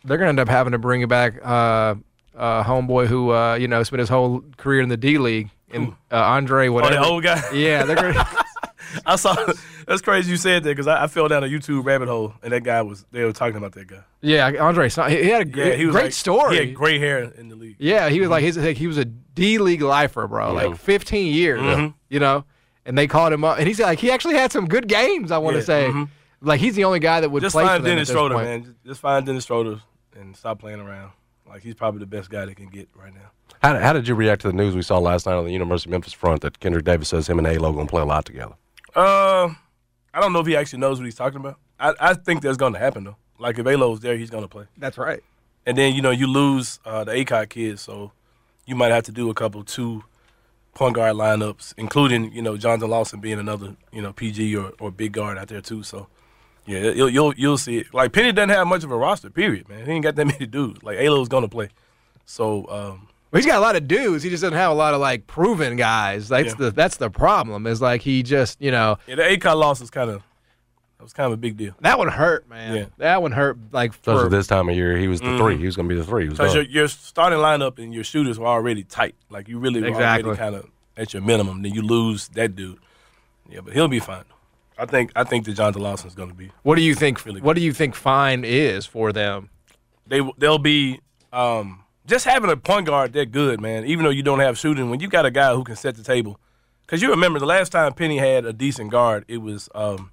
they're 0.04 0.16
gonna 0.18 0.30
end 0.30 0.40
up 0.40 0.48
having 0.48 0.72
to 0.72 0.78
bring 0.78 1.06
back 1.06 1.35
uh, 1.44 1.94
uh, 2.37 2.64
homeboy 2.64 3.06
who 3.08 3.30
uh, 3.32 3.54
you 3.54 3.68
know 3.68 3.82
spent 3.82 4.00
his 4.00 4.08
whole 4.08 4.42
career 4.56 4.80
in 4.80 4.88
the 4.88 4.96
D 4.96 5.18
League 5.18 5.50
and 5.70 5.92
uh, 6.11 6.16
Andre 6.16 6.68
Oh, 6.68 6.72
whatever. 6.72 6.94
that 6.94 7.04
old 7.04 7.22
guy. 7.22 7.42
Yeah, 7.52 7.85
they're 7.85 7.96
gonna. 7.96 8.26
I 9.06 9.16
saw. 9.16 9.35
That's 9.87 10.02
crazy 10.02 10.30
you 10.30 10.37
said 10.37 10.64
that 10.64 10.68
because 10.70 10.87
I, 10.87 11.04
I 11.04 11.06
fell 11.08 11.26
down 11.28 11.42
a 11.44 11.46
YouTube 11.46 11.85
rabbit 11.85 12.08
hole 12.08 12.35
and 12.42 12.52
that 12.52 12.62
guy 12.62 12.82
was. 12.82 13.04
They 13.11 13.24
were 13.24 13.32
talking 13.32 13.56
about 13.56 13.72
that 13.72 13.87
guy. 13.87 14.02
yeah, 14.20 14.50
Andre. 14.61 14.88
He 14.88 15.00
had 15.00 15.11
a 15.11 15.14
Yeah, 15.24 15.44
great, 15.44 15.78
he 15.78 15.87
was 15.87 15.94
great 15.94 16.04
like, 16.04 16.12
story. 16.12 16.54
He 16.58 16.66
had 16.66 16.74
gray 16.74 16.98
hair 16.98 17.22
in 17.24 17.48
the 17.48 17.56
league. 17.56 17.76
Yeah, 17.78 18.08
he 18.11 18.20
was 18.20 18.28
like 18.28 18.42
his 18.44 18.56
like, 18.58 18.76
he 18.76 18.87
was 18.87 18.98
a 18.98 19.04
D 19.04 19.58
League 19.58 19.82
lifer, 19.82 20.26
bro. 20.26 20.52
Like 20.52 20.76
15 20.76 21.32
years, 21.35 21.61
Mm-hmm. 21.61 21.87
you 22.08 22.20
know. 22.20 22.44
And 22.85 22.99
they 22.99 23.07
called 23.07 23.33
him 23.33 23.45
up, 23.45 23.59
and 23.59 23.68
he's 23.68 23.79
like 23.81 23.99
he 24.01 24.11
actually 24.11 24.35
had 24.35 24.51
some 24.53 24.66
good 24.66 24.88
games. 24.88 25.31
I 25.31 25.38
want 25.38 25.55
to 25.55 25.61
Yeah, 25.61 25.64
say, 25.64 25.88
mhm. 25.90 26.09
like 26.40 26.61
he's 26.61 26.75
the 26.75 26.85
only 26.85 26.99
guy 26.99 27.21
that 27.21 27.31
would 27.31 27.42
Just 27.42 27.55
play 27.55 27.62
for 27.62 27.68
find 27.68 27.85
them 27.85 27.90
Dennis 27.92 28.11
at 28.11 28.12
Schroeder, 28.12 28.35
point. 28.35 28.47
man. 28.47 28.64
Just, 28.64 28.85
just 28.85 29.01
find 29.01 29.25
Dennis 29.25 29.45
Schroeder 29.45 29.81
and 30.18 30.37
stop 30.37 30.59
playing 30.59 30.81
around. 30.81 31.12
Like 31.47 31.62
he's 31.62 31.75
probably 31.75 32.01
the 32.01 32.07
best 32.07 32.29
guy 32.31 32.45
they 32.45 32.55
can 32.55 32.68
get 32.68 32.88
right 32.95 33.14
now. 33.14 33.31
How, 33.62 33.79
how 33.79 33.92
did 33.92 34.09
you 34.09 34.14
react 34.16 34.42
to 34.42 34.49
the 34.49 34.53
news 34.55 34.75
we 34.75 34.83
saw 34.83 34.99
last 34.99 35.27
night 35.27 35.35
on 35.35 35.45
the 35.45 35.53
University 35.53 35.88
of 35.88 35.92
Memphis 35.92 36.12
front 36.12 36.40
that 36.40 36.59
Kendrick 36.59 36.85
Davis 36.85 37.09
says 37.09 37.29
him 37.29 37.38
and 37.38 37.47
A-Lo 37.47 37.73
going 37.73 37.87
to 37.87 37.90
play 37.90 38.03
a 38.03 38.05
lot 38.07 38.25
together? 38.25 38.55
Uh, 38.97 39.51
I 40.12 40.21
don't 40.21 40.33
know 40.33 40.40
if 40.40 40.47
he 40.47 40.57
actually 40.57 40.81
knows 40.81 40.99
what 40.99 41.05
he's 41.05 41.14
talking 41.14 41.38
about. 41.38 41.59
I, 41.79 41.95
I 42.01 42.14
think 42.14 42.42
that's 42.42 42.57
going 42.57 42.73
to 42.73 42.79
happen 42.81 43.05
though. 43.05 43.16
Like 43.38 43.59
if 43.59 43.66
Alo's 43.66 44.01
there, 44.01 44.16
he's 44.16 44.31
going 44.31 44.42
to 44.45 44.49
play. 44.49 44.64
That's 44.77 44.99
right. 44.99 45.23
And 45.66 45.79
then 45.79 45.95
you 45.95 46.03
know 46.03 46.11
you 46.11 46.27
lose 46.27 46.81
uh, 46.85 47.05
the 47.05 47.12
Akot 47.12 47.49
kids, 47.51 47.83
so 47.83 48.11
you 48.66 48.75
might 48.75 48.90
have 48.90 49.05
to 49.05 49.12
do 49.12 49.31
a 49.31 49.35
couple 49.35 49.62
two 49.62 50.03
point 50.74 50.94
guard 50.94 51.16
lineups, 51.16 51.74
including 51.76 52.32
you 52.32 52.42
know 52.42 52.56
Jonathan 52.56 52.90
Lawson 52.90 53.20
being 53.20 53.38
another 53.38 53.76
you 53.92 54.02
know 54.02 54.12
PG 54.12 54.56
or, 54.56 54.72
or 54.80 54.90
big 54.90 55.12
guard 55.12 55.38
out 55.38 55.48
there 55.48 55.61
too. 55.61 55.82
So 55.82 56.08
yeah, 56.66 56.90
you'll 56.90 57.11
you'll, 57.11 57.35
you'll 57.37 57.58
see 57.58 57.78
it. 57.78 57.92
Like 57.92 58.12
Penny 58.12 58.32
doesn't 58.32 58.50
have 58.50 58.66
much 58.66 58.85
of 58.85 58.90
a 58.90 58.96
roster. 58.96 59.30
Period, 59.30 59.68
man. 59.68 59.85
He 59.87 59.92
ain't 59.92 60.04
got 60.04 60.14
that 60.16 60.26
many 60.35 60.46
dudes. 60.46 60.82
Like 60.82 60.98
Alo's 60.98 61.28
going 61.28 61.42
to 61.42 61.48
play. 61.48 61.68
So 62.24 62.61
um, 62.68 63.08
Well, 63.30 63.38
he's 63.40 63.46
got 63.46 63.56
a 63.58 63.61
lot 63.61 63.74
of 63.76 63.88
dudes. 63.88 64.22
He 64.22 64.30
just 64.30 64.42
doesn't 64.42 64.56
have 64.56 64.70
a 64.70 64.74
lot 64.74 64.94
of 64.94 65.00
like 65.00 65.26
proven 65.26 65.76
guys. 65.76 66.28
That's 66.28 66.50
Yeah. 66.50 66.54
the 66.58 66.70
that's 66.70 66.96
the 66.98 67.11
problem. 67.11 67.66
Is 67.66 67.82
like 67.82 68.02
he 68.02 68.22
just 68.22 68.61
you 68.61 68.70
know 68.70 68.98
yeah, 69.06 69.16
the 69.16 69.22
Akot 69.22 69.56
loss 69.56 69.80
was 69.80 69.90
kind 69.90 70.08
of 70.11 70.22
that 71.02 71.06
was 71.06 71.12
kind 71.12 71.26
of 71.26 71.32
a 71.32 71.36
big 71.36 71.56
deal. 71.56 71.74
that 71.80 71.98
one 71.98 72.06
hurt, 72.06 72.48
man. 72.48 72.76
Yeah. 72.76 72.84
That 72.98 73.22
one 73.22 73.32
hurt. 73.32 73.58
Like 73.72 73.90
Especially 73.90 74.22
for 74.22 74.28
this 74.28 74.46
time 74.46 74.68
of 74.68 74.76
year, 74.76 74.96
he 74.96 75.08
was 75.08 75.20
the 75.20 75.36
three. 75.36 75.56
He 75.56 75.66
was 75.66 75.74
going 75.74 75.88
to 75.88 75.92
be 75.92 76.00
the 76.00 76.06
three. 76.06 76.22
He 76.24 76.28
was 76.28 76.38
Because 76.38 76.54
your, 76.54 76.62
your 76.62 76.86
starting 76.86 77.40
lineup 77.40 77.80
and 77.80 77.92
your 77.92 78.04
shooters 78.04 78.38
were 78.38 78.46
already 78.46 78.84
tight. 78.84 79.16
Like 79.28 79.48
you 79.48 79.58
really 79.58 79.80
were 79.80 79.88
Exactly. 79.88 80.28
already 80.28 80.38
kind 80.38 80.54
of 80.54 80.70
at 80.96 81.12
your 81.12 81.20
minimum. 81.22 81.62
Then 81.62 81.74
you 81.74 81.82
lose 81.82 82.28
that 82.28 82.54
dude. 82.54 82.78
Yeah, 83.50 83.62
but 83.64 83.72
he'll 83.74 83.88
be 83.88 83.98
fine. 83.98 84.22
I 84.78 84.86
think 84.86 85.10
I 85.16 85.24
think 85.24 85.44
that 85.46 85.54
Jonathan 85.54 85.82
Lawson's 85.82 86.14
going 86.14 86.28
to 86.28 86.36
be. 86.36 86.52
what 86.62 86.76
do 86.76 86.82
you 86.82 86.94
think? 86.94 87.24
Really 87.26 87.40
what 87.40 87.56
do 87.56 87.62
you 87.62 87.72
think 87.72 87.96
fine 87.96 88.44
is 88.44 88.86
for 88.86 89.12
them? 89.12 89.50
They 90.06 90.20
they'll 90.38 90.58
be 90.58 91.00
um, 91.32 91.82
just 92.06 92.26
having 92.26 92.48
a 92.48 92.56
point 92.56 92.86
guard 92.86 93.12
that 93.14 93.32
good, 93.32 93.60
man. 93.60 93.86
Even 93.86 94.04
though 94.04 94.10
you 94.10 94.22
don't 94.22 94.38
have 94.38 94.56
shooting, 94.56 94.88
when 94.88 95.00
you 95.00 95.08
got 95.08 95.26
a 95.26 95.32
guy 95.32 95.52
who 95.52 95.64
can 95.64 95.74
set 95.74 95.96
the 95.96 96.04
table. 96.04 96.38
Because 96.86 97.02
you 97.02 97.10
remember 97.10 97.38
the 97.40 97.46
last 97.46 97.72
time 97.72 97.92
Penny 97.94 98.18
had 98.18 98.44
a 98.44 98.52
decent 98.52 98.90
guard, 98.90 99.24
it 99.26 99.38
was 99.38 99.68
um, 99.74 100.10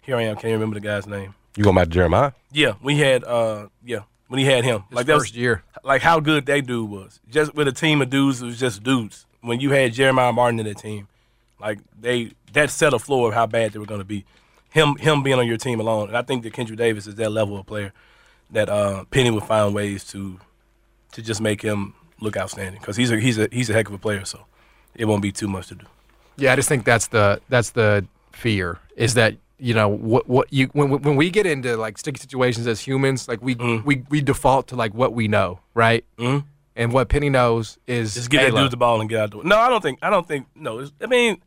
here 0.00 0.16
I 0.16 0.22
am. 0.22 0.36
Can't 0.36 0.52
remember 0.52 0.74
the 0.74 0.80
guy's 0.80 1.06
name. 1.06 1.34
you 1.56 1.64
going 1.64 1.76
back 1.76 1.88
to 1.88 1.90
Jeremiah? 1.90 2.32
Yeah, 2.52 2.74
we 2.82 2.98
had 2.98 3.24
uh, 3.24 3.68
yeah 3.84 4.00
when 4.28 4.38
he 4.38 4.46
had 4.46 4.64
him. 4.64 4.84
like 4.90 5.06
that 5.06 5.14
was 5.14 5.24
first 5.24 5.34
year. 5.34 5.62
like 5.84 6.02
how 6.02 6.20
good 6.20 6.46
that 6.46 6.66
dude 6.66 6.88
was. 6.90 7.20
Just 7.28 7.54
with 7.54 7.68
a 7.68 7.72
team 7.72 8.00
of 8.02 8.10
dudes, 8.10 8.42
it 8.42 8.46
was 8.46 8.58
just 8.58 8.82
dudes. 8.82 9.26
When 9.40 9.60
you 9.60 9.70
had 9.70 9.92
Jeremiah 9.92 10.32
Martin 10.32 10.60
in 10.60 10.66
that 10.66 10.78
team, 10.78 11.08
like 11.60 11.78
they 11.98 12.32
that 12.52 12.70
set 12.70 12.92
a 12.92 12.98
floor 12.98 13.28
of 13.28 13.34
how 13.34 13.46
bad 13.46 13.72
they 13.72 13.78
were 13.78 13.86
going 13.86 14.00
to 14.00 14.04
be. 14.04 14.24
him 14.70 14.96
him 14.96 15.22
being 15.22 15.38
on 15.38 15.46
your 15.46 15.56
team 15.56 15.80
alone. 15.80 16.08
And 16.08 16.16
I 16.16 16.22
think 16.22 16.42
that 16.44 16.52
Kendrick 16.52 16.78
Davis 16.78 17.06
is 17.06 17.16
that 17.16 17.30
level 17.30 17.58
of 17.58 17.66
player 17.66 17.92
that 18.50 18.68
uh, 18.68 19.04
Penny 19.10 19.30
would 19.30 19.44
find 19.44 19.74
ways 19.74 20.04
to 20.12 20.40
to 21.12 21.22
just 21.22 21.40
make 21.40 21.62
him 21.62 21.94
look 22.20 22.36
outstanding 22.36 22.80
because 22.80 22.96
he's 22.96 23.10
a 23.10 23.18
he's 23.18 23.38
a 23.38 23.48
he's 23.50 23.70
a 23.70 23.72
heck 23.72 23.88
of 23.88 23.94
a 23.94 23.98
player. 23.98 24.24
So 24.24 24.46
it 24.94 25.06
won't 25.06 25.22
be 25.22 25.32
too 25.32 25.48
much 25.48 25.68
to 25.68 25.74
do. 25.74 25.86
Yeah, 26.36 26.52
I 26.52 26.56
just 26.56 26.68
think 26.68 26.84
that's 26.84 27.08
the 27.08 27.40
that's 27.48 27.70
the 27.70 28.06
fear 28.32 28.78
is 28.96 29.14
that 29.14 29.34
you 29.60 29.74
know 29.74 29.88
what 29.88 30.28
what 30.28 30.52
you 30.52 30.68
when 30.72 30.90
when 30.90 31.16
we 31.16 31.30
get 31.30 31.46
into 31.46 31.76
like 31.76 31.98
sticky 31.98 32.18
situations 32.20 32.66
as 32.66 32.80
humans, 32.80 33.28
like 33.28 33.40
we 33.42 33.54
Mm. 33.56 33.84
we 33.84 34.04
we 34.10 34.20
default 34.20 34.68
to 34.68 34.76
like 34.76 34.94
what 34.94 35.12
we 35.12 35.28
know, 35.28 35.60
right? 35.74 36.04
Mhm. 36.18 36.44
And 36.76 36.92
what 36.92 37.08
Penny 37.08 37.28
knows 37.28 37.78
is 37.86 38.14
Just 38.14 38.30
get 38.30 38.50
that 38.52 38.56
dude 38.58 38.70
the 38.70 38.76
ball 38.76 39.00
and 39.00 39.10
get 39.10 39.20
out 39.20 39.30
the 39.32 39.38
way. 39.38 39.42
No, 39.44 39.58
I 39.58 39.68
don't 39.68 39.82
think. 39.82 39.98
I 40.02 40.08
don't 40.08 40.26
think. 40.26 40.46
No, 40.54 40.86
I 41.02 41.06
mean, 41.06 41.42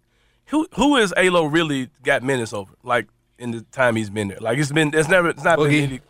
who 0.48 0.68
who 0.76 0.98
is 0.98 1.14
Alo 1.18 1.46
really 1.46 1.90
got 2.04 2.24
minutes 2.24 2.54
over? 2.54 2.72
Like 2.84 3.08
in 3.40 3.52
the 3.52 3.62
time 3.72 3.96
he's 3.96 4.10
been 4.10 4.28
there, 4.28 4.38
like 4.40 4.58
it's 4.60 4.72
been. 4.72 4.94
It's 4.94 5.10
never. 5.10 5.30
It's 5.30 5.44
not 5.44 5.58
Boogie. 5.60 5.70
been. 5.70 5.84
Any, 5.86 6.02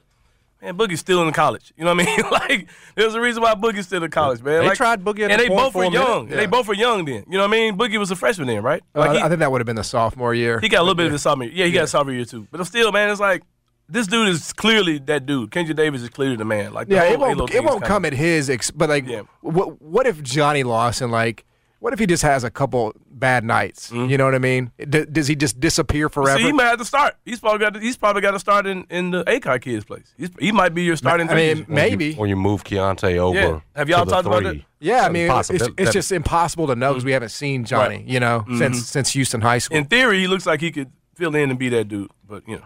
man, 0.63 0.78
Boogie's 0.78 0.99
still 0.99 1.21
in 1.28 1.34
college. 1.34 1.73
You 1.78 1.86
know 1.86 1.93
what 1.93 2.04
I 2.04 2.06
mean? 2.06 2.21
like 2.32 2.67
there's 2.95 3.13
a 3.13 3.21
reason 3.21 3.43
why 3.43 3.54
Boogie's 3.56 3.86
still 3.86 4.04
in 4.04 4.12
college, 4.12 4.41
man. 4.41 4.62
They 4.62 4.67
like, 4.69 4.78
tried 4.78 5.04
Boogie 5.04 5.21
at 5.26 5.32
and 5.32 5.41
a 5.41 5.43
they 5.43 5.49
both 5.49 5.76
were 5.76 5.86
young. 5.86 6.30
Yeah. 6.30 6.38
They 6.38 6.45
both 6.45 6.67
were 6.67 6.73
young 6.73 7.06
then. 7.06 7.26
You 7.28 7.38
know 7.38 7.47
what 7.47 7.56
I 7.56 7.60
mean? 7.60 7.78
Boogie 7.78 7.97
was 7.97 8.12
a 8.12 8.15
freshman 8.15 8.47
then, 8.47 8.63
right? 8.63 8.82
Uh, 8.95 9.13
he, 9.13 9.19
I 9.19 9.28
think 9.28 9.39
that 9.39 9.52
would 9.52 9.62
have 9.62 9.65
been 9.65 9.76
the 9.76 9.84
sophomore 9.84 10.34
year. 10.34 10.60
he 10.60 10.69
got 10.69 10.80
a 10.80 10.84
little 10.84 10.95
bit 10.95 11.06
of 11.08 11.12
his 11.12 11.21
sophomore. 11.21 11.47
year. 11.47 11.56
Yeah, 11.56 11.65
he 11.65 11.71
got 11.71 11.84
a 11.84 11.88
sophomore 11.88 12.13
year 12.13 12.26
too. 12.26 12.47
But 12.52 12.65
still, 12.65 12.91
man, 12.91 13.10
it's 13.10 13.19
like 13.19 13.43
this 13.89 14.08
dude 14.08 14.30
is 14.30 14.54
clearly 14.54 14.99
that 14.99 15.26
dude. 15.26 15.52
Kendric 15.52 15.76
Davis 15.76 16.02
is 16.02 16.10
clearly 16.10 16.36
the 16.36 16.45
man. 16.45 16.73
Like 16.73 16.88
the 16.88 16.95
yeah, 16.95 17.04
it 17.04 17.19
won't 17.19 17.54
it 17.54 17.63
won't 17.63 17.84
come 17.84 18.06
at 18.06 18.13
his 18.13 18.49
ex- 18.49 18.71
but 18.71 18.89
like 18.89 19.08
Yeah. 19.08 19.23
what 19.41 19.82
what 19.82 20.08
if 20.08 20.21
Johnny 20.23 20.63
Lawson 20.63 21.12
like 21.12 21.45
what 21.84 21.91
if 21.91 22.00
he 22.00 22.06
just 22.08 22.24
has 22.24 22.46
a 22.46 22.50
couple 22.50 22.93
bad 23.12 23.43
nights? 23.43 23.91
You 23.91 24.17
know 24.17 24.24
what 24.24 24.34
I 24.34 24.39
mean? 24.39 24.72
D- 24.78 25.04
does 25.04 25.28
he 25.28 25.36
just 25.36 25.60
disappear 25.60 26.08
forever? 26.08 26.38
Mm-hmm. 26.39 26.46
See, 26.46 26.48
he 26.48 26.54
might 26.54 26.67
have 26.67 26.80
to 26.80 26.86
start. 26.86 27.17
He's 27.26 27.41
probably 27.41 27.60
got. 27.60 27.74
To, 27.74 27.80
he's 27.82 27.98
probably 27.98 28.22
got 28.22 28.32
to 28.32 28.39
start 28.39 28.65
in, 28.65 28.86
in 28.89 29.12
the 29.12 29.26
Akot 29.26 29.62
kids' 29.62 29.84
place. 29.84 30.13
He's, 30.17 30.30
he 30.39 30.54
might 30.54 30.74
be 30.74 30.84
your 30.84 30.96
starting. 30.96 31.30
I 31.30 31.36
mean, 31.36 31.65
three. 31.65 31.76
maybe. 31.76 32.15
Or 32.17 32.26
you 32.26 32.38
move 32.38 32.63
Keonte 32.63 33.17
over. 33.17 33.38
Yeah. 33.38 33.60
Have 33.76 33.89
y'all 33.89 34.00
to 34.00 34.06
the 34.06 34.12
talked 34.12 34.28
about 34.28 34.46
it? 34.46 34.62
Yeah, 34.80 35.02
I 35.02 35.10
mean, 35.10 35.28
possible. 35.28 35.60
it's, 35.62 35.69
it's 35.78 35.91
just 35.91 36.13
impossible 36.13 36.67
to 36.67 36.76
know 36.76 36.93
because 36.93 37.04
we 37.04 37.12
haven't 37.12 37.32
seen 37.32 37.65
Johnny, 37.65 37.98
Right. 37.98 38.08
you 38.08 38.22
know, 38.22 38.46
since 38.58 38.88
since 38.88 39.10
Houston 39.12 39.41
High 39.41 39.58
School. 39.58 39.76
in 39.78 39.84
theory, 39.84 40.19
he 40.19 40.28
looks 40.28 40.46
like 40.46 40.62
he 40.62 40.72
could 40.72 40.89
fill 41.15 41.36
in 41.36 41.50
and 41.50 41.60
be 41.60 41.67
that 41.67 41.89
dude. 41.89 42.10
But 42.26 42.48
you 42.48 42.56
know, 42.56 42.65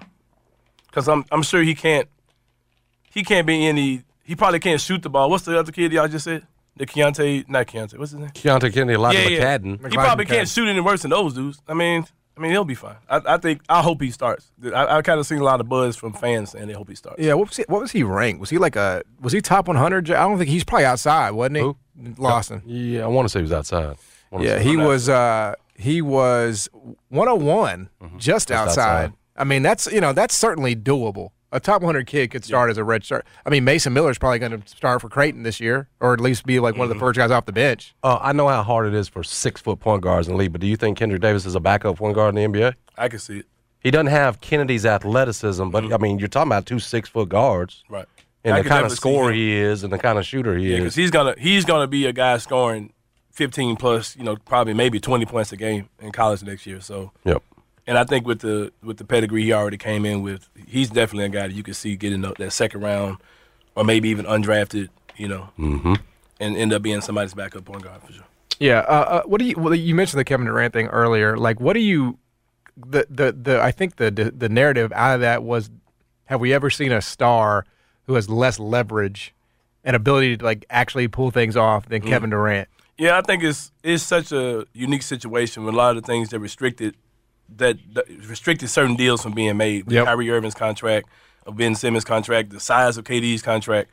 because 0.85 1.07
I'm 1.07 1.25
I'm 1.31 1.41
sure 1.41 1.63
he 1.63 1.73
can't. 1.73 2.07
He 3.09 3.23
can't 3.23 3.47
be 3.47 3.65
any. 3.65 4.03
He 4.23 4.35
probably 4.35 4.59
can't 4.59 4.79
shoot 4.79 5.01
the 5.01 5.09
ball. 5.09 5.31
What's 5.31 5.45
the 5.45 5.57
other 5.57 5.71
kid 5.71 5.91
y'all 5.91 6.07
just 6.07 6.25
said? 6.25 6.45
The 6.77 6.85
Keonte, 6.85 7.47
not 7.49 7.67
Keonte. 7.67 7.97
What's 7.97 8.11
his 8.11 8.19
name? 8.19 8.29
Keonte 8.29 8.71
Kennedy, 8.73 8.93
Elijah 8.93 9.19
yeah, 9.23 9.27
yeah. 9.29 9.57
McCadden. 9.57 9.89
He 9.91 9.95
probably 9.97 10.25
McCadden. 10.25 10.29
can't 10.29 10.47
shoot 10.49 10.67
any 10.67 10.79
worse 10.79 11.01
than 11.01 11.11
those 11.11 11.33
dudes. 11.33 11.59
I 11.67 11.73
mean, 11.73 12.05
I 12.37 12.39
mean, 12.39 12.51
he'll 12.51 12.65
be 12.65 12.75
fine. 12.75 12.95
I, 13.09 13.21
I 13.25 13.37
think. 13.37 13.61
I 13.67 13.81
hope 13.81 13.99
he 14.01 14.11
starts. 14.11 14.51
I, 14.63 14.97
I 14.97 15.01
kind 15.01 15.19
of 15.19 15.25
seen 15.25 15.39
a 15.39 15.43
lot 15.43 15.59
of 15.59 15.67
buzz 15.67 15.95
from 15.95 16.13
fans 16.13 16.51
saying 16.51 16.67
they 16.67 16.73
hope 16.73 16.87
he 16.89 16.95
starts. 16.95 17.19
yeah, 17.21 17.33
what 17.33 17.47
was 17.49 17.57
he, 17.57 17.65
what 17.67 17.81
was 17.81 17.91
he 17.91 18.03
ranked? 18.03 18.39
Was 18.39 18.49
he 18.51 18.57
like 18.59 18.75
a 18.75 19.01
was 19.19 19.33
he 19.33 19.41
top 19.41 19.67
100? 19.67 20.11
I 20.11 20.19
don't 20.27 20.37
think 20.37 20.49
he's 20.49 20.63
probably 20.63 20.85
outside, 20.85 21.31
wasn't 21.31 21.57
he? 21.57 21.61
Who? 21.63 21.77
Lawson. 22.17 22.61
Yeah, 22.65 23.03
I 23.05 23.07
want 23.07 23.25
to 23.25 23.29
say 23.29 23.39
he 23.39 23.43
was 23.43 23.51
outside. 23.53 23.97
Yeah, 24.39 24.59
he 24.59 24.77
was 24.77 25.09
uh 25.09 25.55
he 25.75 26.01
was 26.01 26.69
101 27.09 27.89
Mm-hmm. 28.01 28.17
just, 28.19 28.51
outside. 28.51 29.05
outside. 29.05 29.13
I 29.35 29.43
mean, 29.43 29.61
that's 29.63 29.91
you 29.91 30.01
know, 30.01 30.13
that's 30.13 30.35
certainly 30.35 30.75
doable. 30.75 31.29
A 31.51 31.59
top 31.61 31.81
100 31.81 32.05
kid 32.07 32.29
could 32.31 32.43
start 32.43 32.69
as 32.69 32.77
a 32.77 32.83
red 32.83 33.05
shirt. 33.05 33.25
I 33.45 33.49
mean, 33.49 33.63
Mason 33.63 33.93
Miller's 33.93 34.17
probably 34.17 34.39
going 34.39 34.61
to 34.61 34.67
start 34.67 34.99
for 34.99 35.07
Creighton 35.07 35.43
this 35.43 35.61
year 35.61 35.87
or 36.01 36.13
at 36.13 36.19
least 36.19 36.45
be 36.45 36.59
like 36.59 36.75
one 36.75 36.85
of 36.85 36.89
Mm-hmm. 36.89 36.99
the 36.99 37.05
first 37.05 37.17
guys 37.17 37.31
off 37.31 37.45
the 37.45 37.53
bench. 37.53 37.95
Uh, 38.03 38.17
I 38.21 38.33
know 38.33 38.49
how 38.49 38.63
hard 38.63 38.85
it 38.85 38.93
is 38.93 39.07
for 39.07 39.23
six 39.23 39.61
foot 39.61 39.79
point 39.79 40.01
guards 40.01 40.27
in 40.27 40.33
the 40.33 40.37
league, 40.37 40.51
but 40.51 40.59
do 40.59 40.67
you 40.67 40.75
think 40.75 40.97
Kendric 40.99 41.21
Davis 41.21 41.45
is 41.45 41.55
a 41.55 41.59
backup 41.61 41.97
point 41.97 42.15
guard 42.15 42.35
in 42.37 42.51
the 42.51 42.59
NBA? 42.59 42.73
I 42.97 43.07
can 43.07 43.19
see 43.19 43.39
it. 43.39 43.45
He 43.79 43.91
doesn't 43.91 44.07
have 44.07 44.41
Kennedy's 44.41 44.85
athleticism, 44.85 45.69
but 45.69 45.93
I 45.93 45.97
mean, 45.97 46.19
you're 46.19 46.27
talking 46.27 46.49
about 46.49 46.65
two 46.65 46.79
six 46.79 47.07
foot 47.07 47.29
guards 47.29 47.83
Right. 47.87 48.07
and 48.43 48.55
I 48.55 48.61
the 48.61 48.67
kind 48.69 48.85
of 48.85 48.91
scorer 48.91 49.31
he 49.31 49.53
is 49.55 49.83
and 49.85 49.93
the 49.93 49.97
kind 49.99 50.17
of 50.19 50.25
shooter 50.25 50.57
he 50.57 50.71
Yeah, 50.71 50.73
is. 50.77 50.79
because 50.79 50.95
he's 50.95 51.11
gonna 51.11 51.35
he's 51.37 51.63
gonna 51.63 51.87
be 51.87 52.05
a 52.07 52.11
guy 52.13 52.37
scoring 52.39 52.91
15 53.31 53.75
plus, 53.77 54.17
you 54.17 54.23
know, 54.23 54.35
probably 54.35 54.73
maybe 54.73 54.99
20 54.99 55.25
points 55.25 55.51
a 55.53 55.57
game 55.57 55.87
in 55.99 56.11
college 56.11 56.43
next 56.43 56.65
year. 56.65 56.81
So, 56.81 57.11
Yep. 57.23 57.41
And 57.87 57.97
I 57.97 58.03
think 58.03 58.27
with 58.27 58.41
the 58.41 58.71
with 58.83 58.97
the 58.97 59.05
pedigree 59.05 59.43
he 59.43 59.53
already 59.53 59.77
came 59.77 60.05
in 60.05 60.21
with, 60.21 60.49
he's 60.67 60.89
definitely 60.89 61.25
a 61.25 61.29
guy 61.29 61.47
that 61.47 61.53
you 61.53 61.63
can 61.63 61.73
see 61.73 61.95
getting 61.95 62.21
the, 62.21 62.33
that 62.37 62.51
second 62.51 62.81
round, 62.81 63.17
or 63.75 63.83
maybe 63.83 64.09
even 64.09 64.25
undrafted, 64.25 64.89
you 65.15 65.27
know, 65.27 65.49
Mm-hmm. 65.57 65.93
and 66.39 66.55
end 66.57 66.73
up 66.73 66.81
being 66.81 67.01
somebody's 67.01 67.33
backup 67.33 67.65
point 67.65 67.83
guard 67.83 68.01
for 68.05 68.11
sure. 68.13 68.23
Yeah. 68.59 68.79
Uh, 68.79 68.91
uh, 68.91 69.21
what 69.23 69.39
do 69.39 69.45
you? 69.45 69.55
Well, 69.57 69.73
you 69.75 69.95
mentioned 69.95 70.19
the 70.19 70.25
Kevin 70.25 70.45
Durant 70.47 70.73
thing 70.73 70.87
earlier. 70.87 71.37
Like, 71.37 71.59
what 71.59 71.73
do 71.73 71.79
you? 71.79 72.17
The 72.75 73.07
the 73.09 73.31
the 73.31 73.61
I 73.61 73.71
think 73.71 73.95
the 73.95 74.11
the, 74.11 74.31
the 74.31 74.49
narrative 74.49 74.91
out 74.93 75.15
of 75.15 75.21
that 75.21 75.43
was, 75.43 75.69
have 76.25 76.39
we 76.41 76.53
ever 76.53 76.69
seen 76.69 76.91
a 76.91 77.01
star 77.01 77.65
who 78.05 78.13
has 78.15 78.29
less 78.29 78.59
leverage 78.59 79.33
and 79.83 79.95
ability 79.95 80.37
to 80.37 80.45
like 80.45 80.65
actually 80.69 81.07
pull 81.07 81.31
things 81.31 81.55
off 81.55 81.87
than 81.87 82.01
Mm-hmm. 82.01 82.09
Kevin 82.09 82.29
Durant? 82.31 82.67
Yeah, 82.97 83.17
I 83.17 83.21
think 83.21 83.43
it's 83.43 83.71
it's 83.83 84.03
such 84.03 84.31
a 84.31 84.65
unique 84.73 85.03
situation 85.03 85.63
with 85.63 85.73
a 85.73 85.77
lot 85.77 85.95
of 85.95 86.01
the 86.03 86.07
things 86.07 86.29
that 86.29 86.39
restricted 86.39 86.95
that, 87.55 87.77
that 87.93 88.09
restricted 88.27 88.69
certain 88.69 88.95
deals 88.95 89.21
from 89.21 89.33
being 89.33 89.57
made. 89.57 89.91
Yep. 89.91 90.05
Kyrie 90.05 90.29
Irving's 90.29 90.53
contract, 90.53 91.07
Ben 91.51 91.75
Simmons' 91.75 92.03
contract, 92.03 92.49
the 92.49 92.59
size 92.59 92.97
of 92.97 93.05
KD's 93.05 93.41
contract, 93.41 93.89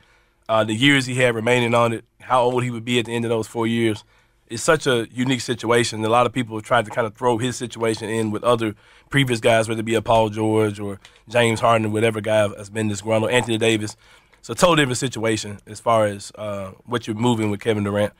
uh, 0.49 0.63
the 0.63 0.75
years 0.75 1.05
he 1.05 1.15
had 1.15 1.35
remaining 1.35 1.73
on 1.73 1.93
it, 1.93 2.05
how 2.21 2.41
old 2.43 2.63
he 2.63 2.71
would 2.71 2.85
be 2.85 2.99
at 2.99 3.05
the 3.05 3.15
end 3.15 3.25
of 3.25 3.29
those 3.29 3.47
four 3.47 3.65
years. 3.67 4.03
It's 4.47 4.61
such 4.61 4.85
a 4.85 5.07
unique 5.11 5.41
situation. 5.41 6.05
A 6.05 6.09
lot 6.09 6.27
of 6.27 6.33
people 6.33 6.55
have 6.55 6.65
tried 6.65 6.85
to 6.85 6.91
kind 6.91 7.07
of 7.07 7.15
throw 7.15 7.39
his 7.39 7.55
situation 7.55 8.09
in 8.09 8.29
with 8.29 8.43
other 8.43 8.75
previous 9.09 9.39
guys, 9.39 9.67
whether 9.67 9.79
it 9.79 9.85
be 9.85 9.95
a 9.95 10.01
Paul 10.01 10.29
George 10.29 10.79
or 10.79 10.99
James 11.27 11.59
Harden 11.61 11.87
or 11.87 11.89
whatever 11.89 12.21
guy 12.21 12.47
has 12.55 12.69
been 12.69 12.87
disgruntled, 12.87 13.31
Anthony 13.31 13.57
Davis. 13.57 13.97
It's 14.39 14.49
a 14.49 14.53
totally 14.53 14.77
different 14.77 14.99
situation 14.99 15.59
as 15.65 15.79
far 15.79 16.05
as 16.05 16.31
uh, 16.35 16.71
what 16.85 17.07
you're 17.07 17.15
moving 17.15 17.49
with 17.49 17.59
Kevin 17.59 17.83
Durant. 17.83 18.13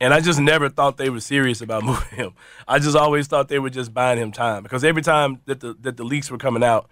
And 0.00 0.12
I 0.12 0.20
just 0.20 0.38
never 0.38 0.68
thought 0.68 0.96
they 0.96 1.10
were 1.10 1.20
serious 1.20 1.60
about 1.60 1.84
moving 1.90 2.16
him. 2.16 2.34
I 2.68 2.78
just 2.78 2.96
always 2.96 3.26
thought 3.26 3.48
they 3.48 3.58
were 3.58 3.70
just 3.70 3.94
buying 3.94 4.18
him 4.18 4.32
time 4.32 4.62
because 4.62 4.84
every 4.84 5.02
time 5.02 5.40
that 5.46 5.60
the 5.60 5.74
that 5.80 5.96
the 5.96 6.04
leaks 6.04 6.30
were 6.30 6.38
coming 6.38 6.62
out, 6.62 6.88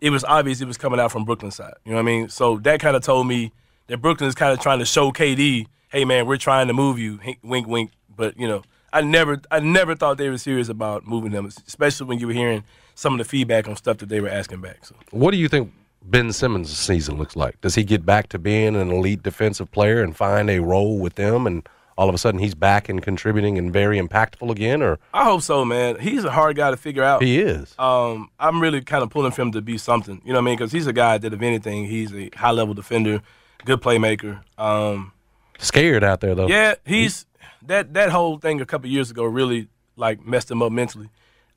it 0.00 0.10
was 0.10 0.24
obvious 0.24 0.60
it 0.60 0.66
was 0.66 0.78
coming 0.78 1.00
out 1.00 1.12
from 1.12 1.24
Brooklyn 1.24 1.50
side. 1.50 1.74
You 1.84 1.92
know 1.92 1.96
what 1.96 2.02
I 2.02 2.06
mean? 2.06 2.28
So 2.28 2.58
that 2.58 2.80
kind 2.80 2.96
of 2.96 3.02
told 3.02 3.26
me 3.26 3.52
that 3.88 3.98
Brooklyn 3.98 4.28
is 4.28 4.34
kind 4.34 4.52
of 4.52 4.60
trying 4.60 4.78
to 4.78 4.86
show 4.86 5.12
KD, 5.12 5.66
hey 5.88 6.04
man, 6.04 6.26
we're 6.26 6.36
trying 6.36 6.66
to 6.68 6.72
move 6.72 6.98
you, 6.98 7.20
wink 7.42 7.66
wink. 7.66 7.92
But 8.14 8.38
you 8.38 8.48
know, 8.48 8.62
I 8.92 9.02
never 9.02 9.40
I 9.50 9.60
never 9.60 9.94
thought 9.94 10.18
they 10.18 10.30
were 10.30 10.38
serious 10.38 10.68
about 10.68 11.06
moving 11.06 11.32
him, 11.32 11.46
especially 11.66 12.06
when 12.06 12.18
you 12.18 12.26
were 12.26 12.32
hearing 12.32 12.64
some 12.94 13.12
of 13.12 13.18
the 13.18 13.24
feedback 13.24 13.68
on 13.68 13.76
stuff 13.76 13.98
that 13.98 14.08
they 14.08 14.20
were 14.20 14.28
asking 14.28 14.62
back. 14.62 14.84
So 14.84 14.94
What 15.10 15.32
do 15.32 15.36
you 15.36 15.48
think 15.48 15.72
Ben 16.02 16.32
Simmons' 16.32 16.76
season 16.76 17.18
looks 17.18 17.36
like? 17.36 17.60
Does 17.60 17.74
he 17.74 17.84
get 17.84 18.06
back 18.06 18.28
to 18.30 18.38
being 18.38 18.74
an 18.74 18.90
elite 18.90 19.22
defensive 19.22 19.70
player 19.70 20.02
and 20.02 20.16
find 20.16 20.48
a 20.48 20.60
role 20.60 20.98
with 20.98 21.16
them, 21.16 21.46
and 21.46 21.68
all 21.96 22.08
of 22.08 22.14
a 22.14 22.18
sudden 22.18 22.40
he's 22.40 22.54
back 22.54 22.88
and 22.88 23.02
contributing 23.02 23.58
and 23.58 23.72
very 23.72 23.98
impactful 24.00 24.50
again? 24.50 24.82
Or 24.82 24.98
I 25.14 25.24
hope 25.24 25.42
so, 25.42 25.64
man. 25.64 25.98
He's 26.00 26.24
a 26.24 26.30
hard 26.30 26.56
guy 26.56 26.70
to 26.70 26.76
figure 26.76 27.02
out. 27.02 27.22
he 27.22 27.40
is. 27.40 27.74
um, 27.78 28.30
I'm 28.38 28.60
really 28.60 28.80
kind 28.82 29.02
of 29.02 29.10
pulling 29.10 29.32
for 29.32 29.42
him 29.42 29.52
to 29.52 29.62
be 29.62 29.78
something. 29.78 30.20
You 30.24 30.32
know 30.32 30.38
what 30.38 30.42
I 30.42 30.44
mean? 30.46 30.56
Because 30.56 30.72
he's 30.72 30.86
a 30.86 30.92
guy 30.92 31.18
that, 31.18 31.32
if 31.32 31.42
anything, 31.42 31.86
he's 31.86 32.12
a 32.14 32.30
high 32.36 32.50
level 32.50 32.74
defender, 32.74 33.22
good 33.64 33.80
playmaker. 33.80 34.42
Um, 34.58 35.12
Scared 35.58 36.04
out 36.04 36.20
there 36.20 36.34
though. 36.34 36.48
yeah, 36.48 36.74
he's 36.84 37.24
that 37.62 37.94
that 37.94 38.10
whole 38.10 38.38
thing 38.38 38.60
a 38.60 38.66
couple 38.66 38.90
years 38.90 39.10
ago 39.10 39.24
really 39.24 39.68
like 39.96 40.24
messed 40.26 40.50
him 40.50 40.60
up 40.62 40.70
mentally. 40.72 41.08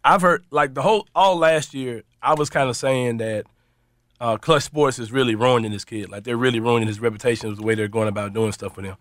I've 0.05 0.21
heard 0.21 0.45
like 0.51 0.73
the 0.73 0.81
whole 0.81 1.05
all 1.13 1.35
last 1.37 1.73
year. 1.73 2.03
I 2.21 2.33
was 2.33 2.49
kind 2.49 2.69
of 2.69 2.77
saying 2.77 3.17
that 3.17 3.45
uh, 4.21 4.37
Clutch 4.37 4.63
Sports 4.63 4.99
is 4.99 5.11
really 5.11 5.35
ruining 5.35 5.71
this 5.71 5.83
kid. 5.83 6.09
Like 6.09 6.23
they're 6.23 6.37
really 6.37 6.59
ruining 6.61 6.87
his 6.87 6.99
reputation 7.01 7.49
with 7.49 7.59
the 7.59 7.65
way 7.65 7.75
they're 7.75 7.87
going 7.89 8.07
about 8.07 8.33
doing 8.33 8.53
stuff 8.53 8.77
with 8.77 8.85
him. 8.85 8.95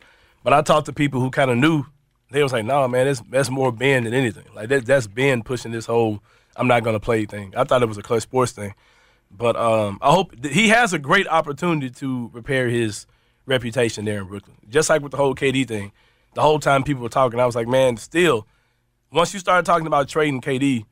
But 0.49 0.55
I 0.55 0.63
talked 0.63 0.87
to 0.87 0.95
people 0.95 1.21
who 1.21 1.31
kind 1.31 1.51
of 1.51 1.59
knew. 1.59 1.85
They 2.31 2.43
was 2.43 2.55
like, 2.55 2.65
"No, 2.65 2.89
man, 2.89 3.05
that's 3.05 3.21
that's 3.29 3.51
more 3.51 3.71
Ben 3.71 4.05
than 4.05 4.15
anything. 4.15 4.47
Like 4.55 4.71
that, 4.71 4.87
that's 4.87 5.07
Ben 5.07 5.43
pushing 5.43 5.73
this 5.73 5.85
whole 5.85 6.23
I'm 6.57 6.67
not 6.67 6.85
gonna 6.85 6.99
play 6.99 7.27
thing. 7.27 7.53
I 7.55 7.65
thought 7.65 7.83
it 7.83 7.87
was 7.87 7.99
a 7.99 8.03
Clutch 8.03 8.23
Sports 8.23 8.53
thing, 8.53 8.73
but 9.31 9.57
um, 9.57 9.99
I 10.01 10.11
hope 10.11 10.43
he 10.47 10.69
has 10.71 10.95
a 10.95 10.99
great 10.99 11.29
opportunity 11.29 11.91
to 11.91 12.31
repair 12.33 12.71
his 12.71 13.05
reputation 13.45 14.07
there 14.07 14.21
in 14.21 14.27
Brooklyn. 14.27 14.57
Just 14.71 14.89
like 14.89 15.03
with 15.03 15.11
the 15.11 15.19
whole 15.19 15.35
KD 15.35 15.69
thing, 15.69 15.93
the 16.33 16.41
whole 16.41 16.59
time 16.59 16.83
people 16.83 17.03
were 17.03 17.11
talking, 17.11 17.39
I 17.39 17.45
was 17.45 17.55
like, 17.55 17.69
man, 17.69 17.99
still, 17.99 18.47
once 19.13 19.35
you 19.35 19.41
started 19.41 19.67
talking 19.67 19.87
about 19.87 20.09
trading 20.09 20.41
KD, 20.41 20.87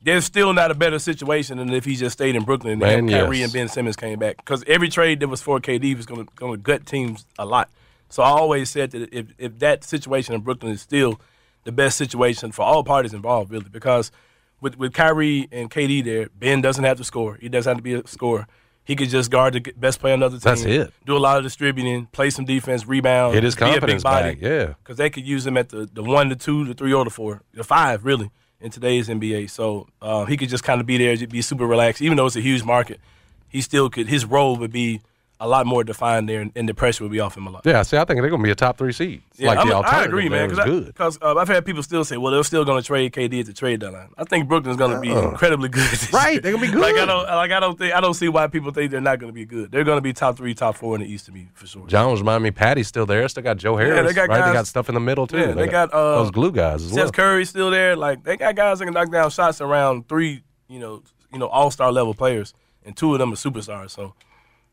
there's 0.00 0.24
still 0.24 0.52
not 0.52 0.70
a 0.70 0.74
better 0.74 1.00
situation 1.00 1.58
than 1.58 1.70
if 1.70 1.84
he 1.84 1.96
just 1.96 2.12
stayed 2.12 2.36
in 2.36 2.44
Brooklyn 2.44 2.74
and 2.74 2.80
Man, 2.80 3.08
Kyrie 3.08 3.38
yes. 3.38 3.46
and 3.46 3.52
Ben 3.52 3.68
Simmons 3.68 3.96
came 3.96 4.20
back. 4.20 4.36
Because 4.36 4.62
every 4.68 4.88
trade 4.88 5.18
that 5.18 5.28
was 5.28 5.42
for 5.42 5.58
KD 5.58 5.96
was 5.96 6.06
going 6.06 6.28
to 6.38 6.56
gut 6.58 6.86
teams 6.86 7.26
a 7.36 7.44
lot. 7.44 7.68
So 8.12 8.22
I 8.22 8.28
always 8.28 8.68
said 8.68 8.90
that 8.90 9.08
if, 9.10 9.28
if 9.38 9.58
that 9.60 9.84
situation 9.84 10.34
in 10.34 10.42
Brooklyn 10.42 10.72
is 10.72 10.82
still 10.82 11.18
the 11.64 11.72
best 11.72 11.96
situation 11.96 12.52
for 12.52 12.60
all 12.60 12.84
parties 12.84 13.14
involved, 13.14 13.50
really, 13.50 13.70
because 13.70 14.12
with 14.60 14.76
with 14.76 14.92
Kyrie 14.92 15.48
and 15.50 15.70
KD 15.70 16.04
there, 16.04 16.28
Ben 16.38 16.60
doesn't 16.60 16.84
have 16.84 16.98
to 16.98 17.04
score. 17.04 17.38
He 17.40 17.48
doesn't 17.48 17.70
have 17.70 17.78
to 17.78 17.82
be 17.82 17.94
a 17.94 18.06
scorer. 18.06 18.46
He 18.84 18.96
could 18.96 19.08
just 19.08 19.30
guard 19.30 19.54
the 19.54 19.60
best 19.78 19.98
player 19.98 20.12
on 20.12 20.20
the 20.20 20.26
other 20.26 20.36
team. 20.36 20.42
That's 20.42 20.64
it. 20.64 20.92
Do 21.06 21.16
a 21.16 21.18
lot 21.18 21.38
of 21.38 21.42
distributing, 21.42 22.04
play 22.12 22.28
some 22.28 22.44
defense, 22.44 22.86
rebound, 22.86 23.32
be 23.32 23.38
a 23.38 23.40
big 23.40 23.56
confidence 23.56 24.02
body. 24.02 24.34
back, 24.34 24.42
yeah. 24.42 24.74
because 24.82 24.98
they 24.98 25.08
could 25.08 25.26
use 25.26 25.46
him 25.46 25.56
at 25.56 25.70
the, 25.70 25.88
the 25.90 26.02
one, 26.02 26.28
the 26.28 26.36
two, 26.36 26.66
the 26.66 26.74
three, 26.74 26.92
or 26.92 27.04
the 27.04 27.10
four, 27.10 27.40
the 27.54 27.64
five, 27.64 28.04
really. 28.04 28.30
in 28.60 28.70
today's 28.70 29.08
NBA. 29.08 29.48
So 29.48 29.88
uh, 30.02 30.26
he 30.26 30.36
could 30.36 30.50
just 30.50 30.64
kind 30.64 30.82
of 30.82 30.86
be 30.86 30.98
there, 30.98 31.16
be 31.26 31.40
super 31.40 31.66
relaxed. 31.66 32.02
Even 32.02 32.18
though 32.18 32.26
it's 32.26 32.36
a 32.36 32.42
huge 32.42 32.62
market, 32.62 33.00
he 33.48 33.62
still 33.62 33.88
could. 33.88 34.08
His 34.08 34.26
role 34.26 34.56
would 34.56 34.72
be 34.72 35.00
a 35.42 35.48
lot 35.48 35.66
more 35.66 35.82
defined 35.82 36.28
there, 36.28 36.40
and, 36.40 36.52
and 36.54 36.68
the 36.68 36.74
pressure 36.74 37.02
would 37.02 37.10
be 37.10 37.18
off 37.18 37.36
him 37.36 37.48
a 37.48 37.50
lot. 37.50 37.66
Yeah, 37.66 37.82
see, 37.82 37.96
I 37.96 38.04
think 38.04 38.20
they're 38.20 38.30
going 38.30 38.40
to 38.40 38.46
be 38.46 38.52
a 38.52 38.54
top 38.54 38.78
three 38.78 38.92
seed. 38.92 39.22
Yeah, 39.36 39.48
like 39.48 39.58
I'm- 39.58 39.68
the 39.68 39.74
I 39.76 40.04
agree, 40.04 40.28
man. 40.28 40.48
Because 40.48 41.18
uh, 41.20 41.34
I've 41.36 41.48
had 41.48 41.66
people 41.66 41.82
still 41.82 42.04
say, 42.04 42.16
well, 42.16 42.32
they're 42.32 42.44
still 42.44 42.64
going 42.64 42.80
to 42.80 42.86
trade 42.86 43.12
KD 43.12 43.40
at 43.40 43.46
the 43.46 43.52
trade 43.52 43.80
deadline. 43.80 44.10
I 44.16 44.22
think 44.24 44.46
Brooklyn's 44.48 44.76
going 44.76 44.92
to 44.92 45.00
be 45.00 45.10
incredibly 45.10 45.68
good. 45.68 45.82
Right, 46.12 46.40
they're 46.40 46.52
gonna 46.52 46.64
be 46.66 46.72
good. 46.72 46.80
Like 46.82 46.96
I 46.96 47.06
don't 47.06 47.26
like 47.26 47.50
I 47.52 47.60
don't 47.60 47.78
think 47.78 47.94
I 47.94 48.00
don't 48.00 48.14
see 48.14 48.28
why 48.28 48.46
people 48.48 48.70
think 48.72 48.90
they're 48.90 49.00
not 49.00 49.18
going 49.18 49.30
to 49.30 49.34
be 49.34 49.44
good. 49.44 49.70
They're 49.70 49.84
going 49.84 49.98
to 49.98 50.02
be 50.02 50.12
top 50.12 50.36
three, 50.36 50.54
top 50.54 50.76
four 50.76 50.94
in 50.94 51.00
the 51.00 51.06
East 51.06 51.26
to 51.26 51.32
me 51.32 51.48
for 51.54 51.66
sure. 51.66 51.86
John 51.86 52.10
was 52.10 52.20
reminding 52.20 52.44
me, 52.44 52.50
Patty's 52.52 52.88
still 52.88 53.06
there. 53.06 53.26
Still 53.28 53.42
got 53.42 53.56
Joe 53.56 53.76
Harris. 53.76 53.96
Yeah, 53.96 54.02
they 54.02 54.12
got 54.14 54.28
right? 54.28 54.36
They 54.36 54.40
guys- 54.46 54.52
got 54.54 54.66
stuff 54.66 54.88
in 54.88 54.94
the 54.94 55.00
middle 55.00 55.26
too. 55.26 55.38
Yeah, 55.38 55.52
they 55.52 55.66
got, 55.68 55.92
uh, 55.92 56.16
those 56.22 56.30
glue 56.30 56.52
guys 56.52 56.84
as 56.84 56.92
well. 56.92 57.06
Seth 57.06 57.14
Curry's 57.14 57.48
still 57.50 57.70
there. 57.70 57.94
Like 57.96 58.22
they 58.24 58.36
got 58.36 58.54
guys 58.56 58.78
that 58.78 58.84
can 58.84 58.94
knock 58.94 59.10
down 59.10 59.30
shots 59.30 59.60
around 59.60 60.08
three, 60.08 60.42
you 60.68 60.78
know, 60.78 61.02
you 61.32 61.38
know, 61.38 61.46
all 61.48 61.70
star 61.70 61.90
level 61.92 62.14
players, 62.14 62.52
and 62.84 62.96
two 62.96 63.12
of 63.12 63.18
them 63.18 63.32
are 63.32 63.36
superstars. 63.36 63.90
So, 63.90 64.14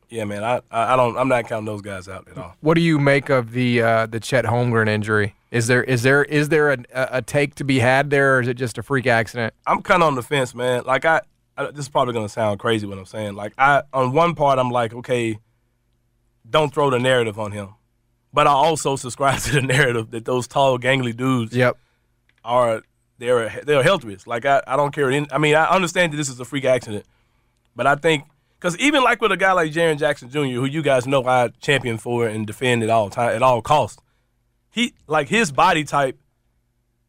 yeah, 0.10 0.24
man, 0.26 0.44
I, 0.44 0.62
I 0.72 0.96
don't 0.96 1.18
I'm 1.18 1.28
not 1.28 1.48
counting 1.48 1.66
those 1.66 1.82
guys 1.82 2.08
out 2.08 2.28
at 2.30 2.38
all. 2.38 2.56
What 2.62 2.74
do 2.76 2.82
you 2.82 2.98
make 3.00 3.30
of 3.30 3.52
the 3.52 3.82
uh, 3.82 4.06
the 4.08 4.20
Chet 4.20 4.46
Holmgren 4.46 4.90
injury? 4.90 5.36
Is 5.52 5.68
there 5.68 5.84
is 5.84 6.04
there 6.04 6.24
is 6.24 6.50
there 6.50 6.72
a, 6.72 6.78
a 6.94 7.22
take 7.22 7.56
to 7.56 7.64
be 7.64 7.80
had 7.80 8.10
there, 8.10 8.38
or 8.38 8.42
is 8.42 8.48
it 8.48 8.56
just 8.56 8.78
a 8.78 8.84
freak 8.84 9.08
accident? 9.08 9.54
I'm 9.66 9.82
kind 9.82 10.02
of 10.04 10.08
on 10.08 10.16
the 10.16 10.24
fence, 10.24 10.54
man. 10.56 10.84
Like 10.86 11.06
I, 11.06 11.22
I 11.58 11.66
this 11.72 11.86
is 11.86 11.90
probably 11.90 12.14
gonna 12.14 12.30
sound 12.30 12.60
crazy 12.60 12.86
what 12.88 12.98
I'm 12.98 13.06
saying. 13.06 13.36
Like 13.36 13.54
I, 13.58 13.84
on 13.94 14.14
one 14.14 14.36
part, 14.36 14.60
I'm 14.60 14.70
like, 14.72 14.94
okay, 14.94 15.40
don't 16.50 16.74
throw 16.74 16.90
the 16.90 17.00
narrative 17.00 17.40
on 17.40 17.52
him, 17.52 17.70
but 18.34 18.48
I 18.48 18.52
also 18.52 18.96
subscribe 18.96 19.40
to 19.44 19.54
the 19.54 19.62
narrative 19.62 20.12
that 20.12 20.26
those 20.26 20.48
tall, 20.48 20.78
gangly 20.80 21.16
dudes 21.16 21.56
Yep. 21.56 21.78
are 22.44 22.82
they're 23.18 23.50
they're 23.64 23.84
health 23.84 24.04
risk. 24.04 24.28
Like 24.28 24.46
I, 24.46 24.62
I 24.66 24.76
don't 24.76 24.92
care. 24.94 25.12
I 25.32 25.38
mean, 25.38 25.56
I 25.56 25.66
understand 25.66 26.14
that 26.14 26.18
this 26.18 26.30
is 26.30 26.40
a 26.40 26.46
freak 26.46 26.66
accident, 26.66 27.06
but 27.76 27.86
I 27.86 27.96
think 27.96 28.24
because 28.60 28.78
even 28.78 29.04
like 29.04 29.22
with 29.22 29.32
a 29.32 29.38
guy 29.38 29.54
like 29.54 29.72
Jaren 29.72 29.98
Jackson 29.98 30.30
Jr., 30.30 30.40
who 30.40 30.66
you 30.66 30.82
guys 30.82 31.08
know 31.08 31.26
I 31.26 31.50
champion 31.62 31.98
for 31.98 32.28
and 32.28 32.46
defend 32.46 32.84
at 32.84 32.90
all 32.90 33.10
time 33.10 33.36
at 33.36 33.42
all 33.42 33.62
costs, 33.62 34.02
he 34.70 34.94
like 35.08 35.30
his 35.30 35.52
body 35.52 35.84
type 35.84 36.20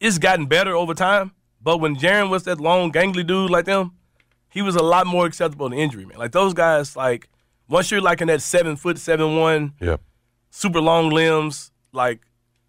it's 0.00 0.18
gotten 0.18 0.46
better 0.46 0.74
over 0.74 0.94
time. 0.94 1.32
But 1.62 1.78
when 1.78 1.94
Jaren 1.94 2.30
was 2.30 2.44
that 2.44 2.58
long, 2.58 2.90
gangly 2.90 3.26
dude 3.26 3.50
like 3.50 3.66
them, 3.66 3.92
he 4.48 4.62
was 4.62 4.74
a 4.74 4.82
lot 4.82 5.06
more 5.06 5.26
acceptable 5.26 5.68
to 5.68 5.76
injury, 5.76 6.06
man. 6.06 6.18
Like 6.18 6.32
those 6.32 6.54
guys, 6.54 6.96
like 6.96 7.28
once 7.68 7.90
you're 7.90 8.00
like 8.00 8.20
in 8.22 8.28
that 8.28 8.40
seven 8.40 8.76
foot 8.76 8.98
seven 8.98 9.36
one, 9.36 9.74
yeah. 9.78 9.98
super 10.50 10.80
long 10.80 11.10
limbs, 11.10 11.70
like 11.92 12.20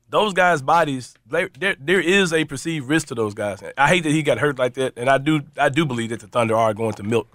those 0.09 0.34
guys' 0.34 0.61
bodies, 0.61 1.15
they, 1.25 1.47
there 1.57 1.77
there 1.79 2.01
is 2.01 2.34
a 2.34 2.43
perceived 2.43 2.89
risk 2.89 3.07
to 3.07 3.15
those 3.15 3.34
guys. 3.34 3.63
I 3.77 3.88
hate 3.88 4.03
that 4.03 4.11
he 4.11 4.23
got 4.23 4.39
hurt 4.39 4.59
like 4.59 4.73
that, 4.73 4.93
and 4.97 5.09
I 5.09 5.17
do 5.17 5.41
I 5.57 5.69
do 5.69 5.86
believe 5.86 6.09
that 6.09 6.19
the 6.19 6.27
Thunder 6.27 6.55
are 6.55 6.73
going 6.73 6.93
to 6.93 7.03
milk 7.03 7.27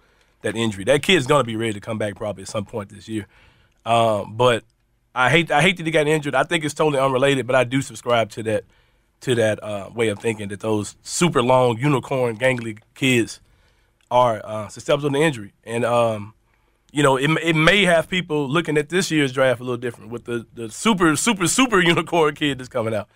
that 0.43 0.57
injury. 0.57 0.84
That 0.84 1.03
kid's 1.03 1.26
to 1.26 1.45
be 1.45 1.57
ready 1.57 1.72
to 1.72 1.80
come 1.80 1.99
back 1.99 2.16
probably 2.16 2.43
at 2.43 2.49
some 2.49 2.64
point 2.64 2.91
this 2.91 3.09
year. 3.09 3.26
Um, 3.84 4.37
but 4.37 4.64
I 5.14 5.30
hate 5.30 5.51
I 5.51 5.62
hate 5.62 5.76
that 5.78 5.87
he 5.87 5.93
got 5.93 6.07
injured. 6.07 6.34
I 6.34 6.45
think 6.45 6.64
it's 6.64 6.74
totally 6.74 7.01
unrelated, 7.03 7.47
but 7.47 7.57
I 7.57 7.64
do 7.64 7.80
subscribe 7.80 8.30
to 8.30 8.43
that 8.45 8.64
to 9.20 9.34
that 9.34 9.62
uh, 9.62 9.91
way 9.95 10.09
of 10.09 10.18
thinking 10.18 10.49
that 10.49 10.61
those 10.61 10.97
super 11.03 11.43
long 11.43 11.78
unicorn 11.78 12.37
gangly 12.37 12.78
kids 12.95 13.41
are 14.11 14.41
uh, 14.45 14.68
susceptible 14.68 15.11
to 15.11 15.18
injury. 15.18 15.53
And 15.64 15.84
um, 15.84 16.34
you 16.93 17.03
know, 17.03 17.16
it, 17.16 17.30
it 17.43 17.57
may 17.57 17.84
have 17.84 18.09
people 18.09 18.49
looking 18.49 18.76
at 18.76 18.89
this 18.89 19.11
year's 19.11 19.32
draft 19.32 19.61
a 19.61 19.64
little 19.64 19.76
different 19.76 20.11
with 20.11 20.24
the, 20.24 20.47
the 20.55 20.70
super 20.70 21.16
super 21.16 21.47
super 21.47 21.80
unicorn 21.80 22.34
kid 22.34 22.59
that's 22.59 22.68
coming 22.68 22.95
out. 22.95 23.09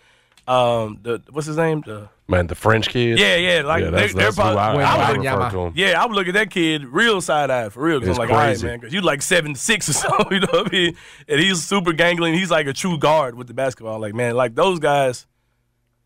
Um, 0.49 0.99
the 1.03 1.23
what's 1.31 1.47
his 1.47 1.57
name? 1.57 1.83
The 1.85 2.09
Man, 2.31 2.47
the 2.47 2.55
French 2.55 2.89
kids. 2.89 3.21
yeah, 3.21 3.37
yeah, 3.37 3.63
like 3.63 3.83
yeah, 3.85 3.91
that's, 3.91 4.13
they, 4.15 4.19
they're 4.19 4.25
that's 4.27 4.37
probably. 4.37 4.85
I, 4.85 4.97
I 4.97 5.09
I 5.09 5.13
would- 5.13 5.19
refer 5.25 5.51
to 5.51 5.57
them. 5.57 5.73
yeah, 5.75 6.01
I 6.03 6.07
would 6.07 6.15
look 6.15 6.29
at 6.29 6.35
that 6.35 6.51
kid 6.51 6.85
real 6.85 7.21
side 7.21 7.51
eye 7.51 7.69
for 7.69 7.83
real. 7.83 7.99
Because 8.01 8.17
I'm 8.19 8.23
It's 8.23 8.31
like, 8.31 8.31
all 8.31 8.37
right, 8.37 8.47
crazy. 8.51 8.67
man, 8.67 8.79
because 8.81 8.95
you 8.95 9.01
like 9.01 9.21
seven 9.23 9.55
six 9.55 9.89
or 9.89 9.93
so, 10.05 10.09
you 10.31 10.41
know 10.41 10.47
what 10.53 10.69
I 10.69 10.71
mean? 10.71 10.97
And 11.29 11.41
he's 11.41 11.63
super 11.63 11.93
gangling. 11.93 12.35
He's 12.35 12.51
like 12.51 12.67
a 12.67 12.73
true 12.73 12.97
guard 12.99 13.35
with 13.35 13.49
the 13.49 13.55
basketball. 13.55 13.99
Like, 13.99 14.15
man, 14.15 14.35
like 14.37 14.55
those 14.55 14.79
guys. 14.79 15.27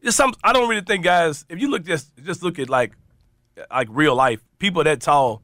It's 0.00 0.16
some. 0.16 0.34
I 0.42 0.52
don't 0.52 0.68
really 0.68 0.82
think 0.82 1.04
guys. 1.04 1.44
If 1.48 1.60
you 1.60 1.70
look 1.70 1.84
just 1.84 2.10
just 2.22 2.42
look 2.42 2.58
at 2.58 2.68
like 2.68 2.92
like 3.70 3.88
real 3.90 4.14
life 4.14 4.40
people 4.58 4.84
that 4.84 5.00
tall, 5.00 5.42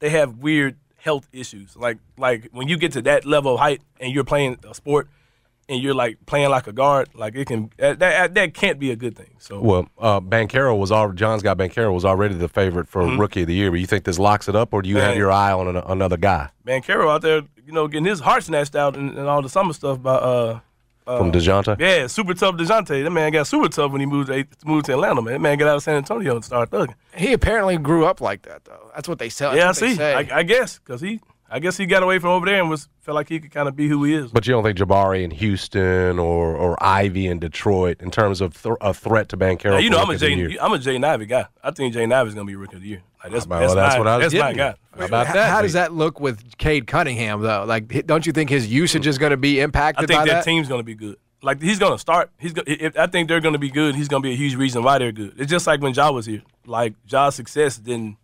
they 0.00 0.10
have 0.10 0.38
weird 0.38 0.76
health 0.96 1.28
issues. 1.32 1.76
Like 1.76 1.98
like 2.16 2.48
when 2.52 2.68
you 2.68 2.76
get 2.76 2.92
to 2.92 3.02
that 3.02 3.24
level 3.24 3.54
of 3.54 3.60
height 3.60 3.80
and 4.00 4.12
you're 4.12 4.24
playing 4.24 4.58
a 4.68 4.74
sport 4.74 5.08
and 5.68 5.82
you're 5.82 5.94
like 5.94 6.18
playing 6.26 6.50
like 6.50 6.66
a 6.66 6.72
guard, 6.72 7.08
like 7.14 7.34
it 7.34 7.46
can 7.46 7.70
that 7.76 7.98
that, 7.98 8.34
that 8.34 8.54
can't 8.54 8.78
be 8.78 8.90
a 8.90 8.96
good 8.96 9.16
thing. 9.16 9.34
So 9.38 9.60
Well, 9.60 9.88
uh, 9.98 10.20
Banchero 10.20 10.78
was 10.78 10.90
all 10.90 11.12
John's 11.12 11.42
got 11.42 11.58
Banchero 11.58 11.92
was 11.92 12.04
already 12.04 12.34
the 12.34 12.48
favorite 12.48 12.88
for 12.88 13.04
rookie 13.16 13.42
of 13.42 13.48
the 13.48 13.54
year. 13.54 13.70
But 13.70 13.80
you 13.80 13.86
think 13.86 14.04
this 14.04 14.18
locks 14.18 14.48
it 14.48 14.56
up, 14.56 14.72
or 14.72 14.82
do 14.82 14.88
you 14.88 14.96
have 14.96 15.08
Mm-hmm. 15.10 15.18
Your 15.18 15.32
eye 15.32 15.52
on 15.52 15.68
an, 15.68 15.76
another 15.76 16.16
guy 16.16 16.50
Man, 16.64 16.82
Carroll 16.82 17.10
out 17.10 17.22
there, 17.22 17.42
you 17.64 17.72
know, 17.72 17.88
getting 17.88 18.04
his 18.04 18.20
heart 18.20 18.44
snatched 18.44 18.76
out 18.76 18.96
and, 18.96 19.16
and 19.16 19.26
all 19.26 19.42
the 19.42 19.48
summer 19.48 19.72
stuff 19.72 20.02
by 20.02 20.14
uh 20.14 20.60
from 21.06 21.32
Dejounte? 21.32 21.78
yeah, 21.80 22.06
super 22.06 22.34
tough 22.34 22.56
Dejounte. 22.56 23.02
That 23.02 23.10
man 23.10 23.32
got 23.32 23.46
super 23.46 23.68
tough 23.68 23.90
when 23.92 24.00
he 24.00 24.06
moved 24.06 24.28
to, 24.28 24.46
moved 24.66 24.84
to 24.86 24.92
Atlanta. 24.92 25.22
Man, 25.22 25.32
that 25.32 25.40
man 25.40 25.56
got 25.56 25.68
out 25.68 25.76
of 25.76 25.82
San 25.82 25.96
Antonio 25.96 26.36
and 26.36 26.44
started 26.44 26.70
thugging. 26.70 26.94
He 27.16 27.32
apparently 27.32 27.78
grew 27.78 28.04
up 28.04 28.20
like 28.20 28.42
that, 28.42 28.66
though. 28.66 28.90
That's 28.94 29.08
what 29.08 29.18
they 29.18 29.30
sell. 29.30 29.56
yeah, 29.56 29.64
I 29.64 29.66
what 29.68 29.76
they 29.76 29.88
see. 29.90 29.94
say. 29.96 30.14
I, 30.14 30.38
I 30.40 30.42
guess 30.42 30.78
because 30.78 31.00
he, 31.00 31.20
I 31.50 31.60
guess 31.60 31.76
he 31.78 31.86
got 31.86 32.02
away 32.02 32.18
from 32.18 32.30
over 32.30 32.44
there 32.46 32.60
and 32.60 32.68
was 32.68 32.88
felt 33.00 33.14
like 33.14 33.28
he 33.28 33.40
could 33.40 33.50
kind 33.50 33.68
of 33.68 33.74
be 33.76 33.88
who 33.88 34.04
he 34.04 34.14
is. 34.14 34.30
But 34.30 34.46
you 34.46 34.52
don't 34.52 34.62
think 34.62 34.76
Jabari 34.78 35.22
in 35.22 35.30
Houston 35.30 36.18
or 36.18 36.54
or 36.54 36.82
Ivey 36.82 37.26
in 37.26 37.38
Detroit, 37.38 38.00
in 38.00 38.10
terms 38.10 38.40
of 38.40 38.60
th- 38.62 38.76
a 38.80 38.92
threat 38.92 39.28
to 39.30 39.36
Banchero? 39.36 39.70
Now, 39.70 39.78
you 39.78 39.90
know, 39.90 39.98
I'm 39.98 40.10
a 40.10 40.12
rookie 40.12 40.32
of 40.32 40.38
the 40.38 40.48
Jay. 40.54 40.58
I'm 40.60 40.72
a 40.72 40.78
Jay 40.78 40.96
Ivey 41.02 41.26
guy. 41.26 41.46
I 41.62 41.70
think 41.70 41.94
Jay 41.94 42.04
Ivey's 42.04 42.34
gonna 42.34 42.44
be 42.46 42.56
rookie 42.56 42.76
of 42.76 42.82
the 42.82 42.88
year. 42.88 43.02
Like 43.24 43.32
that's 43.32 43.46
Well, 43.46 43.60
that's, 43.60 43.74
that's 43.74 43.94
my, 43.94 43.98
what 43.98 44.06
I 44.08 44.16
was 44.18 44.32
that's 44.32 44.42
my 44.42 44.52
guy. 44.52 44.74
How 44.98 45.04
about 45.06 45.26
How- 45.28 45.32
that? 45.34 45.50
How 45.50 45.62
does 45.62 45.72
that 45.72 45.92
look 45.92 46.20
with 46.20 46.56
Cade 46.58 46.86
Cunningham, 46.86 47.40
though? 47.40 47.64
Like, 47.66 48.06
don't 48.06 48.26
you 48.26 48.32
think 48.32 48.50
his 48.50 48.66
usage 48.66 49.06
is 49.06 49.16
going 49.18 49.30
to 49.30 49.36
be 49.36 49.60
impacted 49.60 50.04
I 50.04 50.06
think 50.06 50.20
by 50.20 50.24
that, 50.26 50.32
that? 50.32 50.44
team's 50.44 50.68
gonna 50.68 50.82
be 50.82 50.94
good. 50.94 51.16
Like 51.40 51.62
he's 51.62 51.78
gonna 51.78 51.98
start. 51.98 52.30
He's 52.38 52.52
go, 52.52 52.62
if 52.66 52.98
I 52.98 53.06
think 53.06 53.28
they're 53.28 53.40
gonna 53.40 53.58
be 53.58 53.70
good. 53.70 53.94
He's 53.94 54.08
gonna 54.08 54.22
be 54.22 54.32
a 54.32 54.36
huge 54.36 54.56
reason 54.56 54.82
why 54.82 54.98
they're 54.98 55.12
good. 55.12 55.34
It's 55.38 55.50
just 55.50 55.66
like 55.68 55.80
when 55.80 55.94
Ja 55.94 56.10
was 56.10 56.26
here. 56.26 56.42
Like 56.66 56.94
Ja's 57.06 57.36
success 57.36 57.78
didn't 57.78 58.16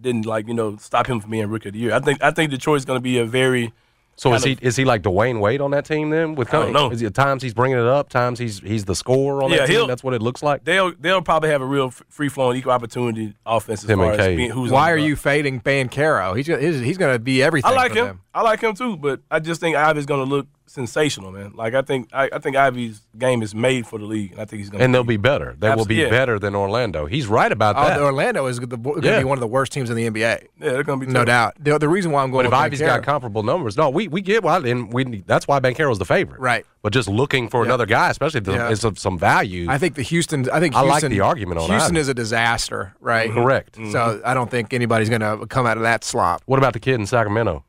didn't 0.00 0.26
like 0.26 0.48
you 0.48 0.54
know 0.54 0.76
stop 0.76 1.06
him 1.06 1.20
from 1.20 1.30
being 1.30 1.48
rookie 1.48 1.68
of 1.68 1.72
the 1.74 1.80
year. 1.80 1.92
I 1.94 2.00
think 2.00 2.22
I 2.22 2.30
think 2.30 2.50
Detroit's 2.50 2.84
gonna 2.84 3.00
be 3.00 3.18
a 3.18 3.24
very 3.24 3.72
So 4.16 4.34
is 4.34 4.42
he 4.44 4.56
kind 4.56 4.66
is 4.66 4.76
he 4.76 4.84
like 4.84 5.02
Dwyane 5.02 5.40
Wade 5.40 5.60
on 5.60 5.70
that 5.72 5.84
team 5.84 6.10
then? 6.10 6.34
With 6.34 6.52
I 6.52 6.62
don't 6.62 6.72
know. 6.72 6.90
Is 6.90 7.00
he, 7.00 7.06
at 7.06 7.14
times 7.14 7.42
he's 7.42 7.54
bringing 7.54 7.78
it 7.78 7.86
up, 7.86 8.08
times 8.08 8.38
he's 8.38 8.58
he's 8.60 8.84
the 8.84 8.94
scorer 8.94 9.42
on 9.44 9.50
Yeah, 9.50 9.58
that 9.58 9.68
team. 9.68 9.86
That's 9.86 10.02
what 10.02 10.14
it 10.14 10.22
looks 10.22 10.42
like. 10.42 10.64
they'll 10.64 10.92
they'll 10.98 11.22
probably 11.22 11.50
have 11.50 11.62
a 11.62 11.66
real 11.66 11.90
free 11.90 12.28
flowing 12.28 12.56
equal 12.58 12.72
opportunity 12.72 13.34
offense 13.46 13.84
as 13.84 13.90
Him 13.90 13.98
far 14.00 14.12
and 14.12 14.20
as 14.20 14.26
Cade. 14.26 14.36
being, 14.36 14.50
who's 14.50 14.70
Why 14.72 14.90
are 14.92 14.98
you 14.98 15.14
fading 15.16 15.60
Banchero? 15.60 16.36
He's 16.36 16.46
he's, 16.46 16.80
he's 16.80 16.98
going 16.98 17.14
to 17.14 17.18
be 17.18 17.42
everything. 17.42 17.70
I 17.70 17.74
like 17.74 17.92
for 17.92 17.98
him. 17.98 18.06
them. 18.06 18.20
I 18.34 18.42
like 18.42 18.60
him 18.60 18.74
too, 18.74 18.96
but 18.96 19.20
I 19.30 19.38
just 19.40 19.60
think 19.60 19.76
Ivey's 19.76 20.06
gonna 20.06 20.24
look 20.24 20.46
sensational, 20.68 21.32
man. 21.32 21.52
Like 21.54 21.74
I 21.74 21.82
think 21.82 22.08
I, 22.12 22.28
I 22.32 22.38
think 22.38 22.56
Ivey's 22.56 23.00
game 23.16 23.42
is 23.42 23.54
made 23.54 23.86
for 23.86 23.98
the 23.98 24.04
league, 24.04 24.32
and 24.32 24.40
I 24.40 24.44
think 24.44 24.60
he's 24.60 24.70
gonna 24.70 24.84
And 24.84 24.94
they'll 24.94 25.04
be 25.04 25.16
better. 25.16 25.56
They 25.58 25.74
will 25.74 25.84
be 25.84 25.96
yeah. 25.96 26.10
better 26.10 26.38
than 26.38 26.54
Orlando. 26.54 27.06
He's 27.06 27.26
right 27.26 27.50
about 27.50 27.76
Oh, 27.76 27.84
that. 27.88 28.00
Orlando 28.00 28.46
is 28.46 28.58
going 28.58 28.70
to 28.70 29.00
Yeah. 29.02 29.18
be 29.18 29.24
one 29.24 29.38
of 29.38 29.40
the 29.40 29.46
worst 29.46 29.72
teams 29.72 29.90
in 29.90 29.96
the 29.96 30.06
NBA. 30.06 30.18
yeah, 30.60 30.70
they're 30.72 30.82
gonna 30.84 31.00
be 31.00 31.06
No 31.06 31.20
tough. 31.20 31.26
doubt. 31.26 31.54
The, 31.58 31.78
the 31.78 31.88
reason 31.88 32.12
why 32.12 32.22
I'm 32.22 32.30
going 32.30 32.44
But 32.44 32.46
if 32.46 32.52
with 32.52 32.60
Ivey's 32.60 32.80
got 32.80 33.02
comparable 33.02 33.42
numbers, 33.42 33.76
no, 33.76 33.90
we, 33.90 34.08
we 34.08 34.20
get 34.20 34.42
why, 34.42 34.58
and 34.58 34.92
we 34.92 35.22
that's 35.26 35.48
why 35.48 35.58
Banchero's 35.58 35.98
the 35.98 36.04
favorite, 36.04 36.40
Right. 36.40 36.64
But 36.80 36.92
just 36.92 37.08
looking 37.08 37.48
for 37.48 37.64
another 37.64 37.86
guy, 37.86 38.08
especially 38.10 38.38
if 38.38 38.44
the, 38.44 38.52
Yeah. 38.52 38.70
is 38.70 38.84
of 38.84 38.98
some 38.98 39.18
value. 39.18 39.66
I 39.68 39.78
think 39.78 39.96
the 39.96 40.02
Houston. 40.02 40.48
I 40.50 40.60
think 40.60 40.76
I 40.76 40.82
like 40.82 41.02
the 41.02 41.20
argument 41.20 41.60
on 41.60 41.68
Houston 41.68 41.96
Ivey. 41.96 42.00
is 42.00 42.08
a 42.08 42.14
disaster, 42.14 42.94
right? 43.00 43.30
correct. 43.32 43.74
So 43.76 43.80
mm-hmm. 43.82 44.20
I 44.26 44.32
don't 44.32 44.48
think 44.50 44.72
anybody's 44.72 45.08
going 45.08 45.20
to 45.20 45.44
come 45.48 45.66
out 45.66 45.76
of 45.76 45.82
that 45.82 46.04
slop. 46.04 46.42
What 46.46 46.58
about 46.58 46.74
the 46.74 46.80
kid 46.80 46.94
in 46.94 47.06
Sacramento? 47.06 47.64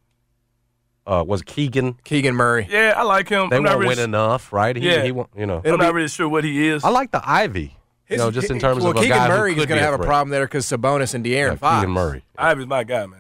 Uh, 1.08 1.24
was 1.26 1.42
Keegan? 1.42 1.98
Keegan 2.04 2.36
Murray. 2.36 2.68
Yeah, 2.70 2.94
I 2.96 3.04
like 3.04 3.30
him. 3.30 3.50
They 3.50 3.58
I'm 3.58 3.64
not 3.64 3.72
won't 3.78 3.82
really, 3.82 3.96
win 3.96 4.04
enough, 4.04 4.54
right? 4.54 4.76
He, 4.76 4.88
Yeah. 4.88 5.04
he 5.04 5.12
won't, 5.12 5.30
you 5.36 5.46
know. 5.46 5.62
I'm 5.66 5.78
not 5.78 5.94
really 5.94 6.08
sure 6.08 6.30
what 6.30 6.44
he 6.44 6.68
is. 6.68 6.84
I 6.84 6.90
like 6.90 7.12
the 7.12 7.22
Ivey. 7.28 7.76
You 8.10 8.18
know, 8.18 8.32
just 8.32 8.50
in 8.50 8.60
terms 8.60 8.82
well, 8.84 8.92
of 8.92 8.98
a 8.98 9.02
Keegan 9.02 9.18
guy 9.18 9.28
Murray 9.28 9.54
who 9.54 9.58
is 9.60 9.64
could 9.64 9.70
going 9.70 9.82
to 9.82 9.86
have 9.86 10.00
a 10.00 10.04
problem 10.04 10.30
there 10.30 10.46
because 10.46 10.66
Sabonis 10.66 11.14
and 11.14 11.24
De'Aaron 11.24 11.52
Yeah, 11.52 11.56
Fox. 11.56 11.82
Keegan 11.82 11.94
Murray. 11.94 12.24
Ivey's 12.38 12.66
my 12.66 12.84
guy, 12.84 13.06
man. 13.06 13.19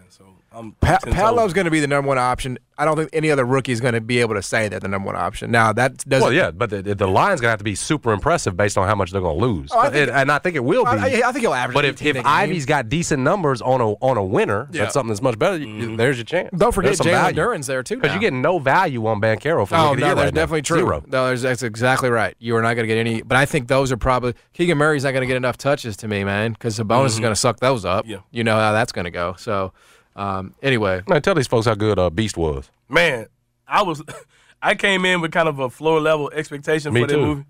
So 0.60 0.66
I'm 0.66 0.72
Pa- 0.74 0.99
Paolo's 1.12 1.53
going 1.53 1.66
to 1.66 1.72
be 1.72 1.80
the 1.80 1.88
number 1.88 2.07
one 2.07 2.18
option. 2.18 2.60
I 2.78 2.86
don't 2.86 2.95
think 2.95 3.10
any 3.14 3.30
other 3.32 3.45
rookie 3.45 3.72
is 3.74 3.82
going 3.82 3.93
to 3.93 4.01
be 4.01 4.20
able 4.20 4.36
to 4.36 4.41
say 4.41 4.68
they're 4.70 4.80
the 4.80 4.88
number 4.88 5.07
one 5.07 5.16
option. 5.16 5.51
Now 5.51 5.74
that 5.74 5.97
doesn't. 6.07 6.24
Well, 6.24 6.34
yeah, 6.34 6.51
but 6.51 6.70
the, 6.70 6.82
the 6.82 7.07
line's 7.07 7.41
gonna 7.41 7.49
have 7.51 7.60
to 7.60 7.64
be 7.66 7.76
super 7.76 8.14
impressive 8.14 8.55
based 8.55 8.78
on 8.78 8.88
how 8.88 8.95
much 8.95 9.12
they're 9.12 9.22
gonna 9.22 9.34
lose, 9.38 9.70
Oh, 9.74 9.80
I 9.80 9.89
think- 9.89 10.07
and, 10.10 10.12
and 10.12 10.32
I 10.32 10.39
think 10.39 10.55
it 10.55 10.64
will 10.64 10.86
be. 10.86 10.89
I, 10.91 11.05
I 11.28 11.32
think 11.32 11.39
he'll 11.39 11.53
average. 11.53 11.74
but 11.74 11.84
if, 11.86 12.01
if. 12.01 12.26
Ivey's 12.26 12.66
got 12.66 12.88
decent 12.88 13.22
numbers 13.22 13.62
on 13.62 13.82
a 13.82 13.91
on 13.93 14.16
a 14.18 14.24
winner, 14.24 14.70
Yeah. 14.72 14.84
that's 14.84 14.93
something 14.93 15.10
that's 15.10 15.22
much 15.22 15.38
better. 15.38 15.57
you- 15.57 15.97
There's 15.97 16.18
your 16.18 16.26
chance. 16.26 16.49
don't 16.57 16.72
forget 16.74 16.89
There's 16.89 16.97
some 16.99 17.07
Jalen. 17.07 17.36
Duren's 17.36 17.68
there 17.68 17.84
too. 17.84 17.95
because 17.95 18.10
now. 18.10 18.16
you 18.16 18.22
get 18.22 18.34
no 18.34 18.60
value 18.60 19.05
on 19.07 19.20
Banchero 19.20 19.68
for 19.68 19.76
Oh 19.76 19.91
rookie 19.91 19.93
of 19.93 19.95
the 19.95 20.01
no, 20.01 20.05
year 20.07 20.16
that's 20.16 20.26
right 20.26 20.34
now. 20.34 20.41
definitely 20.41 20.62
true. 20.62 20.78
Zero. 20.78 21.03
No, 21.07 21.28
there's, 21.28 21.41
that's 21.41 21.64
exactly 21.64 22.10
right. 22.10 22.36
You 22.39 22.55
are 22.55 22.62
not 22.62 22.76
going 22.76 22.88
to 22.88 22.93
get 22.93 22.97
any. 22.97 23.22
But 23.22 23.38
I 23.38 23.45
think 23.45 23.68
those 23.68 23.91
are 23.91 23.97
probably 23.97 24.36
Keegan 24.53 24.78
Murray's 24.78 25.03
not 25.03 25.12
going 25.12 25.22
to 25.22 25.28
get 25.28 25.38
enough 25.38 25.57
touches 25.57 25.97
to 25.97 26.07
me, 26.07 26.24
man, 26.24 26.53
because 26.53 26.80
Sabonis 26.80 27.07
is 27.07 27.20
going 27.20 27.32
to 27.34 27.39
suck 27.39 27.60
those 27.60 27.84
up. 27.84 28.05
Mm-hmm. 28.05 28.12
Yeah. 28.14 28.20
You 28.32 28.43
know 28.45 28.55
how 28.55 28.72
that's 28.72 28.91
going 28.93 29.05
to 29.05 29.12
go. 29.12 29.36
So, 29.38 29.74
um, 30.20 30.53
anyway, 30.61 31.01
Now, 31.07 31.20
tell 31.20 31.34
these 31.36 31.47
folks 31.47 31.65
how 31.65 31.76
good 31.76 31.97
uh, 31.97 32.09
Beast 32.09 32.38
was. 32.38 32.70
man, 32.88 33.28
I 33.67 33.82
was 33.84 34.01
I 34.61 34.76
came 34.76 35.05
in 35.05 35.22
with 35.22 35.32
kind 35.32 35.47
of 35.47 35.59
a 35.59 35.70
floor 35.70 35.99
level 36.01 36.30
expectation 36.34 36.93
Me 36.93 37.01
for 37.01 37.07
that 37.07 37.13
too. 37.13 37.26
movie. 37.26 37.45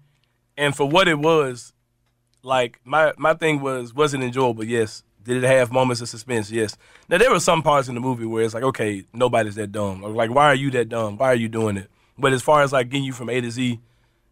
And 0.57 0.75
for 0.75 0.87
what 0.87 1.07
it 1.07 1.17
was, 1.19 1.73
like 2.43 2.79
my 2.83 3.13
my 3.17 3.33
thing 3.33 3.61
was 3.61 3.93
was 3.93 4.13
it 4.13 4.21
enjoyable? 4.21 4.63
Yes. 4.63 5.03
Did 5.23 5.43
it 5.43 5.47
have 5.47 5.71
moments 5.71 6.01
of 6.01 6.09
suspense? 6.09 6.49
Yes. 6.51 6.77
Now 7.09 7.17
there 7.17 7.29
were 7.31 7.39
some 7.39 7.61
parts 7.61 7.87
in 7.87 7.95
the 7.95 8.01
movie 8.01 8.25
where 8.25 8.43
it's 8.43 8.53
like, 8.53 8.63
okay, 8.63 9.05
nobody's 9.13 9.55
that 9.55 9.71
dumb. 9.71 10.03
Or 10.03 10.09
like, 10.09 10.29
why 10.31 10.45
are 10.45 10.55
you 10.55 10.71
that 10.71 10.89
dumb? 10.89 11.17
Why 11.17 11.27
are 11.27 11.35
you 11.35 11.49
doing 11.49 11.77
it? 11.77 11.89
But 12.17 12.33
as 12.33 12.41
far 12.41 12.61
as 12.61 12.71
like 12.73 12.89
getting 12.89 13.03
you 13.05 13.13
from 13.13 13.29
A 13.29 13.39
to 13.41 13.51
Z, 13.51 13.79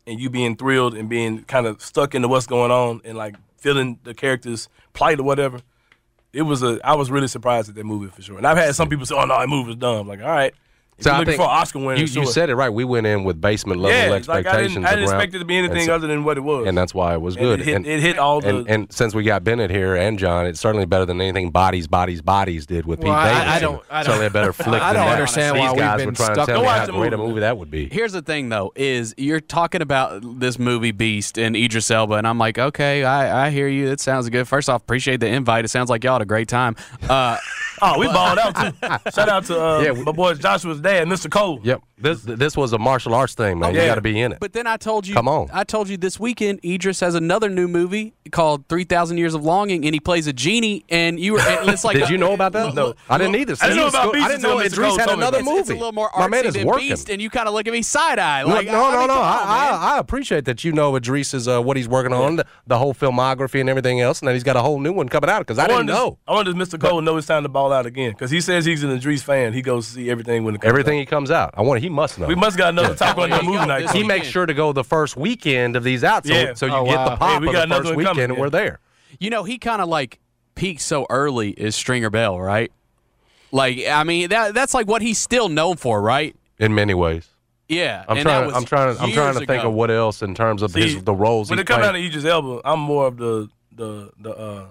and 0.06 0.20
you 0.20 0.30
being 0.30 0.56
thrilled 0.56 0.94
and 0.96 1.10
being 1.10 1.44
kind 1.44 1.66
of 1.68 1.82
stuck 1.82 2.16
into 2.16 2.28
what's 2.30 2.48
going 2.48 2.72
on 2.72 3.02
and 3.04 3.18
like 3.18 3.36
feeling 3.58 4.00
the 4.04 4.14
character's 4.14 4.70
plight 4.94 5.20
or 5.20 5.24
whatever, 5.24 5.62
it 6.38 6.44
was 6.44 6.62
a. 6.62 6.80
I 6.84 6.94
was 6.94 7.10
really 7.10 7.28
surprised 7.28 7.68
at 7.68 7.74
that 7.76 7.84
movie 7.84 8.12
for 8.12 8.22
sure. 8.22 8.38
And 8.38 8.46
I've 8.46 8.58
had 8.58 8.76
some 8.76 8.90
people 8.90 9.08
say, 9.08 9.16
"Oh 9.16 9.26
no, 9.26 9.40
that 9.40 9.50
movie 9.50 9.70
was 9.70 9.76
dumb." 9.78 10.08
Like, 10.08 10.22
all 10.22 10.28
right. 10.28 10.54
If 10.98 11.04
So 11.04 11.12
you're 11.12 11.22
I 11.22 11.26
think 11.26 11.38
for 11.38 11.44
Oscar 11.48 11.78
winner, 11.80 12.00
You, 12.00 12.08
sure. 12.08 12.24
you 12.24 12.30
said 12.32 12.50
it 12.50 12.56
right. 12.56 12.70
We 12.70 12.84
went 12.84 13.06
in 13.06 13.24
with 13.24 13.40
basement 13.40 13.80
level 13.80 13.96
yeah, 13.96 14.16
it's 14.16 14.28
like 14.28 14.48
I 14.48 14.50
expectations. 14.50 14.74
didn't, 14.76 14.86
I 14.86 14.90
didn't 14.92 15.04
expect 15.04 15.36
it 15.36 15.40
to 15.40 15.46
be 15.46 15.56
anything 15.58 15.86
so- 15.86 15.94
other 15.96 16.08
than 16.08 16.24
what 16.24 16.38
it 16.38 16.42
was. 16.42 16.68
and 16.68 16.76
that's 16.76 16.92
why 16.94 17.14
it 17.14 17.22
was 17.22 17.36
And 17.36 17.46
good. 17.46 17.60
It 17.62 17.66
hit, 17.66 17.76
and, 17.76 17.86
it 17.86 18.00
hit 18.00 18.18
all 18.18 18.42
the. 18.42 18.50
and, 18.58 18.68
and 18.70 18.92
since 18.92 19.14
we 19.14 19.22
got 19.24 19.44
Bennett 19.44 19.70
here 19.70 19.96
and 19.96 20.18
John, 20.18 20.48
it's 20.48 20.60
certainly 20.60 20.86
better 20.88 21.06
than 21.06 21.22
anything 21.22 21.52
Bodies, 21.52 21.86
Bodies, 21.88 22.22
Bodies 22.24 22.66
did 22.66 22.88
with 22.88 23.00
Well, 23.00 23.14
Pete 23.14 23.32
I- 23.32 23.58
I 23.58 23.60
don't- 23.60 23.84
I 23.92 23.98
don't- 24.02 24.06
certainly 24.06 24.26
a 24.26 24.30
better 24.32 24.54
flick. 24.54 24.82
I 24.82 24.94
than 24.94 25.02
don't 25.02 25.06
that. 25.06 25.14
understand 25.14 25.56
These 25.56 25.62
why 25.62 25.72
we've 25.72 25.98
been 25.98 26.10
were 26.10 26.16
stuck- 26.16 26.30
to 26.30 26.36
tell 26.36 26.46
Go 26.48 26.54
me 26.62 26.66
watch 26.66 26.80
how 26.80 26.86
the 26.88 26.92
great 26.94 27.14
a 27.14 27.18
movie. 27.18 27.28
movie 27.30 27.40
that 27.42 27.58
would 27.60 27.70
be. 27.70 27.90
Here's 27.92 28.14
the 28.14 28.22
thing, 28.24 28.50
though, 28.50 28.72
is 28.76 29.14
you're 29.18 29.40
talking 29.40 29.84
about 29.84 30.40
this 30.40 30.58
movie 30.58 30.92
Beast 30.92 31.38
and 31.38 31.56
Idris 31.56 31.92
Elba, 31.92 32.16
and 32.16 32.28
I'm 32.28 32.40
like, 32.40 32.58
okay, 32.58 33.04
I, 33.04 33.46
I 33.48 33.50
hear 33.52 33.68
you. 33.68 33.88
It 33.92 34.00
sounds 34.00 34.28
good. 34.30 34.48
First 34.48 34.68
off, 34.68 34.82
appreciate 34.82 35.20
the 35.20 35.28
invite. 35.28 35.64
It 35.64 35.68
sounds 35.68 35.92
like 35.92 36.04
y'all 36.04 36.14
had 36.14 36.22
a 36.24 36.26
great 36.26 36.48
time. 36.48 36.76
Uh, 37.08 37.38
oh, 37.82 38.00
we 38.00 38.08
balled 38.08 38.40
out 38.40 38.56
too. 38.56 38.72
Shout 39.12 39.30
out 39.30 39.46
to 39.46 39.62
uh, 39.62 39.80
Yeah, 39.82 39.92
we- 39.92 40.04
my 40.04 40.12
boy 40.12 40.34
Joshua's 40.36 40.82
dad, 40.82 41.08
Mr. 41.08 41.30
Cole. 41.30 41.60
Yep, 41.64 41.82
this 41.98 42.22
this 42.22 42.56
was 42.56 42.74
a 42.74 42.78
martial 42.78 43.14
arts 43.16 43.34
thing, 43.34 43.60
man. 43.60 43.74
You 43.74 43.82
got 43.86 43.96
to 43.96 44.02
be 44.02 44.20
in 44.20 44.32
it. 44.32 44.40
but 44.40 44.54
then 44.54 44.68
I 44.68 44.78
told 44.78 45.08
you, 45.08 45.16
Come 45.16 45.28
on. 45.28 45.50
I 45.52 45.64
told 45.64 45.90
you 45.90 45.98
this 45.98 46.20
weekend, 46.20 46.64
Idris 46.64 47.00
has 47.00 47.16
another 47.16 47.50
new 47.50 47.68
movie 47.68 48.14
called 48.32 48.68
Three 48.68 48.84
Thousand 48.84 49.18
Years 49.18 49.34
of 49.34 49.44
Longing, 49.44 49.84
and 49.86 49.94
he 49.96 50.00
plays 50.00 50.28
a 50.28 50.34
genie. 50.34 50.86
And 50.90 51.20
you 51.20 51.34
were, 51.34 51.40
and 51.40 51.70
it's 51.70 51.84
like, 51.84 51.98
Did 51.98 52.10
you 52.10 52.18
know 52.18 52.34
about 52.34 52.54
that? 52.54 52.76
No. 52.76 52.94
I 53.10 53.18
didn't 53.18 53.36
either. 53.36 53.56
I 53.62 53.68
didn't 53.70 53.78
know 53.78 53.88
about 53.88 54.16
I 54.16 54.28
didn't 54.28 54.44
know. 54.44 54.60
Idris 54.60 54.98
had 54.98 55.10
another 55.10 55.40
It's, 55.40 55.46
movie. 55.48 55.60
it's 55.60 55.70
a 55.70 55.74
little 55.74 55.92
more 55.92 56.10
My 56.18 56.28
man 56.28 56.46
is 56.46 56.58
working. 56.64 56.90
Beast, 56.90 57.10
and 57.10 57.22
you 57.22 57.30
kind 57.30 57.48
of 57.48 57.54
look 57.54 57.68
at 57.68 57.74
me 57.74 57.82
side 57.82 58.20
eye. 58.20 58.44
Like, 58.44 58.68
no, 58.68 58.86
I 58.86 58.92
no, 58.94 59.00
mean, 59.00 59.08
no. 59.08 59.14
come 59.16 59.24
I. 59.24 59.70
I, 59.72 59.96
I 59.96 59.98
appreciate 60.00 60.46
that 60.46 60.64
you 60.64 60.72
know 60.72 60.96
Idris 60.96 61.34
is 61.34 61.48
uh, 61.48 61.62
what 61.62 61.78
he's 61.78 61.88
working 61.88 62.14
on, 62.14 62.38
the, 62.38 62.46
the 62.68 62.78
whole 62.78 62.94
filmography 62.94 63.60
and 63.60 63.70
everything 63.70 64.02
else, 64.02 64.20
and 64.20 64.28
that 64.28 64.34
he's 64.34 64.44
got 64.44 64.56
a 64.56 64.62
whole 64.62 64.80
new 64.80 64.94
one 64.94 65.10
coming 65.10 65.30
out 65.30 65.40
because 65.40 65.58
I, 65.58 65.68
didn't 65.68 65.88
know. 65.88 66.18
I 66.28 66.34
wonder 66.34 66.54
does 66.54 66.70
Mr. 66.70 66.80
Cole 66.80 67.02
know 67.02 67.18
it's 67.18 67.28
time 67.28 67.44
to 67.44 67.50
ball 67.50 67.74
out 67.74 67.86
again? 67.86 68.12
Because 68.12 68.32
he 68.32 68.42
says 68.42 68.66
he's 68.66 68.84
an 68.84 68.92
Idris 68.92 69.24
fan. 69.24 69.54
He 69.54 69.62
goes 69.62 69.88
to 69.88 69.94
see 69.94 70.10
everything 70.10 70.44
when 70.44 70.56
it 70.56 70.62
comes 70.62 70.70
Everything 70.70 71.00
he 71.00 71.06
comes 71.06 71.32
out, 71.32 71.54
I 71.56 71.62
want. 71.62 71.82
He 71.88 71.94
must 71.94 72.20
know. 72.20 72.28
We 72.28 72.36
must 72.36 72.58
got 72.58 72.70
another 72.70 72.96
top 72.96 73.18
on 73.18 73.30
There 73.30 73.40
the 73.40 73.46
movie 73.46 73.66
night. 73.66 73.82
He 73.84 73.88
weekend. 73.88 74.08
makes 74.10 74.28
sure 74.28 74.46
to 74.46 74.54
go 74.54 74.74
the 74.74 74.84
first 74.84 75.16
weekend 75.16 75.78
of 75.78 75.84
these 75.86 76.04
out, 76.04 76.26
so, 76.26 76.34
Yeah. 76.34 76.54
so 76.54 76.66
you 76.66 76.74
Oh, 76.74 76.84
get 76.86 76.98
wow. 76.98 77.10
the 77.10 77.16
pop 77.16 77.30
Hey, 77.32 77.40
we 77.40 77.48
of 77.48 77.54
got 77.54 77.70
the 77.70 77.76
first 77.76 77.86
one 77.86 77.94
coming, 77.96 77.98
weekend, 78.16 78.20
and 78.32 78.34
yeah. 78.38 78.42
we're 78.42 78.50
there. 78.50 78.80
You 79.22 79.30
know, 79.30 79.44
he 79.46 79.58
kind 79.58 79.82
of 79.82 79.88
like 79.88 80.20
peaked 80.56 80.82
so 80.82 81.06
early 81.10 81.52
is 81.52 81.76
Stringer 81.76 82.10
Bell, 82.10 82.38
right? 82.40 82.72
Like, 83.54 83.80
I 83.90 84.04
mean, 84.04 84.28
that 84.30 84.54
that's 84.54 84.74
like 84.74 84.88
what 84.88 85.02
he's 85.02 85.18
still 85.18 85.48
known 85.48 85.78
for, 85.78 86.02
right? 86.02 86.36
In 86.60 86.76
many 86.76 86.94
ways, 86.94 87.30
Yeah. 87.70 88.04
I'm 88.10 88.18
trying. 88.22 88.52
I'm 88.54 88.66
trying. 88.66 88.90
I'm 88.98 89.12
trying 89.12 89.34
years 89.36 89.40
to 89.40 89.46
think 89.46 89.64
of 89.64 89.72
what 89.74 89.90
else 89.90 90.22
in 90.22 90.36
terms 90.36 90.62
of 90.62 90.72
See, 90.72 90.82
his 90.96 91.04
the 91.04 91.14
roles 91.14 91.50
When 91.50 91.58
he's 91.60 91.64
it 91.64 91.68
comes 91.68 91.84
down 91.86 91.94
to 91.94 92.00
Idris 92.06 92.26
Elba, 92.26 92.62
I'm 92.66 92.80
more 92.82 93.08
of 93.08 93.16
the 93.18 93.48
the 93.72 94.12
the 94.20 94.32
uh, 94.36 94.66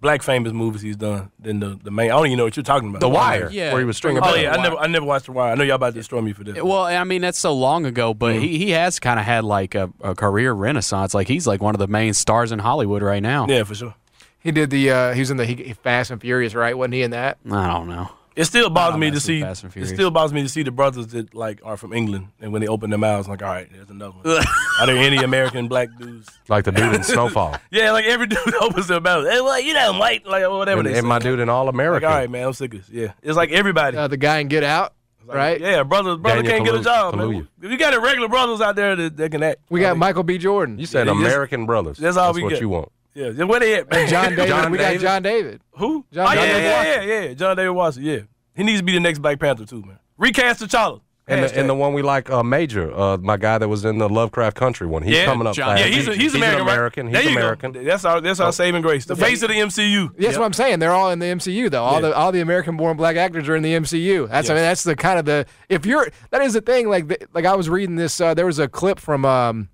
black 0.00 0.22
famous 0.22 0.52
movies 0.52 0.82
he's 0.82 0.96
done 0.96 1.30
than 1.38 1.60
the 1.60 1.78
the 1.82 1.90
main. 1.90 2.10
I 2.10 2.14
don't 2.14 2.26
even 2.26 2.38
know 2.38 2.44
what 2.44 2.56
you're 2.56 2.62
talking 2.64 2.88
about. 2.88 3.00
The 3.00 3.08
Wire, 3.08 3.48
Yeah. 3.50 3.72
where 3.72 3.80
he 3.80 3.84
was 3.84 3.96
stringing. 3.96 4.22
Oh 4.24 4.34
yeah, 4.34 4.52
I 4.54 4.62
never 4.62 4.76
I 4.76 4.86
never 4.86 5.04
watched 5.06 5.26
The 5.26 5.32
Wire. 5.32 5.52
I 5.52 5.54
know 5.54 5.64
y'all 5.64 5.76
about 5.76 5.90
to 5.94 6.00
destroy 6.00 6.20
me 6.20 6.32
for 6.32 6.44
this. 6.44 6.62
Well, 6.62 6.82
I 6.82 7.04
mean, 7.04 7.22
that's 7.22 7.38
so 7.38 7.52
long 7.54 7.84
ago, 7.86 8.14
but 8.14 8.34
Mm-hmm. 8.34 8.42
he, 8.44 8.58
he 8.58 8.70
has 8.70 8.98
kind 8.98 9.18
of 9.20 9.26
had 9.26 9.44
like 9.44 9.74
a, 9.74 9.90
a 10.02 10.14
career 10.14 10.52
renaissance. 10.52 11.14
Like, 11.14 11.28
he's 11.28 11.46
like 11.46 11.60
one 11.62 11.74
of 11.74 11.78
the 11.78 11.86
main 11.88 12.14
stars 12.14 12.52
in 12.52 12.58
Hollywood 12.60 13.02
right 13.02 13.22
now. 13.22 13.46
yeah, 13.48 13.62
for 13.64 13.74
sure. 13.74 13.94
He 14.42 14.52
did 14.52 14.70
the. 14.70 14.90
Uh, 14.90 15.12
he 15.12 15.20
was 15.20 15.30
in 15.30 15.36
the 15.36 15.44
he, 15.44 15.74
Fast 15.74 16.10
and 16.10 16.20
Furious, 16.20 16.54
right? 16.54 16.76
Wasn't 16.76 16.94
he 16.94 17.02
in 17.02 17.10
that? 17.10 17.36
I 17.50 17.66
don't 17.66 17.88
know. 17.88 18.10
It 18.40 18.44
still 18.46 18.70
bothers 18.70 18.92
don't 18.94 19.00
me 19.00 19.10
to 19.10 19.20
see. 19.20 19.40
It 19.42 19.86
still 19.86 20.10
bothers 20.10 20.32
me 20.32 20.42
to 20.42 20.48
see 20.48 20.62
the 20.62 20.70
brothers 20.70 21.08
that 21.08 21.34
like 21.34 21.60
are 21.64 21.76
from 21.76 21.92
England, 21.92 22.28
and 22.40 22.52
when 22.52 22.60
they 22.62 22.68
open 22.68 22.90
their 22.90 22.98
mouths, 22.98 23.28
like, 23.28 23.42
all 23.42 23.48
right, 23.48 23.68
there's 23.72 23.90
another 23.90 24.12
one. 24.12 24.44
are 24.80 24.86
there 24.86 24.96
any 24.96 25.18
American 25.18 25.68
black 25.68 25.88
dudes? 25.98 26.28
like 26.48 26.64
the 26.64 26.72
dude 26.72 26.94
in 26.94 27.02
Snowfall, 27.02 27.56
Yeah, 27.70 27.92
like 27.92 28.04
every 28.06 28.26
dude 28.26 28.54
opens 28.60 28.86
their 28.88 29.00
mouth. 29.00 29.26
Hey, 29.28 29.40
well, 29.40 29.60
you 29.60 29.74
know, 29.74 29.92
white, 29.98 30.26
like 30.26 30.48
whatever 30.48 30.80
and, 30.80 30.86
they 30.88 30.92
and 30.94 31.02
say. 31.02 31.08
my 31.08 31.18
dude 31.18 31.38
in 31.40 31.48
All 31.48 31.64
like, 31.66 31.74
American. 31.74 32.08
all 32.08 32.14
right, 32.16 32.30
man, 32.30 32.46
I'm 32.46 32.52
sick 32.52 32.74
of 32.74 32.80
this. 32.86 32.88
Yeah, 32.94 33.12
it's 33.22 33.36
like 33.36 33.50
everybody. 33.50 33.96
Uh, 33.96 34.08
the 34.08 34.16
guy 34.16 34.38
in 34.38 34.48
Get 34.48 34.64
Out, 34.64 34.94
Like, 35.26 35.36
right? 35.36 35.60
Yeah, 35.60 35.82
brother, 35.82 36.16
brother 36.16 36.42
Daniel 36.42 36.52
can't 36.52 36.64
get 36.64 36.74
a 36.74 36.78
Kaluuya- 36.78 36.84
job, 36.84 37.14
man. 37.16 37.26
Kaluuya. 37.28 37.48
If 37.62 37.70
you 37.70 37.76
got 37.78 37.92
the 37.92 38.00
regular 38.00 38.28
brothers 38.28 38.60
out 38.60 38.74
there 38.76 38.96
that, 38.96 39.16
that 39.16 39.30
can 39.30 39.42
act, 39.42 39.58
We 39.68 39.80
I 39.80 39.88
got 39.88 39.92
mean, 39.94 39.98
Michael 40.00 40.22
B. 40.22 40.38
Jordan. 40.38 40.78
You 40.78 40.86
said 40.86 41.06
Yeah. 41.06 41.12
American 41.12 41.66
brothers. 41.66 41.98
That's 41.98 42.16
all 42.16 42.28
That's 42.28 42.36
we 42.36 42.42
what 42.44 42.50
get. 42.50 42.60
you 42.60 42.68
want. 42.70 42.90
Yeah, 43.20 43.30
yeah, 43.36 43.44
where 43.44 43.60
they 43.60 43.74
at, 43.74 43.90
man? 43.90 44.08
John 44.08 44.30
David. 44.30 44.48
John 44.48 44.72
we 44.72 44.78
got 44.78 44.98
John 44.98 45.22
David. 45.22 45.60
Who? 45.72 46.06
John 46.12 46.26
oh, 46.26 46.32
yeah, 46.32 46.46
David 46.46 46.62
yeah, 46.62 47.02
yeah, 47.02 47.20
yeah. 47.28 47.34
John 47.34 47.56
David 47.56 47.70
Watson. 47.72 48.02
Yeah, 48.02 48.20
he 48.54 48.62
needs 48.62 48.80
to 48.80 48.84
be 48.84 48.92
the 48.92 49.00
next 49.00 49.18
Black 49.18 49.38
Panther 49.38 49.66
too, 49.66 49.82
man. 49.82 49.98
Recast 50.16 50.62
T'Challa. 50.62 51.00
And 51.26 51.44
the, 51.44 51.58
and 51.60 51.68
the 51.68 51.74
one 51.74 51.92
we 51.94 52.02
like, 52.02 52.28
uh, 52.28 52.42
Major, 52.42 52.92
uh, 52.92 53.16
my 53.18 53.36
guy 53.36 53.56
that 53.56 53.68
was 53.68 53.84
in 53.84 53.98
the 53.98 54.08
Lovecraft 54.08 54.56
Country 54.56 54.88
one. 54.88 55.04
He's 55.04 55.14
yeah, 55.14 55.26
coming 55.26 55.46
up 55.46 55.54
John- 55.54 55.76
fast. 55.76 55.88
Yeah, 55.88 55.94
he's, 55.94 56.08
a, 56.08 56.14
he's, 56.16 56.34
American. 56.34 56.62
An 56.62 56.66
right? 56.66 56.72
American. 56.72 57.06
He's 57.06 57.24
you 57.24 57.30
go. 57.30 57.36
American. 57.36 57.84
That's 57.84 58.04
our 58.04 58.20
that's 58.20 58.40
our 58.40 58.52
saving 58.52 58.82
grace. 58.82 59.04
The 59.04 59.14
face 59.14 59.42
of 59.42 59.48
the 59.48 59.54
MCU. 59.54 60.16
That's 60.16 60.36
what 60.36 60.44
I'm 60.44 60.52
saying. 60.52 60.80
They're 60.80 60.90
all 60.90 61.10
in 61.10 61.20
the 61.20 61.26
MCU 61.26 61.70
though. 61.70 61.84
All 61.84 62.02
Yeah. 62.02 62.08
the 62.08 62.16
all 62.16 62.32
the 62.32 62.40
American-born 62.40 62.96
black 62.96 63.16
actors 63.16 63.48
are 63.48 63.54
in 63.54 63.62
the 63.62 63.74
MCU. 63.74 64.28
That's 64.28 64.50
I 64.50 64.54
mean 64.54 64.62
that's 64.64 64.82
the 64.82 64.96
kind 64.96 65.20
of 65.20 65.24
the 65.24 65.46
if 65.68 65.86
you're 65.86 66.08
that 66.30 66.42
is 66.42 66.54
the 66.54 66.62
thing. 66.62 66.88
Like 66.88 67.06
the, 67.06 67.18
like 67.32 67.44
I 67.44 67.54
was 67.54 67.68
reading 67.68 67.94
this. 67.94 68.20
Uh, 68.20 68.34
there 68.34 68.46
was 68.46 68.58
a 68.58 68.66
clip 68.66 68.98
from 68.98 69.24
um, 69.24 69.68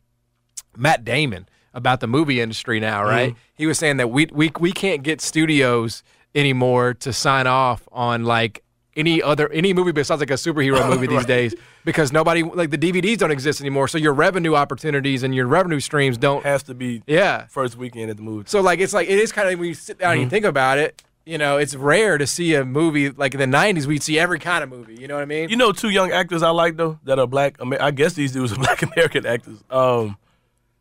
Matt 0.77 1.05
Damon 1.05 1.49
about 1.77 2.01
the 2.01 2.09
movie 2.09 2.41
industry 2.41 2.81
now. 2.81 3.05
Right? 3.05 3.37
He 3.55 3.67
was 3.67 3.79
saying 3.79 3.99
that 3.99 4.09
we 4.11 4.27
we 4.33 4.51
we 4.59 4.73
can't 4.73 5.05
get 5.05 5.21
studios 5.21 6.03
anymore 6.35 6.95
to 6.95 7.13
sign 7.13 7.47
off 7.47 7.89
on 7.93 8.25
like 8.25 8.63
any 8.97 9.23
other 9.23 9.49
any 9.53 9.75
movie 9.75 9.93
besides 9.93 10.21
like 10.21 10.31
a 10.31 10.35
superhero 10.35 10.89
movie 10.93 11.07
these 11.07 11.27
days 11.27 11.55
because 11.85 12.13
nobody 12.13 12.43
like 12.43 12.71
the 12.71 12.79
DVDs 12.79 13.19
don't 13.19 13.31
exist 13.31 13.61
anymore. 13.61 13.89
So 13.89 13.99
your 13.99 14.15
revenue 14.15 14.55
opportunities 14.55 15.23
and 15.23 15.35
your 15.35 15.47
revenue 15.47 15.81
streams 15.81 16.17
don't. 16.19 16.43
Has 16.45 16.63
to 16.65 16.75
be 16.75 17.03
Yeah. 17.07 17.47
first 17.47 17.77
weekend 17.77 18.11
at 18.11 18.17
the 18.17 18.23
movie. 18.23 18.45
So 18.49 18.61
like 18.63 18.81
it's 18.81 18.95
like 18.95 19.09
it 19.09 19.19
is 19.19 19.33
kind 19.33 19.49
of 19.49 19.59
when 19.59 19.69
you 19.69 19.75
sit 19.75 19.99
down 19.99 20.13
and 20.15 20.23
you 20.23 20.29
think 20.31 20.45
about 20.47 20.79
it, 20.79 21.03
you 21.27 21.37
know, 21.39 21.59
it's 21.59 21.75
rare 21.75 22.17
to 22.19 22.27
see 22.27 22.55
a 22.55 22.65
movie 22.65 23.11
like 23.11 23.35
in 23.35 23.41
the 23.51 23.57
'90s. 23.59 23.85
We'd 23.87 24.03
see 24.03 24.19
every 24.19 24.39
kind 24.39 24.65
of 24.65 24.71
movie. 24.71 24.95
You 24.95 25.09
know 25.09 25.15
what 25.17 25.23
I 25.23 25.27
mean? 25.27 25.51
You 25.51 25.57
know, 25.57 25.73
two 25.73 25.91
young 25.91 26.11
actors 26.13 26.43
I 26.43 26.51
like 26.51 26.77
though 26.77 26.99
that 27.05 27.19
are 27.19 27.27
black. 27.27 27.57
I 27.81 27.91
guess 27.91 28.15
these 28.15 28.33
dudes 28.33 28.53
are 28.53 28.57
black 28.67 28.81
American 28.83 29.27
actors. 29.27 29.59
Um, 29.71 30.17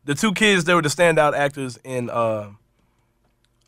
the 0.06 0.14
two 0.14 0.32
kids 0.32 0.64
they 0.64 0.74
were 0.74 0.80
the 0.82 0.88
standout 0.88 1.34
actors 1.36 1.78
in 1.84 2.08
uh, 2.10 2.48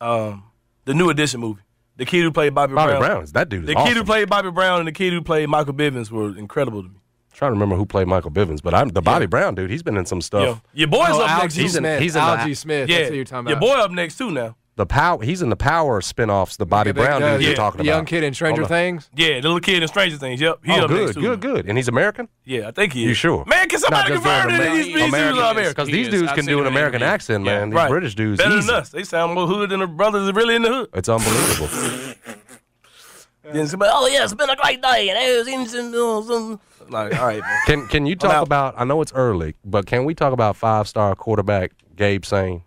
um, 0.01 0.43
the 0.85 0.93
New 0.93 1.09
Edition 1.09 1.39
movie. 1.39 1.61
The 1.97 2.05
kid 2.05 2.21
who 2.23 2.31
played 2.31 2.55
Bobby, 2.55 2.73
Bobby 2.73 2.93
Brown. 2.93 3.01
Brown. 3.01 3.25
That 3.33 3.49
dude 3.49 3.63
is 3.63 3.67
The 3.67 3.75
awesome. 3.75 3.87
kid 3.89 3.97
who 3.97 4.03
played 4.05 4.29
Bobby 4.29 4.49
Brown 4.51 4.79
and 4.79 4.87
the 4.87 4.91
kid 4.93 5.11
who 5.11 5.21
played 5.21 5.49
Michael 5.49 5.73
Bivins 5.73 6.09
were 6.09 6.35
incredible 6.37 6.81
to 6.81 6.87
me. 6.89 6.95
trying 7.33 7.49
to 7.49 7.53
remember 7.53 7.75
who 7.75 7.85
played 7.85 8.07
Michael 8.07 8.31
Bivins, 8.31 8.61
but 8.63 8.73
I'm 8.73 8.87
the 8.89 9.01
Bobby 9.01 9.25
Brown 9.25 9.53
dude. 9.55 9.69
He's 9.69 9.83
been 9.83 9.97
in 9.97 10.05
some 10.05 10.21
stuff. 10.21 10.61
Yeah. 10.73 10.79
Your 10.79 10.87
boy's 10.87 11.09
oh, 11.11 11.21
up 11.25 11.41
next. 11.43 11.55
Algee 11.55 11.57
too. 11.57 11.61
He's 11.63 11.75
in- 11.75 11.81
Smith. 11.81 12.01
he's 12.01 12.15
in 12.15 12.21
Algee 12.21 12.57
Smith. 12.57 12.89
yeah, 12.89 12.97
That's 12.99 13.09
who 13.09 13.15
you're 13.17 13.25
talking 13.25 13.49
your 13.49 13.59
boy 13.59 13.73
up 13.73 13.91
next 13.91 14.17
too 14.17 14.31
now. 14.31 14.55
The 14.79 14.85
power. 14.85 15.21
He's 15.21 15.41
in 15.41 15.49
the 15.49 15.57
Power 15.57 15.99
spinoffs. 15.99 16.55
The 16.55 16.65
Bobby 16.65 16.91
Yeah, 16.91 16.93
Brown 16.93 17.19
dude 17.19 17.41
yeah, 17.41 17.47
you're 17.49 17.55
talking 17.57 17.79
the 17.79 17.89
about. 17.89 17.97
young 17.97 18.05
kid 18.05 18.23
in 18.23 18.33
Stranger 18.33 18.61
Hold. 18.61 18.69
Things. 18.69 19.09
Yeah, 19.13 19.41
the 19.41 19.49
little 19.49 19.59
kid 19.59 19.83
in 19.83 19.89
Stranger 19.89 20.15
Things. 20.15 20.39
Yep, 20.39 20.59
he 20.63 20.71
Oh, 20.71 20.85
up 20.85 20.89
next 20.89 21.05
good, 21.07 21.13
too. 21.15 21.21
good, 21.21 21.41
good. 21.41 21.65
And 21.67 21.77
he's 21.77 21.89
American. 21.89 22.29
Yeah, 22.45 22.69
I 22.69 22.71
think 22.71 22.93
he 22.93 23.01
is. 23.03 23.07
You 23.09 23.13
sure? 23.13 23.43
Man, 23.45 23.67
can 23.67 23.77
somebody 23.79 24.03
Not 24.03 24.07
just 24.07 24.23
confirm 24.23 24.47
doing 24.47 24.59
that 24.61 24.67
Amer- 24.67 24.75
these 24.77 24.85
these 24.85 24.95
dudes 24.95 25.07
American. 25.09 25.39
are 25.43 25.51
American? 25.51 25.71
Because 25.73 25.87
these 25.89 26.09
dudes 26.09 26.31
can 26.31 26.45
do 26.45 26.61
an 26.61 26.67
American 26.67 27.03
accent, 27.03 27.43
Yeah. 27.45 27.59
man. 27.59 27.69
These 27.71 27.75
Right. 27.75 27.89
British 27.89 28.15
dudes, 28.15 28.37
Better 28.41 28.55
easy. 28.57 28.67
than 28.67 28.75
us. 28.77 28.89
They 28.89 29.03
sound 29.03 29.33
more 29.33 29.47
hood 29.47 29.69
than 29.69 29.81
the 29.81 29.87
brothers 29.87 30.29
are 30.29 30.31
really 30.33 30.55
in 30.55 30.61
the 30.61 30.69
hood. 30.69 30.89
It's 30.93 31.09
unbelievable. 31.09 31.67
Then 33.51 33.67
somebody, 33.67 33.91
oh 33.93 34.07
yeah, 34.07 34.23
it's 34.23 34.33
been 34.33 34.49
a 34.49 34.55
great 34.55 34.81
day, 34.81 35.09
and 35.09 35.17
it 35.17 35.37
was 35.39 35.47
in 35.47 35.65
some, 35.67 36.53
uh. 36.53 36.57
Like, 36.89 37.19
all 37.19 37.25
right, 37.27 37.41
man. 37.41 37.59
Can 37.65 37.87
Can 37.87 38.05
you 38.05 38.15
talk 38.15 38.45
about? 38.45 38.75
I 38.77 38.83
know 38.83 39.01
it's 39.01 39.13
early, 39.13 39.55
but 39.65 39.85
can 39.87 40.05
we 40.05 40.13
talk 40.13 40.33
about 40.33 40.55
five 40.55 40.87
star 40.87 41.15
quarterback 41.15 41.71
Gabe 41.99 42.23
Sane, 42.23 42.63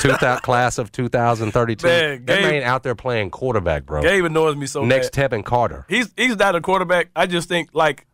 two 0.00 0.12
thou- 0.18 0.38
class 0.42 0.78
of 0.78 0.90
2032? 0.90 1.86
Man, 1.86 2.24
that 2.24 2.26
Gabe- 2.26 2.42
man 2.42 2.62
out 2.62 2.82
there 2.82 2.94
playing 2.94 3.30
quarterback, 3.30 3.84
bro. 3.84 4.00
Gabe 4.02 4.24
annoys 4.24 4.56
me 4.56 4.66
so 4.66 4.80
much. 4.80 4.88
Next 4.88 5.10
bad. 5.14 5.30
Tevin 5.30 5.44
Carter. 5.44 5.84
He's 5.90 6.10
he's 6.16 6.36
not 6.36 6.56
a 6.56 6.62
quarterback. 6.62 7.10
I 7.14 7.26
just 7.26 7.48
think 7.48 7.68
like, 7.74 8.06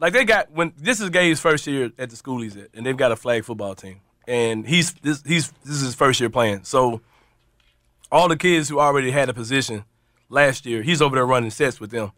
like 0.00 0.14
they 0.14 0.24
got 0.24 0.50
when 0.50 0.72
this 0.78 1.00
is 1.00 1.10
Gabe's 1.10 1.40
first 1.40 1.66
year 1.66 1.92
at 1.98 2.08
the 2.08 2.16
school 2.16 2.40
he's 2.40 2.56
at, 2.56 2.70
and 2.72 2.86
they've 2.86 2.96
got 2.96 3.12
a 3.12 3.16
flag 3.16 3.44
football 3.44 3.74
team, 3.74 4.00
and 4.26 4.66
he's 4.66 4.94
this 4.94 5.22
he's 5.26 5.50
this 5.64 5.76
is 5.76 5.82
his 5.82 5.94
first 5.94 6.18
year 6.20 6.30
playing. 6.30 6.64
So 6.64 7.02
all 8.10 8.28
the 8.28 8.36
kids 8.36 8.70
who 8.70 8.80
already 8.80 9.10
had 9.10 9.28
a 9.28 9.34
position 9.34 9.84
last 10.30 10.64
year, 10.64 10.82
he's 10.82 11.02
over 11.02 11.16
there 11.16 11.26
running 11.26 11.50
sets 11.50 11.80
with 11.80 11.90
them, 11.90 12.12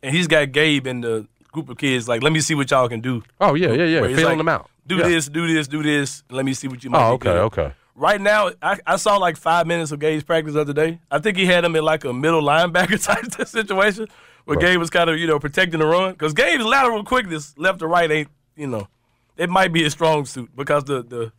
and 0.00 0.14
he's 0.14 0.28
got 0.28 0.52
Gabe 0.52 0.86
in 0.86 1.00
the 1.00 1.26
group 1.52 1.68
of 1.68 1.78
kids 1.78 2.08
like, 2.08 2.22
let 2.22 2.32
me 2.32 2.40
see 2.40 2.54
what 2.54 2.70
y'all 2.70 2.88
can 2.88 3.00
do. 3.00 3.22
Oh 3.40 3.54
yeah, 3.54 3.72
yeah, 3.72 3.84
yeah. 3.84 4.00
Feeling 4.02 4.24
like, 4.24 4.36
them 4.38 4.48
out. 4.48 4.70
Do 4.86 4.96
Yeah. 4.96 5.08
this, 5.08 5.28
do 5.28 5.46
this, 5.46 5.68
do 5.68 5.82
this. 5.82 6.22
Let 6.30 6.44
me 6.44 6.52
see 6.54 6.68
what 6.68 6.82
you 6.84 6.90
might. 6.90 7.06
Oh, 7.08 7.12
okay, 7.14 7.30
okay. 7.30 7.72
Right 7.94 8.20
now, 8.20 8.50
I, 8.62 8.78
I 8.86 8.96
saw 8.96 9.16
like 9.18 9.36
five 9.36 9.66
minutes 9.66 9.92
of 9.92 9.98
Gabe's 10.00 10.22
practice 10.24 10.54
the 10.54 10.60
other 10.62 10.72
day. 10.72 11.00
I 11.10 11.18
think 11.18 11.36
he 11.36 11.44
had 11.46 11.64
him 11.64 11.76
in 11.76 11.84
like 11.84 12.04
a 12.04 12.12
middle 12.12 12.42
linebacker 12.42 13.02
type 13.04 13.46
situation 13.46 14.06
where 14.46 14.56
Right. 14.56 14.66
Gabe 14.68 14.78
was 14.80 14.88
kind 14.90 15.10
of, 15.10 15.18
you 15.18 15.26
know, 15.26 15.38
protecting 15.38 15.80
the 15.80 15.86
run. 15.86 16.12
Because 16.12 16.32
Gabe's 16.32 16.64
lateral 16.64 17.04
quickness, 17.04 17.54
left 17.58 17.80
to 17.80 17.86
right, 17.86 18.10
ain't, 18.10 18.28
you 18.56 18.66
know, 18.66 18.88
it 19.36 19.50
might 19.50 19.72
be 19.72 19.82
his 19.82 19.92
strong 19.92 20.24
suit 20.24 20.50
because 20.56 20.84
the, 20.84 21.02
the, 21.02 21.32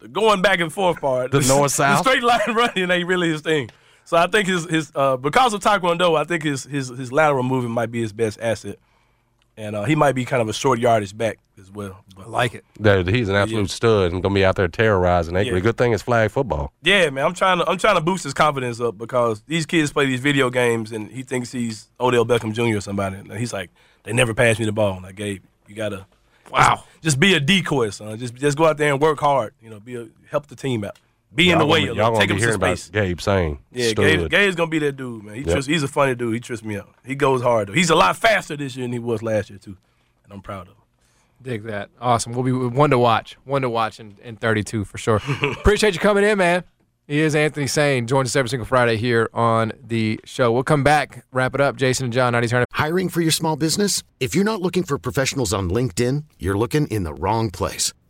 the 0.00 0.08
going 0.08 0.42
back 0.42 0.58
and 0.60 0.72
forth 0.72 1.00
part, 1.00 1.30
The 1.30 1.40
north-south? 1.48 2.02
the 2.04 2.10
straight 2.10 2.22
line 2.24 2.40
running 2.56 2.90
ain't 2.90 3.06
really 3.06 3.28
his 3.28 3.40
thing. 3.42 3.70
So 4.04 4.16
I 4.16 4.26
think 4.26 4.48
his 4.48 4.64
his 4.68 4.90
uh, 4.96 5.16
because 5.16 5.54
of 5.54 5.60
Taekwondo, 5.60 6.18
I 6.18 6.24
think 6.24 6.42
his 6.42 6.64
his 6.64 6.88
his 6.88 7.12
lateral 7.12 7.44
movement 7.44 7.72
might 7.74 7.92
be 7.92 8.00
his 8.00 8.12
best 8.12 8.40
asset, 8.42 8.80
and 9.56 9.76
uh, 9.76 9.84
he 9.84 9.94
might 9.94 10.12
be 10.12 10.24
kind 10.24 10.40
of 10.42 10.48
a 10.48 10.52
short 10.52 10.78
yardage 10.78 11.16
back 11.16 11.38
as 11.58 11.70
well. 11.70 12.04
But, 12.16 12.26
I 12.26 12.28
like 12.28 12.54
it. 12.54 12.64
Dude, 12.80 13.08
he's 13.08 13.28
an 13.28 13.36
absolute 13.36 13.70
stud 13.70 14.12
and 14.12 14.22
going 14.22 14.34
to 14.34 14.38
be 14.38 14.44
out 14.44 14.56
there 14.56 14.68
terrorizing 14.68 15.34
Akery. 15.34 15.52
Yeah. 15.54 15.60
Good 15.60 15.76
thing 15.76 15.92
it's 15.92 16.02
flag 16.02 16.30
football. 16.30 16.72
Yeah, 16.82 17.10
man, 17.10 17.24
I'm 17.26 17.34
trying 17.34 17.58
to 17.58 17.68
I'm 17.68 17.78
trying 17.78 17.96
to 17.96 18.00
boost 18.00 18.24
his 18.24 18.34
confidence 18.34 18.80
up 18.80 18.96
because 18.98 19.42
these 19.46 19.66
kids 19.66 19.92
play 19.92 20.06
these 20.06 20.20
video 20.20 20.50
games 20.50 20.92
and 20.92 21.10
he 21.10 21.22
thinks 21.22 21.52
he's 21.52 21.88
Odell 22.00 22.24
Beckham 22.24 22.52
Jr. 22.52 22.78
or 22.78 22.80
somebody. 22.80 23.16
And 23.16 23.32
he's 23.32 23.52
like, 23.52 23.70
they 24.04 24.12
never 24.12 24.34
pass 24.34 24.58
me 24.58 24.64
the 24.64 24.72
ball. 24.72 24.96
And 24.96 25.06
I 25.06 25.12
Gabe, 25.12 25.42
you 25.68 25.74
gotta 25.74 26.06
Wow. 26.50 26.84
just 27.00 27.18
be 27.20 27.34
a 27.34 27.40
decoy, 27.40 27.90
son. 27.90 28.18
Just 28.18 28.34
just 28.34 28.56
go 28.58 28.66
out 28.66 28.76
there 28.78 28.92
and 28.92 29.00
work 29.00 29.20
hard. 29.20 29.54
You 29.62 29.70
know, 29.70 29.80
be 29.80 29.96
a, 29.96 30.08
help 30.30 30.46
the 30.48 30.56
team 30.56 30.84
out. 30.84 30.98
Be 31.34 31.50
in 31.50 31.58
the 31.58 31.64
Y'all 31.64 31.70
way. 31.72 31.80
gonna- 31.86 31.92
a 31.92 31.94
Y'all 31.96 31.96
little. 31.96 32.10
going 32.12 32.20
Take 32.20 32.28
to 32.28 32.32
him 32.32 32.36
be 32.36 32.40
to 32.40 32.46
hearing 32.46 32.54
about 32.56 32.78
space. 32.78 32.90
Gabe 32.90 33.20
saying 33.20 33.58
Yeah. 33.72 33.92
Gabe, 33.94 34.28
Gabe's 34.30 34.54
gonna 34.54 34.70
be 34.70 34.78
that 34.80 34.96
dude, 34.96 35.24
man. 35.24 35.34
He 35.36 35.40
Yep. 35.42 35.50
trips, 35.50 35.66
he's 35.66 35.82
a 35.82 35.88
funny 35.88 36.14
dude. 36.14 36.34
He 36.34 36.40
trips 36.40 36.62
me 36.62 36.76
out. 36.76 36.94
He 37.04 37.14
goes 37.14 37.40
hard 37.42 37.68
though. 37.68 37.72
He's 37.72 37.90
a 37.90 37.94
lot 37.94 38.16
faster 38.16 38.56
this 38.56 38.76
year 38.76 38.84
than 38.84 38.92
he 38.92 38.98
was 38.98 39.22
last 39.22 39.48
year 39.50 39.58
too, 39.58 39.76
and 40.24 40.32
I'm 40.32 40.42
proud 40.42 40.62
of 40.68 40.74
him. 40.74 40.76
Dig 41.42 41.64
that. 41.64 41.90
Awesome. 42.00 42.32
We'll 42.34 42.44
be 42.44 42.52
one 42.52 42.90
to 42.90 42.98
watch. 42.98 43.36
One 43.44 43.62
to 43.62 43.68
watch 43.70 43.98
in, 43.98 44.14
in 44.22 44.36
32 44.36 44.84
for 44.84 44.96
sure. 44.98 45.16
Appreciate 45.42 45.94
you 45.94 46.00
coming 46.00 46.22
in, 46.22 46.38
man. 46.38 46.62
He 47.08 47.18
is 47.18 47.34
Anthony 47.34 47.66
Sane. 47.66 48.06
Joins 48.06 48.28
us 48.28 48.36
every 48.36 48.48
single 48.48 48.64
Friday 48.64 48.96
here 48.96 49.28
on 49.34 49.72
the 49.84 50.20
show. 50.24 50.52
We'll 50.52 50.62
come 50.62 50.84
back, 50.84 51.24
wrap 51.32 51.52
it 51.54 51.60
up. 51.60 51.74
Jason 51.76 52.04
and 52.04 52.12
John, 52.12 52.32
90s 52.32 52.50
Turn. 52.50 52.64
Hiring 52.70 53.08
for 53.08 53.20
your 53.20 53.32
small 53.32 53.56
business? 53.56 54.04
If 54.20 54.36
you're 54.36 54.44
not 54.44 54.60
looking 54.62 54.84
for 54.84 54.98
professionals 54.98 55.52
on 55.52 55.68
LinkedIn, 55.68 56.24
you're 56.38 56.56
looking 56.56 56.86
in 56.86 57.02
the 57.02 57.12
wrong 57.12 57.50
place. 57.50 57.92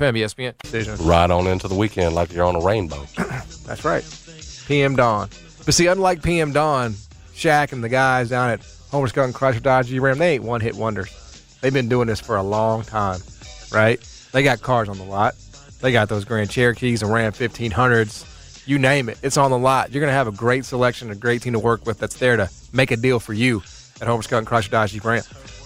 Fam, 0.00 0.14
ESPN. 0.14 0.56
Decision. 0.62 0.96
Right 1.06 1.30
on 1.30 1.46
into 1.46 1.68
the 1.68 1.74
weekend 1.74 2.14
like 2.14 2.32
you're 2.32 2.46
on 2.46 2.56
a 2.56 2.60
rainbow. 2.60 3.04
That's 3.66 3.84
right. 3.84 4.02
PM 4.66 4.96
Dawn. 4.96 5.28
But 5.66 5.74
see, 5.74 5.88
unlike 5.88 6.22
PM 6.22 6.54
Dawn, 6.54 6.92
Shaq 7.34 7.72
and 7.72 7.84
the 7.84 7.90
guys 7.90 8.30
down 8.30 8.48
at 8.48 8.66
Homer 8.90 9.08
Skelton 9.08 9.34
Chrysler 9.34 9.62
Dodge 9.62 9.88
Jeep 9.88 10.00
Ram, 10.00 10.16
they 10.16 10.36
ain't 10.36 10.44
one 10.44 10.62
hit 10.62 10.74
wonders. 10.74 11.58
They've 11.60 11.74
been 11.74 11.90
doing 11.90 12.06
this 12.06 12.18
for 12.18 12.36
a 12.36 12.42
long 12.42 12.82
time, 12.82 13.20
right? 13.70 14.00
They 14.32 14.42
got 14.42 14.62
cars 14.62 14.88
on 14.88 14.96
the 14.96 15.04
lot. 15.04 15.34
They 15.82 15.92
got 15.92 16.08
those 16.08 16.24
Grand 16.24 16.48
Cherokees 16.48 17.02
and 17.02 17.12
Ram 17.12 17.32
1500s. 17.32 18.66
You 18.66 18.78
name 18.78 19.10
it, 19.10 19.18
it's 19.22 19.36
on 19.36 19.50
the 19.50 19.58
lot. 19.58 19.92
You're 19.92 20.00
going 20.00 20.08
to 20.10 20.14
have 20.14 20.28
a 20.28 20.32
great 20.32 20.64
selection, 20.64 21.10
a 21.10 21.14
great 21.14 21.42
team 21.42 21.52
to 21.52 21.58
work 21.58 21.84
with 21.84 21.98
that's 21.98 22.18
there 22.18 22.38
to 22.38 22.48
make 22.72 22.90
a 22.90 22.96
deal 22.96 23.20
for 23.20 23.34
you 23.34 23.58
at 24.00 24.08
Homer 24.08 24.22
Skelton 24.22 24.46
Chrysler 24.46 24.70
Dodge 24.70 24.92
Jeep 24.92 25.02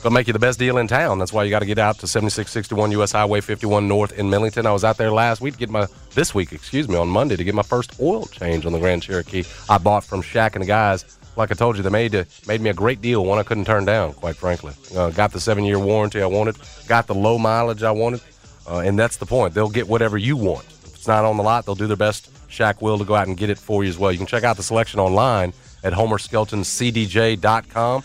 Ram. 0.05 0.13
They'll 0.13 0.15
make 0.15 0.27
you 0.27 0.33
the 0.33 0.39
best 0.39 0.59
deal 0.59 0.79
in 0.79 0.87
town. 0.87 1.19
That's 1.19 1.33
why 1.33 1.45
you 1.45 1.51
got 1.51 1.61
to 1.61 1.67
get 1.67 1.79
out 1.79 1.99
to 2.01 2.07
7661 2.07 2.93
US 2.93 3.13
Highway 3.13 3.41
51 3.41 3.89
North 3.89 4.13
in 4.13 4.31
Millington. 4.31 4.67
I 4.67 4.73
was 4.73 4.85
out 4.85 4.97
there 4.97 5.11
last 5.11 5.41
week 5.41 5.55
to 5.55 5.61
get 5.61 5.71
my 5.71 5.87
this 6.15 6.35
week, 6.35 6.53
excuse 6.53 6.89
me, 6.89 6.97
on 6.97 7.09
Monday 7.09 7.37
to 7.37 7.45
get 7.45 7.55
my 7.55 7.63
first 7.63 7.99
oil 8.01 8.27
change 8.27 8.67
on 8.67 8.73
the 8.73 8.79
Grand 8.79 9.03
Cherokee. 9.03 9.45
I 9.69 9.79
bought 9.79 10.05
from 10.05 10.23
Shaq 10.23 10.55
and 10.55 10.63
the 10.63 10.67
guys. 10.67 11.19
Like 11.37 11.51
I 11.51 11.55
told 11.55 11.77
you, 11.77 11.83
they 11.83 11.91
made 11.91 12.15
a, 12.15 12.27
made 12.47 12.61
me 12.61 12.71
a 12.71 12.75
great 12.75 13.01
deal, 13.01 13.25
one 13.25 13.41
I 13.41 13.43
couldn't 13.43 13.65
turn 13.65 13.85
down, 13.85 14.13
quite 14.13 14.37
frankly. 14.37 14.73
Uh, 14.95 15.11
got 15.11 15.33
the 15.33 15.41
seven 15.41 15.65
year 15.65 15.81
warranty 15.81 16.23
I 16.23 16.27
wanted, 16.27 16.57
got 16.87 17.09
the 17.09 17.15
low 17.15 17.39
mileage 17.39 17.83
I 17.83 17.91
wanted, 17.91 18.21
uh, 18.69 18.79
and 18.79 18.97
that's 18.97 19.17
the 19.17 19.27
point. 19.27 19.53
They'll 19.53 19.69
get 19.69 19.89
whatever 19.89 20.17
you 20.17 20.37
want. 20.37 20.65
If 20.85 20.95
it's 20.95 21.09
not 21.09 21.25
on 21.25 21.37
the 21.37 21.43
lot, 21.43 21.67
they'll 21.67 21.75
do 21.75 21.89
their 21.89 21.97
best. 21.97 22.31
Shaq 22.49 22.81
will 22.81 22.99
to 22.99 23.05
go 23.05 23.17
out 23.17 23.27
and 23.27 23.37
get 23.37 23.51
it 23.51 23.59
for 23.59 23.83
you 23.83 23.91
as 23.91 23.99
well. 23.99 24.13
You 24.13 24.19
can 24.19 24.29
check 24.29 24.45
out 24.45 24.57
the 24.57 24.63
selection 24.63 25.01
online 25.01 25.53
at 25.83 25.93
homerskeltoncdj.com. 25.93 28.05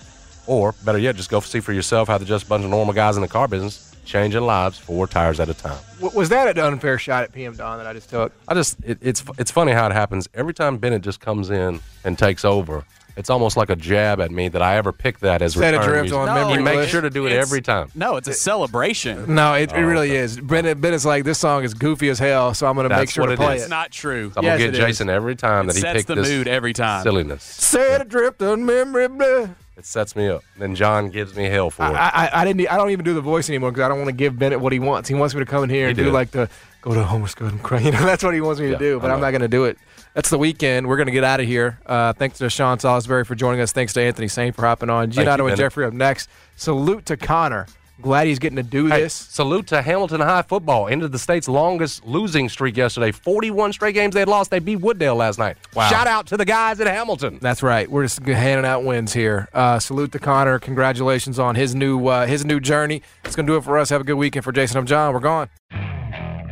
Or 0.50 0.72
better 0.84 0.98
yet, 0.98 1.16
just 1.16 1.30
go 1.30 1.40
see 1.42 1.60
for 1.60 1.74
yourself 1.74 2.08
how 2.08 2.18
they're 2.18 2.28
just 2.28 2.46
a 2.46 2.50
bunch 2.50 2.64
of 2.64 2.72
normal 2.72 2.94
guys 2.96 3.16
in 3.18 3.22
the 3.22 3.28
car 3.28 3.48
business 3.48 3.96
changing 4.04 4.42
lives 4.42 4.80
four 4.80 5.06
tires 5.06 5.40
at 5.40 5.48
a 5.50 5.54
time. 5.54 5.78
Was 6.16 6.30
that 6.30 6.48
an 6.58 6.64
unfair 6.64 6.98
shot 6.98 7.22
at 7.24 7.32
PM 7.32 7.56
Dawn 7.56 7.78
that 7.78 7.86
I 7.86 7.94
just 7.94 8.10
took? 8.10 8.34
I 8.48 8.56
just 8.56 8.78
it, 8.84 8.98
it's 9.00 9.24
it's 9.38 9.52
funny 9.52 9.74
how 9.74 9.86
it 9.86 9.92
happens 9.94 10.28
every 10.34 10.56
time 10.56 10.78
Bennett 10.78 11.04
just 11.04 11.20
comes 11.20 11.52
in 11.52 11.80
and 12.04 12.18
takes 12.18 12.44
over. 12.44 12.84
It's 13.16 13.30
almost 13.30 13.58
like 13.58 13.70
a 13.70 13.76
jab 13.76 14.20
at 14.22 14.32
me 14.32 14.48
that 14.48 14.62
I 14.64 14.78
ever 14.78 14.92
pick 14.92 15.20
that 15.20 15.42
as 15.44 15.54
Set 15.54 15.74
a 15.76 15.78
return 15.78 15.90
drift 15.92 16.04
music. 16.06 16.18
on 16.20 16.26
No, 16.28 16.34
memory 16.36 16.58
He 16.58 16.64
makes 16.64 16.90
sure 16.92 17.02
to 17.02 17.10
do 17.12 17.28
it 17.28 17.34
every 17.34 17.62
time. 17.62 17.92
No, 17.94 18.16
it's 18.16 18.30
a 18.30 18.34
celebration. 18.34 19.36
No, 19.36 19.54
it, 19.56 19.72
it 19.72 19.76
oh, 19.76 19.82
really 19.82 20.10
okay. 20.12 20.18
is. 20.20 20.40
Bennett, 20.40 20.80
Bennett's 20.80 21.04
like, 21.06 21.26
this 21.26 21.38
song 21.38 21.64
is 21.66 21.74
goofy 21.74 22.08
as 22.10 22.18
hell, 22.18 22.54
so 22.54 22.66
I'm 22.66 22.76
going 22.76 22.88
to 22.88 22.96
make 22.96 23.10
sure 23.10 23.26
to 23.26 23.34
it 23.34 23.36
play 23.36 23.56
is. 23.58 23.62
it. 23.62 23.66
It's 23.66 23.70
not 23.70 23.92
true. 23.92 24.32
I'm 24.38 24.44
Yes, 24.46 24.54
gonna 24.60 24.70
it 24.70 24.72
get 24.72 24.74
is. 24.76 24.80
Jason 24.80 25.10
every 25.10 25.36
time 25.36 25.66
It 25.70 25.74
that 25.74 25.76
he 25.76 25.94
picks 25.94 26.06
the 26.06 26.16
this 26.16 26.30
mood 26.30 26.48
every 26.48 26.72
time. 26.72 27.04
silliness. 27.04 27.44
Set 27.44 28.02
adrift 28.02 28.42
on 28.42 28.66
memory 28.66 29.08
lane. 29.10 29.56
It 29.80 29.86
sets 29.86 30.14
me 30.16 30.28
up. 30.28 30.44
Then 30.58 30.76
John 30.76 31.10
gives 31.10 31.36
me 31.36 31.46
hell 31.46 31.70
for 31.70 31.84
it. 31.86 31.94
I, 31.96 32.10
I, 32.34 32.42
I 32.42 32.46
didn't. 32.46 32.70
I 32.70 32.76
don't 32.78 32.90
even 32.92 33.06
do 33.06 33.14
the 33.14 33.22
voice 33.22 33.48
anymore 33.50 33.72
because 33.72 33.86
I 33.86 33.88
don't 33.88 33.98
want 33.98 34.10
to 34.10 34.16
give 34.16 34.38
Bennett 34.38 34.60
what 34.60 34.74
he 34.74 34.80
wants. 34.80 35.08
He 35.08 35.16
wants 35.16 35.34
me 35.34 35.40
to 35.40 35.46
come 35.46 35.64
in 35.64 35.70
here 35.70 35.86
He 35.86 35.92
and 35.92 35.98
do 35.98 36.04
did. 36.04 36.14
like 36.14 36.32
the 36.32 36.50
go 36.82 36.94
to 36.94 37.04
Homer 37.04 37.28
Skelton 37.28 37.60
cry. 37.60 37.80
You 37.90 37.92
know, 37.92 38.06
that's 38.06 38.22
what 38.24 38.34
he 38.34 38.42
wants 38.42 38.60
me 38.60 38.68
Yeah, 38.68 38.74
to 38.74 38.78
do. 38.80 39.00
But 39.00 39.10
I'm 39.10 39.22
not 39.22 39.32
going 39.32 39.42
to 39.42 39.48
do 39.48 39.64
it. 39.66 39.78
That's 40.14 40.30
the 40.30 40.38
weekend. 40.38 40.88
We're 40.88 40.98
going 40.98 41.06
to 41.08 41.14
get 41.14 41.24
out 41.24 41.40
of 41.40 41.46
here. 41.46 41.80
Uh, 41.86 42.12
thanks 42.14 42.40
to 42.40 42.50
Sean 42.50 42.78
Salisbury 42.80 43.24
for 43.24 43.36
joining 43.36 43.62
us. 43.62 43.72
Thanks 43.72 43.94
to 43.94 44.02
Anthony 44.02 44.28
Saint 44.28 44.56
for 44.56 44.64
hopping 44.66 44.90
on. 44.90 45.12
Thank 45.12 45.26
you, 45.26 45.32
and 45.32 45.38
Bennett. 45.40 45.58
Jeffrey 45.58 45.86
up 45.86 45.94
next. 45.94 46.30
Salute 46.58 47.06
to 47.06 47.16
Connor. 47.16 47.68
Glad 48.02 48.28
he's 48.28 48.40
getting 48.40 48.56
to 48.56 48.64
do 48.64 48.88
Hey, 48.88 49.02
this. 49.04 49.14
salute 49.14 49.68
to 49.68 49.82
Hamilton 49.82 50.22
High 50.22 50.42
football. 50.44 50.88
Ended 50.88 51.12
the 51.12 51.20
state's 51.20 51.48
longest 51.50 52.06
losing 52.06 52.48
streak 52.48 52.78
yesterday. 52.78 53.12
41 53.12 53.74
straight 53.74 53.94
games 53.94 54.14
they 54.14 54.22
had 54.22 54.30
lost. 54.30 54.52
They 54.52 54.60
beat 54.60 54.80
Wooddale 54.80 55.18
last 55.18 55.38
night. 55.38 55.58
Wow. 55.76 55.90
Shout 55.90 56.08
out 56.08 56.26
to 56.28 56.38
the 56.38 56.46
guys 56.46 56.80
at 56.80 56.88
Hamilton. 56.88 57.40
That's 57.42 57.62
right. 57.62 57.90
We're 57.92 58.04
just 58.04 58.20
handing 58.26 58.66
out 58.66 58.84
wins 58.86 59.12
here. 59.14 59.50
Uh, 59.54 59.80
salute 59.80 60.12
to 60.14 60.20
Connor. 60.20 60.60
Congratulations 60.60 61.40
on 61.40 61.56
his 61.56 61.76
new 61.76 62.08
uh, 62.08 62.26
his 62.26 62.46
new 62.46 62.60
journey. 62.60 63.02
It's 63.26 63.36
gonna 63.36 63.48
do 63.48 63.58
it 63.58 63.64
for 63.64 63.78
us. 63.78 63.90
Have 63.90 64.02
a 64.02 64.06
good 64.06 64.16
weekend 64.16 64.44
for 64.46 64.52
Jason. 64.52 64.78
I'm 64.78 64.86
John. 64.86 65.14
We're 65.14 65.20
gone. 65.20 65.50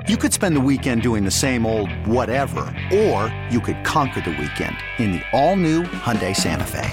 You 0.08 0.16
could 0.18 0.32
spend 0.34 0.56
the 0.56 0.62
weekend 0.62 1.02
doing 1.02 1.26
the 1.26 1.32
same 1.32 1.66
old 1.66 1.92
whatever, 2.08 2.62
or 2.94 3.34
you 3.50 3.60
could 3.60 3.84
conquer 3.84 4.22
the 4.22 4.30
weekend 4.32 4.78
in 5.00 5.12
the 5.12 5.22
all-new 5.34 5.84
Hyundai 5.84 6.34
Santa 6.34 6.64
Fe. 6.64 6.90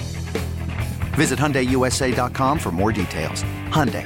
Visit 1.15 1.39
HyundaiUSA.com 1.39 2.59
for 2.59 2.71
more 2.73 2.91
details. 2.91 3.43
Hyundai, 3.69 4.05